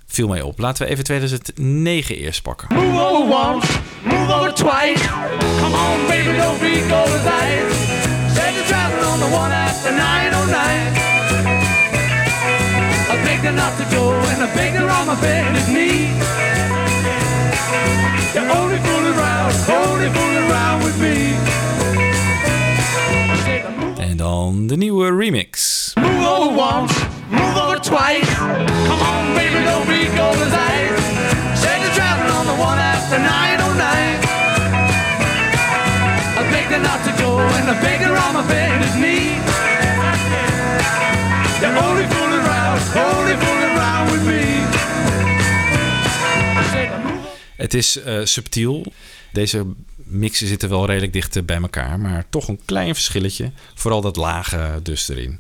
Viel 0.07 0.29
mij 0.29 0.43
op. 0.43 0.59
Laten 0.59 0.85
we 0.87 0.91
even 0.93 1.05
2009 1.05 2.17
eerst 2.17 2.43
pakken. 2.43 2.75
Move 2.75 3.01
over 3.01 3.37
once, 3.55 3.67
move 4.05 4.33
over 4.33 4.55
twice. 4.55 5.09
Come 5.61 5.77
on, 5.77 6.07
baby, 6.09 6.37
don't 6.37 6.61
be 6.61 6.87
gold 6.91 7.09
as 7.09 7.25
ice. 7.25 7.75
Said 8.35 8.53
you're 8.55 8.67
traveling 8.67 9.05
on 9.13 9.19
the 9.19 9.37
one 9.37 9.53
after 9.53 9.91
909. 9.93 10.99
I 13.13 13.23
begged 13.25 13.45
her 13.45 13.53
not 13.55 13.77
to 13.79 13.85
and 14.41 14.55
begged 14.55 14.77
on 14.77 15.07
my 15.07 15.21
bended 15.21 15.69
knee. 15.69 16.09
You're 18.35 18.51
only 18.59 18.79
fooling 18.79 19.15
around, 19.19 19.53
only 19.69 20.09
fooling 20.17 20.51
around 20.51 20.85
with 20.85 20.97
me. 21.01 21.35
I 23.33 23.37
said, 23.45 23.65
move 23.79 23.99
En 23.99 24.17
dan 24.17 24.67
de 24.67 24.77
nieuwe 24.77 25.17
remix. 25.17 25.93
Move 25.95 26.27
over 26.27 26.55
once, 26.55 26.93
move 27.29 27.57
over 27.63 27.81
twice. 27.81 28.35
Come 28.89 29.03
on, 29.13 29.35
baby, 29.35 29.65
don't 29.65 29.89
be 29.89 30.09
gold 30.17 30.41
as 30.47 30.53
ice. 30.53 31.05
Said 31.61 31.81
you're 31.83 31.95
traveling 32.01 32.33
on 32.39 32.47
the 32.47 32.57
one 32.69 32.79
after 32.79 33.19
909. 33.19 33.27
I 36.39 36.43
begged 36.51 36.73
her 36.73 36.83
not 36.91 37.01
to 37.05 37.13
go, 37.23 37.39
and 37.39 37.69
on 38.27 38.35
my 38.35 38.45
bended 38.49 38.95
knee. 39.03 39.37
You're 41.61 41.77
only 41.87 42.20
Het 47.61 47.75
is 47.75 47.97
eh, 47.97 48.21
subtiel. 48.25 48.93
Deze 49.33 49.67
mixen 49.97 50.47
zitten 50.47 50.69
wel 50.69 50.87
redelijk 50.87 51.13
dicht 51.13 51.37
eh, 51.37 51.43
bij 51.43 51.61
elkaar, 51.61 51.99
maar 51.99 52.25
toch 52.31 52.49
een 52.49 52.61
klein 52.65 52.95
verschilletje. 52.95 53.51
Vooral 53.75 54.01
dat 54.01 54.17
lage 54.17 54.81
dus 54.83 55.09
erin. 55.09 55.39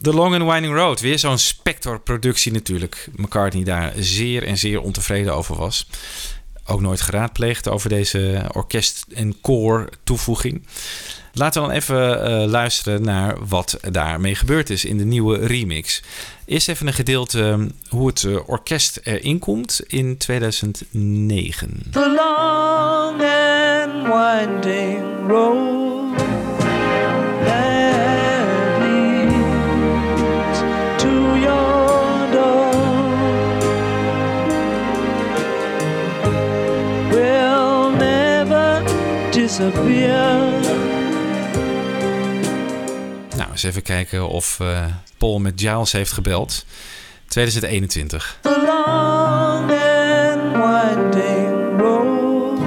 The 0.00 0.12
Long 0.14 0.34
and 0.34 0.50
Winding 0.50 0.74
Road, 0.74 1.00
weer 1.00 1.18
zo'n 1.18 1.38
Spector-productie 1.38 2.52
natuurlijk. 2.52 3.08
McCartney 3.16 3.64
daar 3.64 3.92
zeer 3.98 4.42
en 4.42 4.58
zeer 4.58 4.80
ontevreden 4.80 5.34
over 5.34 5.56
was. 5.56 5.86
Ook 6.66 6.80
nooit 6.80 7.00
geraadpleegd 7.00 7.68
over 7.68 7.88
deze 7.88 8.44
orkest- 8.52 9.06
en 9.14 9.40
koor 9.40 9.88
toevoeging. 10.04 10.66
Laten 11.38 11.62
we 11.62 11.68
dan 11.68 11.76
even 11.76 12.24
eh, 12.24 12.44
luisteren 12.50 13.02
naar 13.02 13.46
wat 13.46 13.78
daarmee 13.90 14.34
gebeurd 14.34 14.70
is 14.70 14.84
in 14.84 14.98
de 14.98 15.04
nieuwe 15.04 15.46
remix. 15.46 16.02
Eerst 16.44 16.68
even 16.68 16.86
een 16.86 16.92
gedeelte 16.92 17.42
eh, 17.42 17.58
hoe 17.88 18.06
het 18.06 18.24
eh, 18.24 18.48
orkest 18.48 19.00
erin 19.02 19.38
komt 19.38 19.80
in 19.86 20.16
2009. 20.16 21.82
The 21.90 22.14
long 22.16 23.22
and 23.22 24.02
winding 24.02 25.28
road 25.28 26.18
that 27.44 28.78
leads 28.80 30.58
to 30.96 31.38
your 31.38 32.30
door 32.32 32.72
will 37.10 37.90
never 37.96 38.82
disappear. 39.30 40.75
Eens 43.56 43.64
even 43.64 43.82
kijken 43.82 44.28
of 44.28 44.60
eh, 44.60 44.84
Paul 45.18 45.38
met 45.38 45.52
Giles 45.56 45.92
heeft 45.92 46.12
gebeld. 46.12 46.64
2021. 47.28 48.38
The 48.42 48.48
long 48.48 49.70
and 49.70 50.52
winding 50.52 51.80
road 51.80 52.58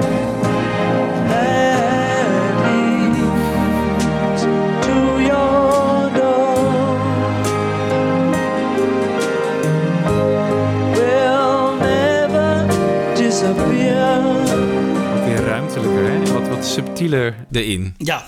that 1.27 2.55
leads 2.63 3.19
to 4.85 5.21
your 5.21 6.11
door 6.13 6.95
will 10.93 11.75
never 11.79 12.67
disappear. 13.15 14.23
Weer 15.25 15.43
ruimtelijker, 15.45 16.11
hè? 16.11 16.31
Wat, 16.31 16.47
wat 16.47 16.65
subtieler 16.65 17.35
erin. 17.51 17.95
Ja. 17.97 18.25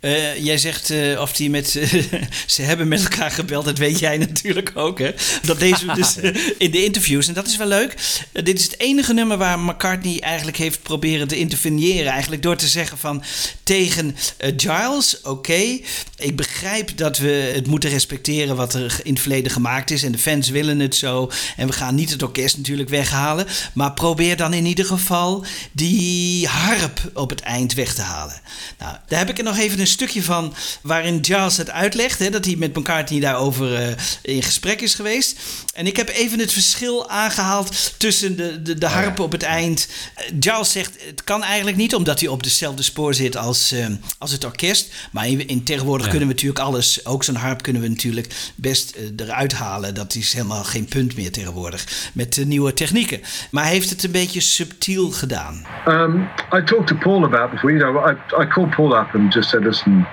Eh, 0.00 0.44
jij 0.44 0.58
zegt 0.58 0.90
eh, 0.90 1.20
of 1.20 1.32
die 1.32 1.50
met. 1.50 1.68
ze 2.46 2.62
hebben 2.62 2.88
met 2.88 3.02
elkaar 3.02 3.30
gebeld, 3.30 3.64
dat 3.64 3.78
weet 3.78 3.98
jij 3.98 4.18
natuurlijk 4.28 4.72
ook, 4.74 4.98
hè? 4.98 5.10
Dat 5.42 5.60
lezen 5.60 5.86
we 5.86 5.94
dus 5.94 6.16
eh, 6.20 6.36
in 6.58 6.70
de 6.70 6.84
interviews. 6.84 7.28
En 7.28 7.34
dat 7.34 7.46
is 7.46 7.56
wel 7.56 7.66
leuk. 7.66 7.94
Eh, 8.32 8.44
dit 8.44 8.58
is 8.58 8.64
het 8.64 8.78
enige 8.80 9.12
nummer 9.12 9.36
waar 9.36 9.58
McCartney 9.58 10.20
eigenlijk 10.20 10.56
heeft 10.56 10.82
proberen 10.82 11.28
te 11.28 11.38
interveneren. 11.38 12.12
Eigenlijk 12.12 12.42
door 12.42 12.56
te 12.56 12.68
zeggen 12.68 12.98
van 12.98 13.22
tegen 13.62 14.16
eh, 14.36 14.52
Giles: 14.56 15.20
Oké, 15.22 15.78
ik 16.16 16.36
begrijp 16.36 16.96
dat 16.96 17.18
we 17.18 17.52
het 17.54 17.66
moeten 17.66 17.90
respecteren 17.90 18.56
wat 18.56 18.74
er 18.74 19.00
in 19.02 19.12
het 19.12 19.20
verleden 19.20 19.52
gemaakt 19.52 19.90
is. 19.90 20.02
En 20.02 20.12
de 20.12 20.18
fans 20.18 20.48
willen 20.48 20.78
het 20.78 20.94
zo. 20.94 21.30
En 21.56 21.66
we 21.66 21.72
gaan 21.72 21.94
niet 21.94 22.10
het 22.10 22.22
orkest 22.22 22.56
natuurlijk 22.56 22.88
weghalen. 22.88 23.46
Maar 23.72 23.92
probeer 23.92 24.36
dan 24.36 24.54
in 24.54 24.66
ieder 24.66 24.84
geval 24.84 25.44
die 25.72 26.46
harp 26.46 27.10
op 27.14 27.30
het 27.30 27.40
eind 27.40 27.74
weg 27.74 27.94
te 27.94 28.02
halen. 28.02 28.40
Nou, 28.78 28.96
daar 29.06 29.18
heb 29.18 29.30
ik 29.30 29.38
er 29.38 29.44
nog 29.44 29.58
even 29.58 29.80
een 29.80 29.86
stukje 29.90 30.22
van 30.22 30.54
waarin 30.80 31.24
Giles 31.24 31.56
het 31.56 31.70
uitlegt. 31.70 32.18
Hè, 32.18 32.30
dat 32.30 32.44
hij 32.44 32.56
met 32.58 32.76
McCartney 32.76 33.20
daarover 33.20 33.74
eh, 33.74 33.88
in 34.22 34.42
gesprek 34.42 34.80
is 34.80 34.94
geweest. 34.94 35.38
En 35.74 35.86
ik 35.86 35.96
heb 35.96 36.08
even 36.08 36.38
het 36.38 36.52
verschil 36.52 37.08
aangehaald 37.10 37.94
tussen 37.96 38.36
de, 38.36 38.62
de, 38.62 38.78
de 38.78 38.86
harp 38.86 39.20
op 39.20 39.32
het 39.32 39.42
eind. 39.42 39.88
Eh, 40.14 40.24
Giles 40.40 40.72
zegt 40.72 40.96
het 41.06 41.24
kan 41.24 41.42
eigenlijk 41.42 41.76
niet 41.76 41.94
omdat 41.94 42.20
hij 42.20 42.28
op 42.28 42.42
dezelfde 42.42 42.82
spoor 42.82 43.14
zit 43.14 43.36
als, 43.36 43.72
eh, 43.72 43.86
als 44.18 44.32
het 44.32 44.44
orkest. 44.44 44.92
Maar 45.12 45.26
in, 45.26 45.48
in 45.48 45.62
tegenwoordig 45.64 46.04
Ja. 46.06 46.10
kunnen 46.10 46.28
we 46.28 46.34
natuurlijk 46.34 46.60
alles, 46.64 47.06
ook 47.06 47.24
zo'n 47.24 47.34
harp 47.34 47.62
kunnen 47.62 47.82
we 47.82 47.88
natuurlijk 47.88 48.52
best 48.54 48.96
eruit 49.16 49.52
halen. 49.52 49.94
Dat 49.94 50.14
is 50.14 50.32
helemaal 50.32 50.64
geen 50.64 50.84
punt 50.84 51.16
meer 51.16 51.32
tegenwoordig 51.32 52.10
met 52.12 52.34
de 52.34 52.46
nieuwe 52.46 52.74
technieken. 52.74 53.20
Maar 53.50 53.64
hij 53.64 53.72
heeft 53.72 53.90
het 53.90 54.04
een 54.04 54.10
beetje 54.10 54.40
subtiel 54.40 55.10
gedaan. 55.10 55.66
Um, 55.88 56.28
I 56.54 56.62
talked 56.64 56.86
to 56.86 56.96
Paul 56.96 57.24
about 57.24 57.50
before. 57.50 57.72
You 57.72 57.92
know, 57.92 58.10
I, 58.10 58.42
I 58.42 58.46
called 58.46 58.70
Paul 58.70 58.96
up 58.96 59.14
and 59.14 59.32
just 59.34 59.48
said, 59.48 59.62
"Listen, 59.86 60.06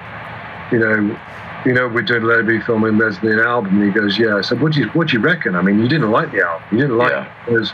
you 0.72 0.80
know, 0.80 1.20
you 1.66 1.74
know, 1.74 1.88
we're 1.88 2.02
doing 2.02 2.24
Let 2.24 2.40
It 2.40 2.48
Be 2.48 2.60
filming 2.62 2.98
there's 2.98 3.18
an 3.20 3.40
album." 3.40 3.82
And 3.82 3.84
he 3.94 4.00
goes, 4.00 4.18
"Yeah." 4.18 4.38
I 4.38 4.42
said, 4.42 4.62
"What 4.62 4.74
do 4.74 4.80
you 4.80 4.88
What 4.90 5.08
do 5.08 5.14
you 5.14 5.20
reckon? 5.20 5.56
I 5.56 5.62
mean, 5.62 5.80
you 5.80 5.88
didn't 5.88 6.12
like 6.12 6.32
the 6.32 6.42
album. 6.46 6.64
You 6.72 6.78
didn't 6.80 6.98
like 6.98 7.12
Yeah. 7.12 7.26
it 7.26 7.32
because 7.46 7.72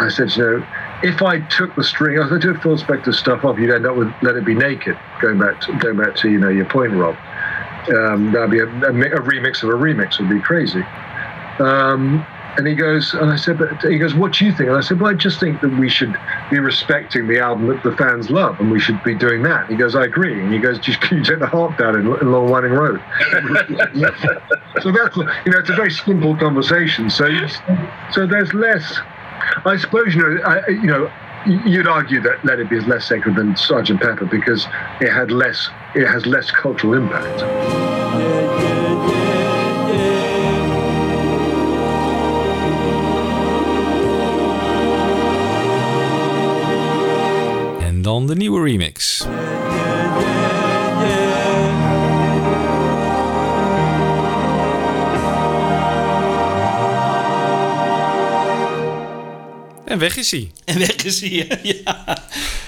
I 0.00 0.08
said, 0.08 0.34
you 0.36 0.42
know, 0.44 0.66
if 1.02 1.22
I 1.22 1.40
took 1.40 1.74
the 1.76 1.84
string, 1.84 2.20
if 2.20 2.32
I 2.32 2.38
took 2.38 2.62
Phil 2.62 2.76
Spector 2.78 3.14
stuff 3.14 3.44
off, 3.44 3.58
you'd 3.58 3.70
end 3.70 3.86
up 3.86 3.96
with 3.96 4.12
"Let 4.22 4.36
It 4.36 4.44
Be 4.44 4.54
Naked." 4.54 4.96
Going 5.20 5.38
back, 5.38 5.60
to, 5.62 5.72
going 5.78 5.96
back 5.96 6.14
to 6.16 6.30
you 6.30 6.38
know 6.38 6.48
your 6.48 6.66
point, 6.66 6.92
Rob. 6.92 7.16
Um, 7.88 8.32
that'd 8.32 8.50
be 8.50 8.58
a, 8.58 8.66
a, 8.66 8.90
a 8.90 9.20
remix 9.22 9.62
of 9.62 9.70
a 9.70 9.72
remix. 9.72 10.18
Would 10.18 10.28
be 10.28 10.40
crazy. 10.40 10.84
Um, 11.58 12.24
and 12.56 12.66
he 12.66 12.74
goes, 12.74 13.14
and 13.14 13.30
I 13.30 13.36
said, 13.36 13.58
but 13.58 13.80
he 13.82 13.98
goes, 13.98 14.14
what 14.14 14.32
do 14.32 14.44
you 14.44 14.52
think? 14.52 14.68
And 14.68 14.76
I 14.76 14.80
said, 14.80 15.00
well, 15.00 15.10
I 15.10 15.14
just 15.14 15.38
think 15.38 15.60
that 15.60 15.76
we 15.78 15.88
should 15.88 16.16
be 16.50 16.58
respecting 16.58 17.28
the 17.28 17.38
album 17.38 17.68
that 17.68 17.82
the 17.82 17.94
fans 17.96 18.30
love, 18.30 18.58
and 18.58 18.70
we 18.70 18.80
should 18.80 19.02
be 19.04 19.14
doing 19.14 19.42
that. 19.42 19.62
And 19.62 19.70
he 19.70 19.76
goes, 19.76 19.94
I 19.94 20.04
agree. 20.04 20.42
And 20.42 20.52
he 20.52 20.58
goes, 20.58 20.78
just 20.78 21.00
can 21.00 21.18
you 21.18 21.24
take 21.24 21.38
the 21.38 21.46
harp 21.46 21.78
down 21.78 21.94
in, 21.94 22.06
in 22.20 22.32
Long 22.32 22.50
Winding 22.50 22.72
Road? 22.72 23.00
so 24.82 24.92
that's 24.92 25.16
you 25.16 25.52
know, 25.52 25.58
it's 25.58 25.70
a 25.70 25.76
very 25.76 25.90
simple 25.90 26.36
conversation. 26.36 27.10
So, 27.10 27.28
so 28.12 28.26
there's 28.26 28.52
less. 28.54 28.98
I 29.64 29.76
suppose 29.76 30.14
you 30.14 30.22
know, 30.22 30.42
I, 30.42 30.68
you 30.68 30.86
know, 30.86 31.10
you'd 31.46 31.86
argue 31.86 32.20
that 32.22 32.44
Let 32.44 32.58
It 32.58 32.68
Be 32.68 32.76
is 32.76 32.86
less 32.86 33.06
sacred 33.06 33.36
than 33.36 33.56
Sergeant 33.56 34.00
Pepper 34.00 34.26
because 34.26 34.66
it 35.00 35.12
had 35.12 35.30
less, 35.30 35.68
it 35.94 36.06
has 36.06 36.26
less 36.26 36.50
cultural 36.50 36.94
impact. 36.94 38.47
Dan 48.08 48.26
de 48.26 48.34
nieuwe 48.36 48.62
remix. 48.64 49.26
En 59.84 59.98
weg 59.98 60.16
is 60.16 60.30
hij. 60.30 60.52
En 60.64 60.78
weg 60.78 60.94
is 61.04 61.20
hij. 61.20 61.60
Ja. 61.84 62.18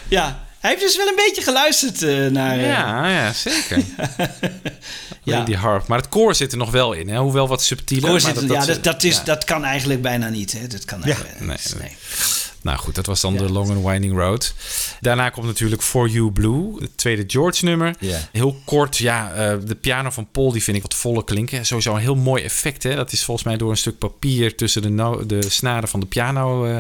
ja. 0.09 0.49
Hij 0.61 0.70
heeft 0.70 0.82
dus 0.82 0.97
wel 0.97 1.07
een 1.09 1.16
beetje 1.16 1.43
geluisterd 1.43 2.03
eh, 2.03 2.26
naar... 2.26 2.59
eh, 2.59 2.66
Ja, 2.66 3.09
ja 3.09 3.32
zeker. 3.32 3.82
ja. 5.22 5.45
die 5.45 5.57
harp. 5.57 5.86
Maar 5.86 5.99
het 5.99 6.09
koor 6.09 6.34
zit 6.34 6.53
er 6.53 6.59
nog 6.59 6.70
wel 6.70 6.93
in, 6.93 7.09
hè? 7.09 7.18
hoewel 7.18 7.49
wat 7.49 7.62
subtieler. 7.62 8.11
maar 8.11 8.20
Voorzitter, 8.20 8.53
ja, 8.57 8.64
dat, 8.66 8.84
dat, 8.84 9.03
is, 9.03 9.24
dat 9.24 9.45
kan 9.45 9.64
eigenlijk 9.64 10.03
bijna 10.03 10.28
niet. 10.28 10.53
Hè? 10.53 10.66
Dat 10.66 10.84
kan 10.84 11.05
eigenlijk 11.05 11.41
Nee, 11.41 11.57
nee. 11.78 11.97
Nou 12.62 12.78
goed, 12.78 12.94
dat 12.94 13.06
was 13.06 13.20
dan 13.20 13.36
de 13.36 13.52
Long 13.52 13.70
and 13.70 13.84
Winding 13.86 14.14
Road. 14.16 14.54
Daarna 15.00 15.28
komt 15.30 15.46
natuurlijk 15.46 15.82
For 15.82 16.08
You 16.08 16.30
Blue, 16.30 16.74
het 16.80 16.96
tweede 16.96 17.24
George-nummer. 17.26 17.94
Ja. 18.00 18.18
Heel 18.32 18.61
kort, 18.64 18.96
ja, 18.96 19.32
eh, 19.32 19.56
de 19.64 19.74
piano 19.74 20.11
van 20.11 20.28
Paul 20.32 20.52
die 20.52 20.62
vind 20.62 20.76
ik 20.76 20.82
wat 20.82 20.94
voller 20.94 21.24
klinken. 21.24 21.66
Sowieso 21.66 21.94
een 21.94 22.00
heel 22.00 22.14
mooi 22.16 22.42
effect, 22.42 22.82
hè. 22.82 22.94
Dat 22.94 23.12
is 23.12 23.24
volgens 23.24 23.46
mij 23.46 23.56
door 23.56 23.70
een 23.70 23.76
stuk 23.76 23.98
papier 23.98 24.56
tussen 24.56 24.82
de, 24.82 24.88
no- 24.88 25.26
de 25.26 25.50
snaren 25.50 25.88
van 25.88 26.00
de 26.00 26.06
piano 26.06 26.64
eh, 26.64 26.76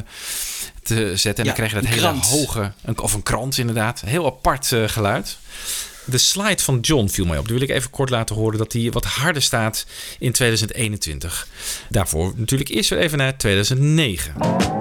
te 0.82 1.12
zetten. 1.16 1.34
En 1.36 1.44
dan 1.44 1.54
krijg 1.54 1.70
je 1.70 1.76
dat 1.80 1.86
hele 1.86 2.00
krant. 2.00 2.26
hoge, 2.26 2.72
een, 2.84 2.98
of 2.98 3.12
een 3.14 3.22
krant 3.22 3.58
inderdaad. 3.58 4.00
Heel 4.06 4.26
apart 4.26 4.72
eh, 4.72 4.88
geluid. 4.88 5.38
De 6.04 6.18
slide 6.18 6.62
van 6.62 6.80
John 6.80 7.06
viel 7.08 7.24
mij 7.26 7.38
op. 7.38 7.44
Die 7.48 7.54
wil 7.58 7.68
ik 7.68 7.74
even 7.74 7.90
kort 7.90 8.10
laten 8.10 8.36
horen 8.36 8.58
dat 8.58 8.70
die 8.70 8.92
wat 8.92 9.04
harder 9.04 9.42
staat 9.42 9.86
in 10.18 10.32
2021. 10.32 11.48
Daarvoor 11.88 12.32
natuurlijk 12.36 12.70
eerst 12.70 12.90
weer 12.90 12.98
even 12.98 13.18
naar 13.18 13.36
2009. 13.36 14.79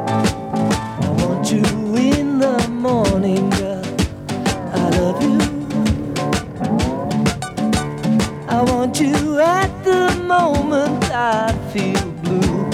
Moment 10.30 11.04
I 11.12 11.52
feel 11.72 12.14
blue. 12.22 12.68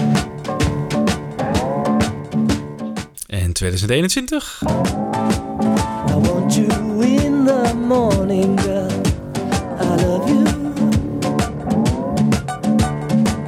En 3.27 3.53
2021. 3.53 4.61
I 4.61 6.13
want 6.27 6.55
you 6.55 7.01
in 7.01 7.45
the 7.45 7.73
morning, 7.87 8.61
girl. 8.61 9.01
I 9.79 9.95
love 10.05 10.29
you. 10.29 10.45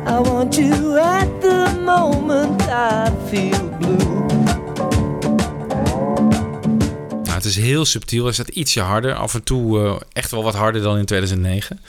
I 0.05 0.29
want 0.29 0.55
you 0.55 0.99
at 0.99 1.41
the 1.41 1.81
moment 1.85 2.61
I 2.61 3.09
feel 3.29 3.69
blue. 3.79 4.25
Nou, 7.23 7.33
het 7.33 7.45
is 7.45 7.55
heel 7.55 7.85
subtiel. 7.85 8.23
Hij 8.23 8.33
staat 8.33 8.47
ietsje 8.47 8.81
harder. 8.81 9.13
Af 9.13 9.33
en 9.33 9.43
toe 9.43 9.79
eh, 9.79 9.95
echt 10.13 10.31
wel 10.31 10.43
wat 10.43 10.55
harder 10.55 10.81
dan 10.81 10.97
in 10.97 11.05
2009. 11.05 11.79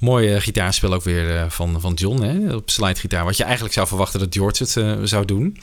Mooi 0.00 0.34
eh, 0.34 0.40
gitaarspel 0.40 0.92
ook 0.94 1.02
weer 1.02 1.36
eh, 1.36 1.50
van, 1.50 1.80
van 1.80 1.94
John. 1.94 2.22
Hè? 2.22 2.54
Op 2.54 2.70
slidegitaar. 2.70 3.24
Wat 3.24 3.36
je 3.36 3.44
eigenlijk 3.44 3.74
zou 3.74 3.86
verwachten 3.86 4.20
dat 4.20 4.34
George 4.34 4.62
het 4.62 4.76
eh, 4.76 4.98
zou 5.02 5.24
doen. 5.24 5.58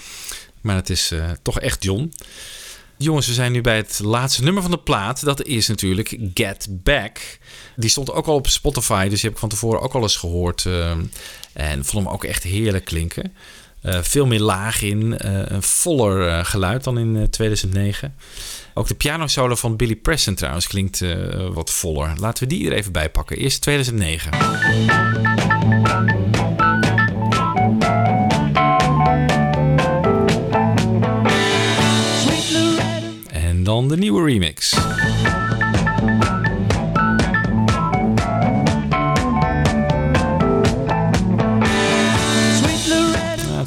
Maar 0.61 0.75
het 0.75 0.89
is 0.89 1.13
toch 1.41 1.59
echt 1.59 1.83
John. 1.83 2.13
Jongens, 2.97 3.27
we 3.27 3.33
zijn 3.33 3.51
nu 3.51 3.61
bij 3.61 3.75
het 3.75 3.99
laatste 4.03 4.43
nummer 4.43 4.61
van 4.61 4.71
de 4.71 4.79
plaat. 4.79 5.23
Dat 5.23 5.43
is 5.43 5.67
natuurlijk 5.67 6.17
Get 6.33 6.67
Back. 6.69 7.37
Die 7.75 7.89
stond 7.89 8.11
ook 8.11 8.27
al 8.27 8.35
op 8.35 8.47
Spotify. 8.47 9.03
Dus 9.03 9.13
die 9.13 9.21
heb 9.21 9.31
ik 9.31 9.37
van 9.37 9.49
tevoren 9.49 9.81
ook 9.81 9.93
al 9.93 10.01
eens 10.01 10.15
gehoord. 10.15 10.65
eh, 10.65 10.91
en 11.53 11.85
vond 11.85 12.03
hem 12.03 12.13
ook 12.13 12.23
echt 12.23 12.43
heerlijk 12.43 12.85
klinken. 12.85 13.33
Veel 13.83 14.25
meer 14.25 14.39
laag 14.39 14.81
in. 14.81 15.15
een 15.17 15.63
voller 15.63 16.45
geluid 16.45 16.83
dan 16.83 16.97
in 16.97 17.17
eh, 17.17 17.23
2009. 17.23 18.15
Ook 18.77 18.87
de 18.87 18.95
pianosolo 18.95 19.55
van 19.55 19.75
Billy 19.75 19.95
Preston 19.95 20.35
trouwens 20.35 20.67
klinkt 20.67 21.01
eh, 21.01 21.15
wat 21.53 21.71
voller. 21.71 22.13
Laten 22.19 22.47
we 22.47 22.49
die 22.55 22.69
er 22.69 22.75
even 22.75 22.91
bij 22.91 23.09
pakken. 23.09 23.37
Eerst 23.37 23.61
2009. 23.61 24.31
En 33.31 33.63
dan 33.63 33.87
de 33.87 33.97
nieuwe 33.97 34.25
remix. 34.25 34.75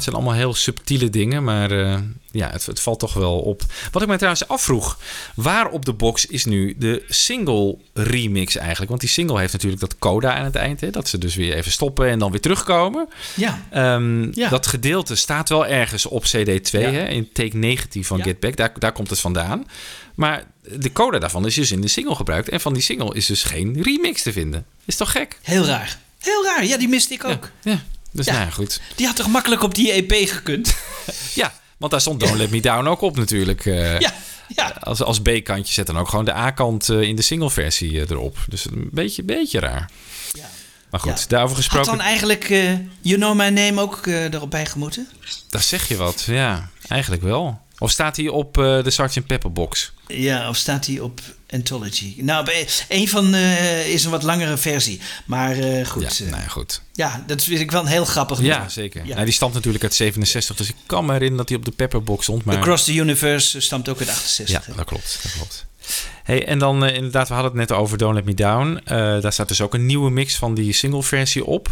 Het 0.01 0.09
zijn 0.13 0.15
allemaal 0.15 0.33
heel 0.33 0.53
subtiele 0.53 1.09
dingen, 1.09 1.43
maar 1.43 1.71
eh, 1.71 1.97
ja, 2.31 2.49
het, 2.49 2.65
het 2.65 2.79
valt 2.79 2.99
toch 2.99 3.13
wel 3.13 3.39
op. 3.39 3.61
Wat 3.91 4.01
ik 4.01 4.07
mij 4.07 4.17
trouwens 4.17 4.47
afvroeg, 4.47 4.97
waar 5.35 5.69
op 5.69 5.85
de 5.85 5.93
box 5.93 6.25
is 6.25 6.45
nu 6.45 6.75
de 6.77 7.03
single 7.07 7.77
remix 7.93 8.55
eigenlijk? 8.55 8.89
Want 8.89 9.01
die 9.01 9.09
single 9.09 9.39
heeft 9.39 9.53
natuurlijk 9.53 9.81
dat 9.81 9.97
coda 9.99 10.33
aan 10.35 10.43
het 10.45 10.55
eind, 10.55 10.81
hè, 10.81 10.89
dat 10.89 11.07
ze 11.07 11.17
dus 11.17 11.35
weer 11.35 11.53
even 11.53 11.71
stoppen 11.71 12.07
en 12.09 12.19
dan 12.19 12.31
weer 12.31 12.41
terugkomen. 12.41 13.07
Ja. 13.35 13.61
Ehm, 13.71 14.39
Ja. 14.39 14.49
Dat 14.49 14.67
gedeelte 14.67 15.15
staat 15.15 15.49
wel 15.49 15.65
ergens 15.67 16.05
op 16.05 16.23
CD2, 16.25 16.79
Ja. 16.79 16.89
hè, 16.91 17.07
in 17.07 17.29
take 17.33 17.57
19 17.57 18.05
van 18.05 18.17
Ja. 18.17 18.23
Get 18.23 18.39
Back, 18.39 18.55
daar, 18.57 18.71
daar 18.79 18.91
komt 18.91 19.09
het 19.09 19.19
vandaan. 19.19 19.65
Maar 20.15 20.43
de 20.77 20.91
coda 20.91 21.19
daarvan 21.19 21.45
is 21.45 21.55
dus 21.55 21.71
in 21.71 21.81
de 21.81 21.87
single 21.87 22.15
gebruikt 22.15 22.49
en 22.49 22.61
van 22.61 22.73
die 22.73 22.81
single 22.81 23.15
is 23.15 23.25
dus 23.25 23.43
geen 23.43 23.81
remix 23.81 24.21
te 24.21 24.31
vinden. 24.31 24.65
Is 24.85 24.95
toch 24.95 25.11
gek? 25.11 25.37
Heel 25.41 25.65
raar. 25.65 25.99
Heel 26.19 26.45
raar. 26.45 26.65
Ja, 26.65 26.77
die 26.77 26.87
miste 26.87 27.13
ik 27.13 27.23
ook. 27.23 27.49
Ja, 27.63 27.79
dus 28.11 28.25
Ja. 28.25 28.31
nou 28.33 28.45
ja, 28.45 28.51
goed. 28.51 28.81
Die 28.95 29.05
had 29.05 29.15
toch 29.15 29.27
makkelijk 29.27 29.63
op 29.63 29.75
die 29.75 29.91
EP 29.91 30.29
gekund? 30.29 30.75
Ja, 31.33 31.53
want 31.77 31.91
daar 31.91 32.01
stond 32.01 32.19
Don't 32.19 32.37
Let 32.37 32.49
Me 32.51 32.61
Down 32.61 32.87
ook 32.87 33.01
op 33.01 33.17
natuurlijk. 33.17 33.65
eh, 33.65 33.99
Ja, 33.99 34.13
ja. 34.55 34.75
Als, 34.79 35.01
als 35.03 35.21
B-kantje 35.21 35.73
zet 35.73 35.85
dan 35.87 35.97
ook 35.97 36.09
gewoon 36.09 36.25
de 36.25 36.33
A-kant 36.35 36.89
eh, 36.89 37.01
in 37.01 37.15
de 37.15 37.21
single-versie 37.21 38.01
eh, 38.01 38.09
erop. 38.09 38.37
Dus 38.47 38.65
een 38.65 38.89
beetje, 38.91 39.23
beetje 39.23 39.59
raar. 39.59 39.89
Maar 40.89 40.99
goed, 40.99 41.29
daarover 41.29 41.55
Had 41.55 41.65
gesproken. 41.65 41.91
dan 41.97 42.01
eigenlijk 42.01 42.49
eh, 42.49 42.63
You 43.01 43.15
Know 43.17 43.35
My 43.35 43.47
Name 43.49 43.81
ook 43.81 44.05
erop 44.05 44.49
bij 44.51 44.65
gemoeten? 44.65 45.07
Daar 45.49 45.61
zeg 45.61 45.87
je 45.87 45.95
wat, 45.97 46.21
ja. 46.27 46.69
Eigenlijk 46.87 47.21
wel. 47.21 47.61
Of 47.81 47.91
staat 47.91 48.17
hij 48.17 48.27
op 48.27 48.57
eh, 48.57 48.83
de 48.83 48.91
Sgt. 48.91 49.25
Pepper 49.27 49.51
box? 49.51 49.91
Ja, 50.07 50.49
of 50.49 50.57
staat 50.57 50.85
die 50.85 51.03
op 51.03 51.21
Anthology? 51.49 52.13
Nou, 52.17 52.47
een 52.89 53.07
van 53.07 53.33
eh, 53.33 53.87
is 53.87 54.03
een 54.03 54.11
wat 54.11 54.23
langere 54.23 54.57
versie. 54.57 54.99
Maar 55.25 55.57
eh, 55.57 55.85
goed. 55.85 56.17
Ja, 56.17 56.25
nou 56.29 56.41
ja, 56.41 56.47
goed. 56.47 56.81
ja, 56.93 57.23
dat 57.27 57.43
vind 57.43 57.59
ik 57.59 57.71
wel 57.71 57.81
een 57.81 57.87
heel 57.87 58.05
grappig 58.05 58.41
Ja, 58.41 58.43
nummer. 58.43 58.71
zeker. 58.71 59.05
Ja. 59.05 59.13
Nou, 59.13 59.25
die 59.25 59.33
stamt 59.33 59.53
natuurlijk 59.53 59.83
uit 59.83 59.93
67, 59.93 60.55
dus 60.55 60.69
ik 60.69 60.75
kan 60.85 61.05
me 61.05 61.11
herinneren 61.11 61.37
dat 61.37 61.49
hij 61.49 61.57
op 61.57 61.65
de 61.65 61.71
Pepperbox 61.71 62.23
stond. 62.23 62.43
Maar... 62.45 62.57
Across 62.57 62.83
the 62.83 62.93
Universe 62.93 63.59
stamt 63.59 63.89
ook 63.89 63.99
uit 63.99 64.09
68. 64.09 64.65
Ja, 64.67 64.75
dat 64.75 64.85
klopt. 64.85 65.19
Dat 65.23 65.31
klopt. 65.31 65.65
Hey, 66.23 66.45
en 66.45 66.59
dan 66.59 66.85
eh, 66.85 66.95
inderdaad, 66.95 67.27
we 67.27 67.33
hadden 67.33 67.51
het 67.51 67.69
net 67.69 67.77
over 67.77 67.97
Don't 67.97 68.15
Let 68.15 68.25
Me 68.25 68.33
Down. 68.33 68.81
Eh, 68.85 69.21
daar 69.21 69.33
staat 69.33 69.47
dus 69.47 69.61
ook 69.61 69.73
een 69.73 69.85
nieuwe 69.85 70.09
mix 70.09 70.35
van 70.35 70.53
die 70.53 70.73
single-versie 70.73 71.45
op. 71.45 71.69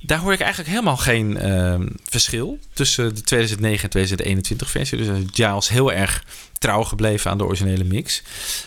Daar 0.00 0.18
hoor 0.18 0.32
ik 0.32 0.40
eigenlijk 0.40 0.70
helemaal 0.70 0.96
geen 0.96 1.38
ehm, 1.38 1.86
verschil 2.04 2.58
tussen 2.72 3.14
de 3.14 3.20
2009 3.20 3.82
en 3.82 3.90
2021 3.90 4.70
versie. 4.70 4.98
Dus 4.98 5.08
Giles 5.32 5.68
heel 5.68 5.92
erg 5.92 6.24
trouw 6.58 6.82
gebleven 6.82 7.30
aan 7.30 7.38
de 7.38 7.44
originele 7.44 7.84
mix. 7.84 8.22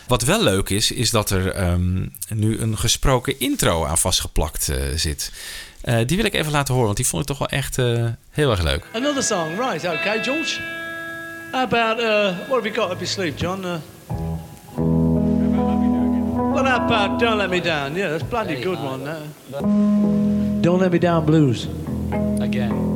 Wat 0.06 0.22
wel 0.22 0.42
leuk 0.42 0.68
is, 0.68 0.92
is 0.92 1.10
dat 1.10 1.30
er 1.30 1.50
ehm, 1.50 2.06
nu 2.28 2.58
een 2.58 2.78
gesproken 2.78 3.40
intro 3.40 3.84
aan 3.84 3.98
vastgeplakt 3.98 4.68
eh, 4.68 4.76
zit. 4.94 5.32
Die 6.06 6.16
wil 6.16 6.26
ik 6.26 6.34
even 6.34 6.52
laten 6.52 6.70
horen, 6.70 6.86
want 6.86 6.96
die 6.96 7.06
vond 7.06 7.22
ik 7.22 7.28
toch 7.28 7.38
wel 7.38 7.48
echt 7.48 7.76
heel 8.30 8.50
erg 8.50 8.62
leuk. 8.62 8.84
Another 8.92 9.22
song, 9.22 9.58
right? 9.58 9.84
Okay, 9.84 10.22
George. 10.22 10.60
How 11.52 11.62
about 11.62 11.98
uh, 11.98 12.36
what 12.48 12.62
have 12.62 12.68
you 12.68 12.74
got 12.74 12.90
up 12.90 12.98
your 12.98 13.06
sleeve, 13.06 13.36
John? 13.36 13.82
Well, 14.76 16.64
how 16.64 16.86
about 16.86 17.18
"Don't 17.20 17.38
Let 17.38 17.50
Me 17.50 17.60
Down"? 17.60 17.96
Yeah, 17.96 18.10
that's 18.10 18.22
a 18.22 18.26
bloody 18.26 18.60
good 18.60 18.78
one. 18.78 19.04
That. 19.04 19.62
Don't 20.62 20.80
Let 20.80 20.92
Me 20.92 20.98
Down 20.98 21.24
blues. 21.26 21.66
Again. 22.40 22.90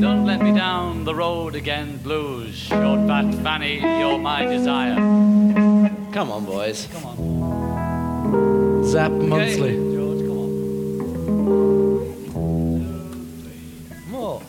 Don't 0.00 0.24
let 0.24 0.40
me 0.42 0.52
down 0.52 1.04
the 1.04 1.14
road 1.14 1.54
again, 1.54 1.98
blues. 1.98 2.54
Short 2.56 3.06
fat 3.06 3.34
fanny, 3.42 3.80
you're 3.80 4.18
my 4.18 4.46
desire. 4.46 4.94
Come 6.12 6.30
on, 6.30 6.44
boys. 6.46 6.88
Come 6.92 7.04
on. 7.06 8.84
Zap 8.84 9.12
Okay, 9.12 9.26
monthly. 9.26 9.76
George, 9.94 10.20
come 10.26 10.38
on. 10.38 10.50
More. 14.10 14.42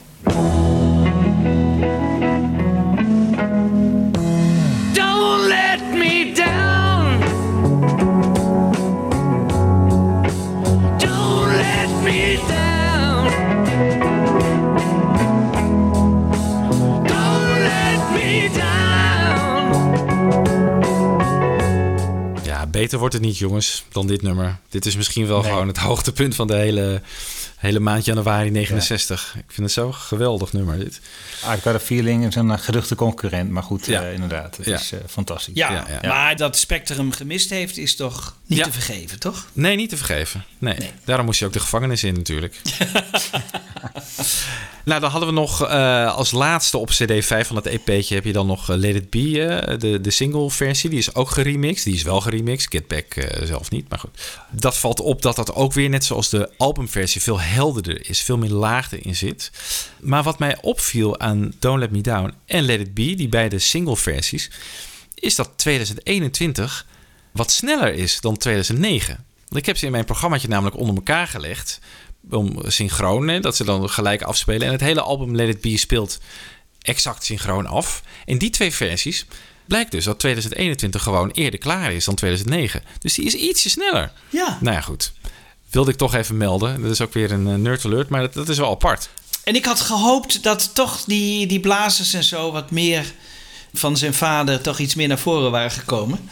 Beter 22.81 22.99
wordt 22.99 23.13
het 23.13 23.23
niet, 23.23 23.37
jongens, 23.37 23.85
dan 23.91 24.07
dit 24.07 24.21
nummer. 24.21 24.59
Dit 24.69 24.85
is 24.85 24.95
misschien 24.95 25.27
wel 25.27 25.43
gewoon 25.43 25.67
het 25.67 25.77
hoogtepunt 25.89 26.35
van 26.35 26.47
de 26.47 26.55
hele, 26.55 27.01
hele 27.61 27.79
maand 27.79 28.05
januari 28.05 28.49
69. 28.49 29.33
Ik 29.37 29.43
vind 29.47 29.61
het 29.61 29.71
zo 29.71 29.91
geweldig 29.91 30.53
nummer, 30.53 30.77
dit. 30.79 30.99
I've 31.45 31.61
got 31.61 31.75
a 31.75 31.79
feeling 31.79 32.25
is 32.27 32.35
een 32.35 32.59
geduchte 32.59 32.95
concurrent. 32.95 33.49
Maar 33.49 33.63
goed, 33.63 33.87
eh, 33.87 34.13
inderdaad. 34.13 34.57
Het 34.57 34.65
Ja. 34.65 34.75
is 34.75 34.91
eh, 34.91 34.99
fantastisch. 35.09 35.53
Ja, 35.55 35.85
maar 36.01 36.35
dat 36.35 36.57
Spectrum 36.57 37.11
gemist 37.11 37.49
heeft, 37.49 37.77
is 37.77 37.95
toch 37.95 38.35
niet 38.45 38.59
Ja. 38.59 38.65
te 38.65 38.71
vergeven, 38.71 39.19
toch? 39.19 39.47
Nee, 39.53 39.75
niet 39.75 39.89
te 39.89 39.97
vergeven. 39.97 40.43
Nee. 40.57 40.77
Daarom 41.05 41.25
moest 41.25 41.39
je 41.39 41.45
ook 41.45 41.53
de 41.53 41.59
gevangenis 41.59 42.03
in 42.03 42.13
natuurlijk. 42.13 42.55
nou, 44.85 45.01
dan 45.01 45.09
hadden 45.11 45.29
we 45.29 45.35
nog 45.35 45.67
eh, 45.67 46.15
als 46.15 46.31
laatste 46.31 46.77
op 46.77 46.89
CD5 46.91 47.47
van 47.47 47.55
het 47.55 47.65
EP'tje... 47.65 48.15
heb 48.15 48.25
je 48.25 48.33
dan 48.33 48.47
nog 48.47 48.67
Let 48.67 48.95
It 48.95 49.09
Be, 49.09 49.41
eh, 49.43 49.77
de, 49.79 50.01
de 50.01 50.11
single 50.11 50.49
versie. 50.49 50.89
Die 50.89 50.99
is 50.99 51.15
ook 51.15 51.29
geremixed. 51.29 51.85
Die 51.85 51.93
is 51.93 52.03
wel 52.03 52.21
geremixed. 52.21 52.71
Get 52.71 52.87
Back 52.87 53.13
eh, 53.15 53.45
zelf 53.45 53.71
niet, 53.71 53.89
maar 53.89 53.99
goed. 53.99 54.19
Dat 54.51 54.77
valt 54.77 54.99
op 54.99 55.21
dat 55.21 55.35
dat 55.35 55.53
ook 55.53 55.73
weer, 55.73 55.89
net 55.89 56.05
zoals 56.05 56.29
de 56.29 56.49
albumversie... 56.57 57.21
veel 57.21 57.39
helderder 57.51 58.09
is, 58.09 58.21
veel 58.21 58.37
meer 58.37 58.49
laag 58.49 58.91
erin 58.91 59.15
zit. 59.15 59.51
Maar 59.99 60.23
wat 60.23 60.39
mij 60.39 60.57
opviel 60.61 61.19
aan 61.19 61.53
Don't 61.59 61.79
Let 61.79 61.91
Me 61.91 62.01
Down 62.01 62.33
en 62.45 62.63
Let 62.63 62.79
It 62.79 62.93
Be... 62.93 63.15
die 63.15 63.29
beide 63.29 63.59
single 63.59 63.97
versies... 63.97 64.49
is 65.15 65.35
dat 65.35 65.51
2021 65.55 66.85
wat 67.31 67.51
sneller 67.51 67.93
is 67.93 68.21
dan 68.21 68.37
2009. 68.37 69.25
Want 69.47 69.61
Ik 69.61 69.65
heb 69.65 69.77
ze 69.77 69.85
in 69.85 69.91
mijn 69.91 70.05
programmaatje 70.05 70.47
namelijk 70.47 70.77
onder 70.77 70.95
elkaar 70.95 71.27
gelegd. 71.27 71.79
Om 72.29 72.61
synchroon, 72.67 73.27
hè, 73.27 73.39
dat 73.39 73.55
ze 73.55 73.63
dan 73.63 73.89
gelijk 73.89 74.21
afspelen. 74.21 74.67
En 74.67 74.71
het 74.71 74.81
hele 74.81 75.01
album 75.01 75.35
Let 75.35 75.49
It 75.49 75.61
Be 75.61 75.77
speelt 75.77 76.19
exact 76.81 77.25
synchroon 77.25 77.65
af. 77.65 78.03
In 78.25 78.37
die 78.37 78.49
twee 78.49 78.71
versies 78.71 79.25
blijkt 79.65 79.91
dus 79.91 80.03
dat 80.03 80.19
2021 80.19 81.03
gewoon 81.03 81.31
eerder 81.31 81.59
klaar 81.59 81.93
is 81.93 82.05
dan 82.05 82.15
2009. 82.15 82.83
Dus 82.99 83.13
die 83.13 83.25
is 83.25 83.33
ietsje 83.33 83.69
sneller. 83.69 84.11
Ja. 84.29 84.57
Nou 84.61 84.75
ja, 84.75 84.81
goed. 84.81 85.13
Wilde 85.71 85.91
ik 85.91 85.97
toch 85.97 86.15
even 86.15 86.37
melden. 86.37 86.81
Dat 86.81 86.91
is 86.91 87.01
ook 87.01 87.13
weer 87.13 87.31
een 87.31 87.47
eh, 87.47 87.55
nerd 87.55 87.85
alert, 87.85 88.09
maar 88.09 88.21
dat, 88.21 88.33
dat 88.33 88.49
is 88.49 88.57
wel 88.57 88.71
apart. 88.71 89.09
En 89.43 89.55
ik 89.55 89.65
had 89.65 89.79
gehoopt 89.79 90.43
dat 90.43 90.69
toch 90.73 91.03
die, 91.05 91.47
die 91.47 91.59
blazers 91.59 92.13
en 92.13 92.23
zo 92.23 92.51
wat 92.51 92.71
meer 92.71 93.13
van 93.73 93.97
zijn 93.97 94.13
vader 94.13 94.61
toch 94.61 94.79
iets 94.79 94.95
meer 94.95 95.07
naar 95.07 95.19
voren 95.19 95.51
waren 95.51 95.71
gekomen. 95.71 96.29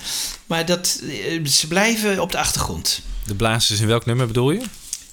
Maar 0.47 0.65
dat, 0.65 1.01
eh, 1.03 1.45
ze 1.45 1.67
blijven 1.67 2.19
op 2.19 2.31
de 2.31 2.37
achtergrond. 2.37 3.01
De 3.25 3.35
blazers 3.35 3.79
in 3.79 3.87
welk 3.87 4.05
nummer 4.05 4.27
bedoel 4.27 4.51
je? 4.51 4.61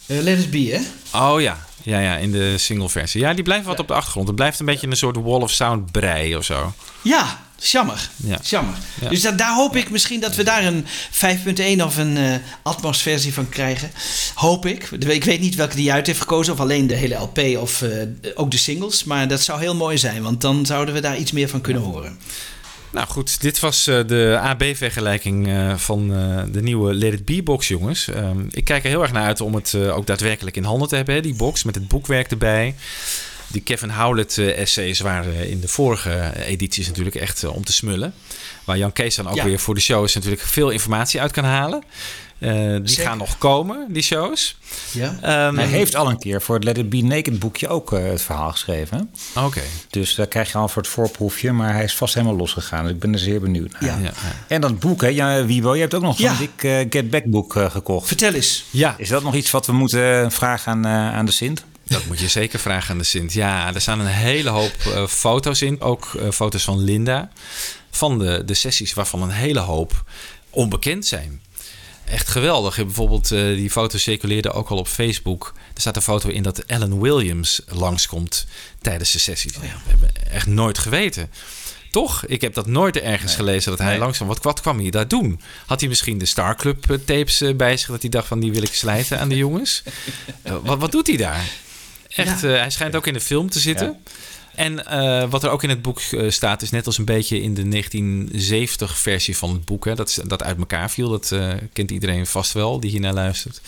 Eh, 0.06 0.20
Let 0.20 0.38
It 0.38 0.50
Be, 0.50 0.58
hè? 0.58 0.80
Oh 1.18 1.40
ja. 1.40 1.66
Ja, 1.82 1.98
ja, 1.98 2.16
in 2.16 2.32
de 2.32 2.58
single 2.58 2.88
versie. 2.88 3.20
Ja, 3.20 3.34
die 3.34 3.44
blijven 3.44 3.66
wat 3.66 3.78
op 3.78 3.88
de 3.88 3.94
achtergrond. 3.94 4.26
Het 4.26 4.36
blijft 4.36 4.60
een 4.60 4.66
beetje 4.66 4.86
een 4.86 4.96
soort 4.96 5.16
wall 5.16 5.40
of 5.40 5.50
sound 5.50 5.92
brei 5.92 6.36
of 6.36 6.44
zo. 6.44 6.74
Ja, 7.02 7.45
jammer. 7.58 8.10
Ja. 8.16 8.38
Jammer. 8.42 8.74
Ja. 9.00 9.08
Dus 9.08 9.22
dat, 9.22 9.38
daar 9.38 9.54
hoop 9.54 9.76
ik 9.76 9.90
misschien 9.90 10.20
dat 10.20 10.34
we 10.34 10.42
daar 10.42 10.64
een 10.64 10.84
5.1 11.76 11.82
of 11.84 11.96
een 11.96 12.16
eh 12.16 12.34
Atmos 12.62 13.02
versie 13.02 13.34
van 13.34 13.48
krijgen. 13.48 13.90
Hoop 14.34 14.66
ik. 14.66 14.90
Ik 14.90 15.24
weet 15.24 15.40
niet 15.40 15.54
welke 15.54 15.76
die 15.76 15.92
uit 15.92 16.06
heeft 16.06 16.20
gekozen. 16.20 16.52
Of 16.52 16.60
alleen 16.60 16.86
de 16.86 16.94
hele 16.94 17.14
LP 17.14 17.38
of 17.38 17.82
eh, 17.82 17.90
ook 18.34 18.50
de 18.50 18.56
singles. 18.56 19.04
Maar 19.04 19.28
dat 19.28 19.40
zou 19.40 19.60
heel 19.60 19.74
mooi 19.74 19.98
zijn. 19.98 20.22
Want 20.22 20.40
dan 20.40 20.66
zouden 20.66 20.94
we 20.94 21.00
daar 21.00 21.16
iets 21.16 21.32
meer 21.32 21.48
van 21.48 21.60
kunnen 21.60 21.82
horen. 21.82 22.18
Nou 22.90 23.06
goed, 23.06 23.40
dit 23.40 23.60
was 23.60 23.86
eh, 23.86 24.00
de 24.06 24.38
AB-vergelijking 24.42 25.48
van 25.76 26.08
de 26.52 26.62
nieuwe 26.62 26.94
Let 26.94 27.12
It 27.12 27.24
Be 27.24 27.42
box, 27.42 27.68
jongens. 27.68 28.08
Ehm, 28.08 28.40
ik 28.50 28.64
kijk 28.64 28.84
er 28.84 28.90
heel 28.90 29.02
erg 29.02 29.12
naar 29.12 29.26
uit 29.26 29.40
om 29.40 29.54
het 29.54 29.74
ook 29.74 30.06
daadwerkelijk 30.06 30.56
in 30.56 30.64
handen 30.64 30.88
te 30.88 30.96
hebben, 30.96 31.22
die 31.22 31.34
box 31.34 31.62
met 31.62 31.74
het 31.74 31.88
boekwerk 31.88 32.30
erbij. 32.30 32.74
Die 33.48 33.60
Kevin 33.62 33.90
Howlett 33.90 34.38
eh, 34.38 34.58
essays 34.58 35.00
waren 35.00 35.48
in 35.50 35.60
de 35.60 35.68
vorige 35.68 36.32
edities 36.44 36.86
natuurlijk 36.86 37.16
echt 37.16 37.42
eh, 37.42 37.54
om 37.54 37.64
te 37.64 37.72
smullen. 37.72 38.14
Waar 38.64 38.78
Jan 38.78 38.92
Kees 38.92 39.14
dan 39.14 39.28
ook 39.28 39.34
Ja. 39.36 39.44
weer 39.44 39.58
voor 39.58 39.74
de 39.74 39.80
shows 39.80 40.14
natuurlijk 40.14 40.42
veel 40.42 40.70
informatie 40.70 41.20
uit 41.20 41.32
kan 41.32 41.44
halen. 41.44 41.82
Eh, 42.38 42.52
die 42.52 42.80
Zeker. 42.88 43.04
gaan 43.04 43.18
nog 43.18 43.38
komen, 43.38 43.86
die 43.92 44.02
shows. 44.02 44.56
Ja. 44.90 45.18
Ehm, 45.22 45.56
Hij 45.56 45.66
heeft 45.66 45.94
al 45.96 46.08
een 46.10 46.18
keer 46.18 46.42
voor 46.42 46.54
het 46.54 46.64
Let 46.64 46.78
It 46.78 46.88
Be 46.88 46.96
Naked 47.02 47.38
boekje 47.38 47.68
ook 47.68 47.92
eh, 47.92 48.04
het 48.04 48.22
verhaal 48.22 48.50
geschreven. 48.50 49.10
Oké. 49.36 49.60
Dus 49.90 50.14
daar 50.14 50.26
krijg 50.26 50.52
je 50.52 50.58
al 50.58 50.68
voor 50.68 50.82
het 50.82 50.90
voorproefje. 50.90 51.52
Maar 51.52 51.72
hij 51.72 51.84
is 51.84 51.94
vast 51.94 52.14
helemaal 52.14 52.36
losgegaan. 52.36 52.82
Dus 52.84 52.92
ik 52.92 52.98
ben 52.98 53.12
er 53.12 53.18
zeer 53.18 53.40
benieuwd 53.40 53.72
naar. 53.72 53.82
Ja. 53.82 53.98
Ja, 54.02 54.12
En 54.48 54.60
dat 54.60 54.78
boek, 54.78 55.00
hè, 55.00 55.08
ja, 55.08 55.44
Wiebo, 55.44 55.74
je 55.74 55.80
hebt 55.80 55.94
ook 55.94 56.02
nog 56.02 56.16
zo'n 56.16 56.24
Ja. 56.30 56.36
dik 56.38 56.62
eh, 56.62 56.86
Get 56.90 57.10
Back 57.10 57.24
boek 57.24 57.56
eh, 57.56 57.70
gekocht. 57.70 58.06
Vertel 58.06 58.32
eens. 58.32 58.64
ja. 58.70 58.94
Is 58.98 59.08
dat 59.08 59.22
nog 59.22 59.34
iets 59.34 59.50
wat 59.50 59.66
we 59.66 59.72
moeten 59.72 60.32
vragen 60.32 60.72
aan, 60.72 60.84
eh, 60.84 61.14
aan 61.16 61.26
de 61.26 61.32
Sint? 61.32 61.64
Dat 61.88 62.06
moet 62.06 62.18
je 62.20 62.28
zeker 62.28 62.58
vragen 62.58 62.90
aan 62.90 62.98
de 62.98 63.04
Sint. 63.04 63.32
Ja, 63.32 63.74
er 63.74 63.80
staan 63.80 64.00
een 64.00 64.06
hele 64.06 64.50
hoop 64.50 64.76
eh, 64.84 65.06
foto's 65.06 65.62
in. 65.62 65.80
Ook 65.80 66.14
eh, 66.14 66.30
foto's 66.30 66.64
van 66.64 66.78
Linda. 66.84 67.30
Van 67.90 68.18
de, 68.18 68.42
de 68.44 68.54
sessies 68.54 68.94
waarvan 68.94 69.22
een 69.22 69.30
hele 69.30 69.60
hoop 69.60 70.04
onbekend 70.50 71.06
zijn. 71.06 71.42
Echt 72.04 72.28
geweldig. 72.28 72.76
Bijvoorbeeld 72.76 73.32
eh, 73.32 73.40
die 73.40 73.70
foto 73.70 73.98
circuleerde 73.98 74.52
ook 74.52 74.68
al 74.68 74.76
op 74.78 74.88
Facebook. 74.88 75.52
Er 75.74 75.80
staat 75.80 75.96
een 75.96 76.02
foto 76.02 76.28
in 76.28 76.42
dat 76.42 76.66
Alan 76.68 77.00
Williams 77.00 77.60
langskomt 77.66 78.46
tijdens 78.80 79.12
de 79.12 79.18
sessies. 79.18 79.52
Ja, 79.54 79.60
we 79.60 79.68
hebben 79.90 80.10
echt 80.30 80.46
nooit 80.46 80.78
geweten. 80.78 81.30
Toch? 81.90 82.24
Ik 82.26 82.40
heb 82.40 82.54
dat 82.54 82.66
nooit 82.66 82.96
ergens 82.96 83.34
gelezen 83.34 83.70
dat 83.70 83.78
hij 83.80 83.88
Nee. 83.90 83.98
langzaam... 83.98 84.28
Wat, 84.28 84.42
wat 84.42 84.60
kwam 84.60 84.80
hij 84.80 84.90
daar 84.90 85.08
doen? 85.08 85.40
Had 85.66 85.80
hij 85.80 85.88
misschien 85.88 86.18
de 86.18 86.24
Star 86.26 86.56
Club 86.56 86.84
tapes 87.04 87.42
bij 87.56 87.76
zich... 87.76 87.88
dat 87.88 88.00
hij 88.00 88.10
dacht 88.10 88.26
van 88.26 88.40
die 88.40 88.52
wil 88.52 88.62
ik 88.62 88.74
slijten 88.74 89.20
aan 89.20 89.28
de 89.28 89.36
jongens? 89.36 89.82
Wat, 90.62 90.78
wat 90.78 90.92
doet 90.92 91.06
hij 91.06 91.16
daar? 91.16 91.44
Echt, 92.16 92.44
eh, 92.44 92.50
hij 92.50 92.70
schijnt 92.70 92.96
ook 92.96 93.06
in 93.06 93.12
de 93.12 93.20
film 93.20 93.50
te 93.50 93.60
zitten. 93.60 93.96
En 94.54 94.86
eh, 94.86 95.30
wat 95.30 95.44
er 95.44 95.50
ook 95.50 95.62
in 95.62 95.68
het 95.68 95.82
boek 95.82 96.00
eh, 96.00 96.30
staat, 96.30 96.62
is 96.62 96.70
net 96.70 96.86
als 96.86 96.98
een 96.98 97.04
beetje 97.04 97.40
in 97.42 97.54
de 97.54 97.62
1970-versie 97.64 99.36
van 99.36 99.50
het 99.52 99.64
boek, 99.64 99.84
hè, 99.84 99.94
dat, 99.94 100.08
is- 100.08 100.20
dat 100.24 100.42
uit 100.42 100.58
elkaar 100.58 100.90
viel. 100.90 101.08
Dat 101.10 101.32
eh, 101.32 101.52
kent 101.72 101.90
iedereen 101.90 102.26
vast 102.26 102.52
wel 102.52 102.80
die 102.80 102.90
hiernaar 102.90 103.12
luistert. 103.14 103.60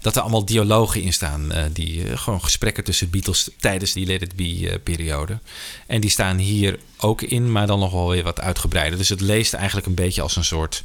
Dat 0.00 0.16
er 0.16 0.22
allemaal 0.22 0.44
dialogen 0.44 1.02
in 1.02 1.12
staan, 1.12 1.52
eh, 1.52 1.64
die, 1.72 2.16
gewoon 2.16 2.42
gesprekken 2.42 2.84
tussen 2.84 3.10
Beatles 3.10 3.50
tijdens 3.58 3.92
die 3.92 4.06
Let 4.06 4.22
It 4.22 4.36
Be-periode. 4.36 5.38
en 5.86 6.00
die 6.00 6.10
staan 6.10 6.36
hier 6.38 6.78
ook 6.98 7.22
in, 7.22 7.52
maar 7.52 7.66
dan 7.66 7.78
nog 7.78 7.92
wel 7.92 8.08
weer 8.08 8.22
wat 8.22 8.40
uitgebreider. 8.40 8.98
Dus 8.98 9.08
het 9.08 9.20
leest 9.20 9.52
eigenlijk 9.54 9.86
een 9.86 9.94
beetje 9.94 10.22
als 10.22 10.36
een 10.36 10.44
soort, 10.44 10.82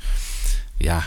ja, 0.78 1.06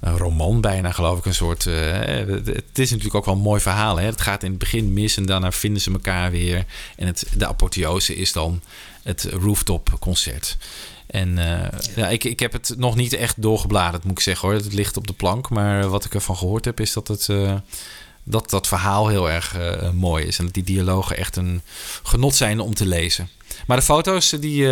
een 0.00 0.16
roman 0.16 0.60
bijna, 0.60 0.92
geloof 0.92 1.18
ik. 1.18 1.24
Een 1.24 1.34
soort. 1.34 1.66
eh, 1.66 2.26
het 2.44 2.78
is 2.78 2.90
natuurlijk 2.90 3.14
ook 3.14 3.24
wel 3.24 3.34
een 3.34 3.40
mooi 3.40 3.60
verhaal. 3.60 3.96
Hè? 3.96 4.06
Het 4.06 4.20
gaat 4.20 4.42
in 4.42 4.50
het 4.50 4.58
begin 4.58 4.92
mis 4.92 5.16
en 5.16 5.26
daarna 5.26 5.52
vinden 5.52 5.82
ze 5.82 5.92
elkaar 5.92 6.30
weer. 6.30 6.64
En 6.96 7.06
het, 7.06 7.26
de 7.36 7.46
apotheose 7.46 8.16
is 8.16 8.32
dan 8.32 8.62
het 9.02 9.28
rooftop 9.40 9.96
concert. 9.98 10.56
En 11.06 11.38
eh, 11.38 11.78
ja. 11.96 12.08
ik, 12.08 12.24
ik 12.24 12.40
heb 12.40 12.52
het 12.52 12.74
nog 12.76 12.96
niet 12.96 13.12
echt 13.12 13.42
doorgebladerd, 13.42 14.04
moet 14.04 14.12
ik 14.18 14.20
zeggen 14.20 14.48
hoor. 14.48 14.56
Het 14.56 14.72
ligt 14.72 14.96
op 14.96 15.06
de 15.06 15.12
plank. 15.12 15.48
Maar 15.48 15.88
wat 15.88 16.04
ik 16.04 16.14
ervan 16.14 16.36
gehoord 16.36 16.64
heb, 16.64 16.80
is 16.80 16.92
dat 16.92 17.08
het. 17.08 17.28
eh, 17.28 17.54
dat 18.22 18.50
dat 18.50 18.66
verhaal 18.66 19.08
heel 19.08 19.30
erg 19.30 19.56
mooi 19.94 20.24
is. 20.24 20.38
En 20.38 20.44
dat 20.44 20.54
die 20.54 20.62
dialogen 20.62 21.16
echt 21.16 21.36
een 21.36 21.62
genot 22.02 22.34
zijn 22.34 22.60
om 22.60 22.74
te 22.74 22.86
lezen. 22.86 23.28
Maar 23.66 23.76
de 23.76 23.82
foto's 23.82 24.30
die, 24.30 24.68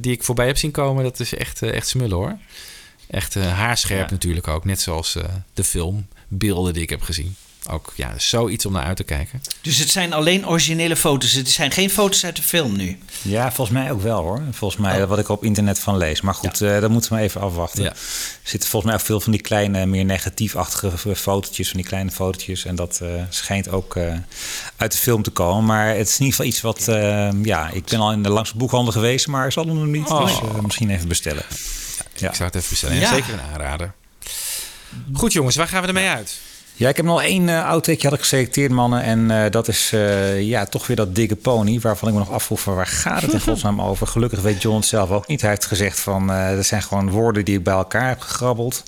die 0.00 0.12
ik 0.12 0.22
voorbij 0.22 0.46
heb 0.46 0.56
zien 0.58 0.70
komen, 0.70 1.04
dat 1.04 1.20
is 1.20 1.34
echt, 1.34 1.62
echt 1.62 1.88
smullen 1.88 2.16
hoor. 2.16 2.38
Echt 3.12 3.36
eh, 3.36 3.52
haarscherp 3.52 4.08
Ja. 4.08 4.10
natuurlijk 4.14 4.48
ook. 4.48 4.64
Net 4.64 4.80
zoals 4.80 5.16
eh, 5.16 5.24
de 5.54 5.64
filmbeelden 5.64 6.72
die 6.72 6.82
ik 6.82 6.90
heb 6.90 7.02
gezien. 7.02 7.36
Ook 7.70 7.92
ja, 7.96 8.14
zoiets 8.18 8.66
om 8.66 8.72
naar 8.72 8.84
uit 8.84 8.96
te 8.96 9.04
kijken. 9.04 9.42
Dus 9.60 9.78
het 9.78 9.90
zijn 9.90 10.12
alleen 10.12 10.48
originele 10.48 10.96
foto's. 10.96 11.32
Het 11.32 11.50
zijn 11.50 11.70
geen 11.70 11.90
foto's 11.90 12.24
uit 12.24 12.36
de 12.36 12.42
film 12.42 12.76
nu. 12.76 12.98
Ja, 13.22 13.52
volgens 13.52 13.78
mij 13.78 13.92
ook 13.92 14.02
wel 14.02 14.20
hoor. 14.22 14.42
Volgens 14.50 14.80
mij 14.80 15.06
wat 15.06 15.18
ik 15.18 15.28
op 15.28 15.44
internet 15.44 15.78
van 15.78 15.96
lees. 15.96 16.20
Maar 16.20 16.34
goed, 16.34 16.60
eh 16.60 16.80
dat 16.80 16.90
moeten 16.90 17.12
we 17.12 17.20
even 17.20 17.40
afwachten. 17.40 17.82
Ja. 17.82 17.90
Er 17.90 17.96
zitten 18.42 18.68
volgens 18.70 18.92
mij 18.92 19.00
ook 19.00 19.06
veel 19.06 19.20
van 19.20 19.32
die 19.32 19.40
kleine, 19.40 19.86
meer 19.86 20.04
negatiefachtige 20.04 21.16
fotootjes, 21.16 21.68
van 21.68 21.76
die 21.76 21.86
kleine 21.88 22.10
fotootjes. 22.10 22.64
En 22.64 22.74
dat 22.76 23.00
eh, 23.02 23.08
schijnt 23.28 23.68
ook 23.68 23.96
eh, 23.96 24.14
uit 24.76 24.92
de 24.92 24.98
film 24.98 25.22
te 25.22 25.30
komen. 25.30 25.64
Maar 25.64 25.88
het 25.88 26.08
is 26.08 26.18
in 26.18 26.24
ieder 26.24 26.34
geval 26.44 26.46
iets 26.46 26.60
wat, 26.60 26.84
ja, 27.42 27.70
ik 27.70 27.84
ben 27.84 28.00
al 28.00 28.12
in 28.12 28.22
de 28.22 28.28
langste 28.28 28.56
boekhandel 28.56 28.92
geweest, 28.92 29.26
maar 29.26 29.46
ik 29.46 29.52
zal 29.52 29.66
hem 29.66 29.74
nog 29.74 29.86
niet. 29.86 30.08
Oh. 30.08 30.24
Dus 30.24 30.40
eh, 30.40 30.60
misschien 30.60 30.90
even 30.90 31.08
bestellen. 31.08 31.44
Ik 32.14 32.34
zou 32.34 32.44
het 32.44 32.54
even 32.54 32.68
bestellen. 32.68 32.96
Ja. 32.96 33.00
Ja. 33.00 33.08
Zeker 33.08 33.32
een 33.32 33.40
aanrader. 33.52 33.92
Goed 35.12 35.32
jongens, 35.32 35.56
waar 35.56 35.68
gaan 35.68 35.82
we 35.82 35.88
ermee 35.88 36.08
uit? 36.08 36.40
Ja, 36.74 36.88
ik 36.88 36.96
heb 36.96 37.04
nog 37.04 37.22
één 37.22 37.48
uh, 37.48 37.66
outtake 37.66 38.06
had 38.06 38.12
ik 38.12 38.20
geselecteerd, 38.20 38.70
mannen. 38.70 39.02
En 39.02 39.30
uh, 39.30 39.44
dat 39.50 39.68
is 39.68 39.90
uh, 39.94 40.42
ja, 40.42 40.66
toch 40.66 40.86
weer 40.86 40.96
dat 40.96 41.14
dikke 41.14 41.36
pony. 41.36 41.80
Waarvan 41.80 42.08
ik 42.08 42.14
me 42.14 42.20
nog 42.20 42.30
afvroeg 42.30 42.60
van 42.60 42.74
waar 42.74 42.86
gaat 42.86 43.22
het 43.22 43.32
in 43.32 43.40
godsnaam 43.50 43.80
over? 43.82 44.06
Gelukkig 44.06 44.40
weet 44.40 44.62
John 44.62 44.76
het 44.76 44.86
zelf 44.86 45.10
ook 45.10 45.26
niet. 45.26 45.40
Hij 45.40 45.50
heeft 45.50 45.66
gezegd 45.66 46.00
van 46.00 46.26
dat 46.26 46.66
zijn 46.66 46.82
gewoon 46.82 47.10
woorden 47.10 47.44
die 47.44 47.56
ik 47.56 47.64
bij 47.64 47.74
elkaar 47.74 48.08
heb 48.08 48.20
gegrabbeld. 48.20 48.82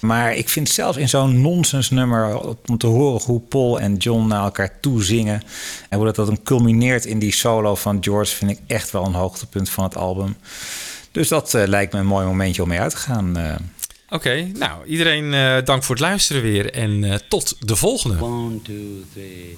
Maar 0.00 0.34
ik 0.34 0.48
vind 0.48 0.68
zelfs 0.68 0.96
in 0.96 1.08
zo'n 1.08 1.40
nonsens 1.40 1.90
nummer 1.90 2.38
om 2.66 2.78
te 2.78 2.86
horen 2.86 3.22
hoe 3.24 3.40
Paul 3.40 3.80
en 3.80 3.96
John 3.96 4.26
naar 4.26 4.44
elkaar 4.44 4.80
toe 4.80 5.04
zingen. 5.04 5.42
En 5.88 5.96
hoe 5.96 6.06
dat, 6.06 6.16
dat 6.16 6.26
dan 6.26 6.42
culmineert 6.42 7.04
in 7.04 7.18
die 7.18 7.32
solo 7.32 7.74
van 7.74 7.98
George 8.00 8.36
vind 8.36 8.50
ik 8.50 8.58
echt 8.66 8.90
wel 8.90 9.04
een 9.04 9.14
hoogtepunt 9.14 9.70
van 9.70 9.84
het 9.84 9.96
album. 9.96 10.36
Dus 11.12 11.28
dat 11.28 11.52
lijkt 11.52 11.92
me 11.92 11.98
een 11.98 12.06
mooi 12.06 12.26
momentje 12.26 12.62
om 12.62 12.68
mee 12.68 12.80
uit 12.80 12.90
te 12.90 12.96
gaan. 12.96 13.36
Oké, 14.08 14.50
nou 14.54 14.86
iedereen 14.86 15.24
uh, 15.32 15.56
dank 15.64 15.82
voor 15.82 15.94
het 15.94 16.04
luisteren 16.04 16.42
weer 16.42 16.72
en 16.72 17.02
uh, 17.02 17.14
tot 17.28 17.56
de 17.60 17.76
volgende. 17.76 18.22
One, 18.24 18.62
two, 18.62 18.74
three. 19.12 19.56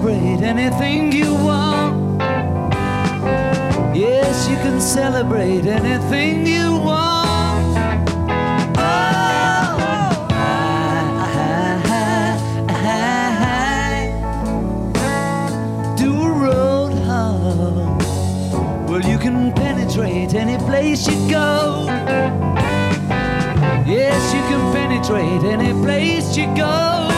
Celebrate 0.00 0.40
anything 0.42 1.12
you 1.12 1.34
want. 1.34 2.18
Yes, 3.94 4.48
you 4.48 4.56
can 4.56 4.80
celebrate 4.80 5.66
anything 5.66 6.46
you 6.46 6.72
want. 6.72 7.76
Oh, 8.78 9.76
do 15.98 16.22
a 16.22 16.30
road 16.30 16.92
hug. 17.04 18.02
Well, 18.88 19.02
you 19.02 19.18
can 19.18 19.52
penetrate 19.52 20.32
any 20.34 20.56
place 20.64 21.06
you 21.06 21.28
go. 21.28 21.84
Yes, 23.86 24.32
you 24.32 24.40
can 24.48 24.72
penetrate 24.72 25.44
any 25.44 25.72
place 25.82 26.38
you 26.38 26.46
go. 26.56 27.09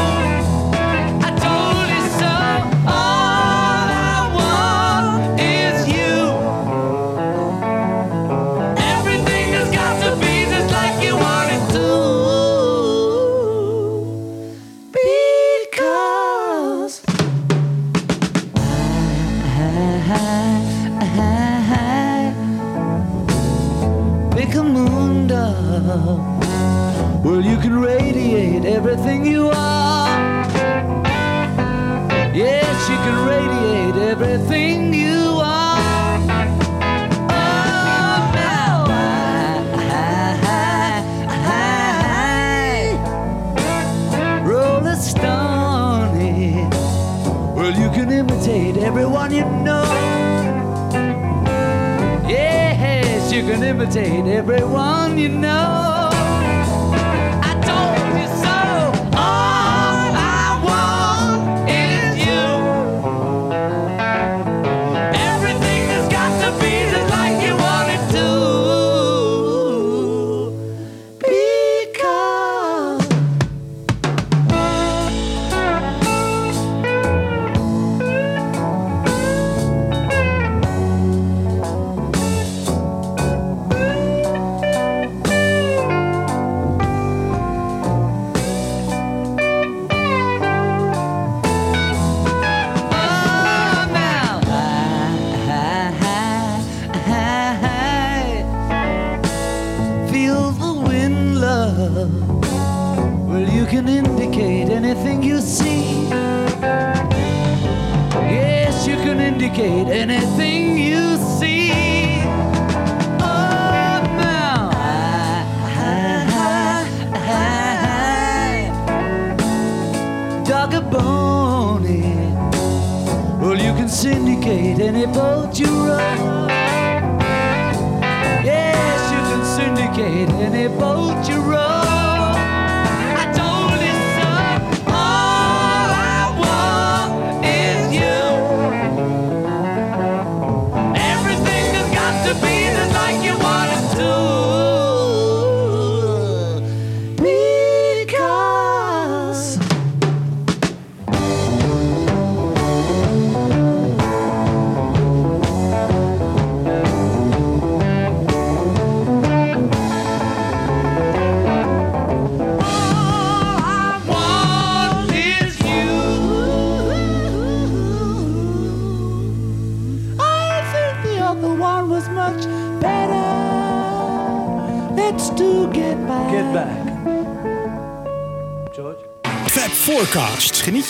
Radiate 28.63 28.77
everything 28.77 29.27
you 29.27 29.49
are. 29.49 30.09
Yes, 32.35 32.89
you 32.89 32.97
can 32.97 33.27
radiate 33.27 33.97
everything 34.11 34.95
you 34.95 35.41
are. 35.43 35.79
Oh, 37.29 38.31
now 38.35 38.85
I, 38.89 39.65
I, 40.85 41.57
I, 44.15 44.45
roll 44.45 44.87
a 44.87 44.97
stone. 44.97 46.71
Well, 47.55 47.75
you 47.75 47.91
can 47.91 48.11
imitate 48.11 48.77
everyone 48.77 49.33
you 49.33 49.45
know. 49.45 49.85
Yes, 52.29 53.33
you 53.33 53.43
can 53.43 53.63
imitate 53.63 54.27
everyone 54.27 55.19
you 55.19 55.29
know. 55.29 55.92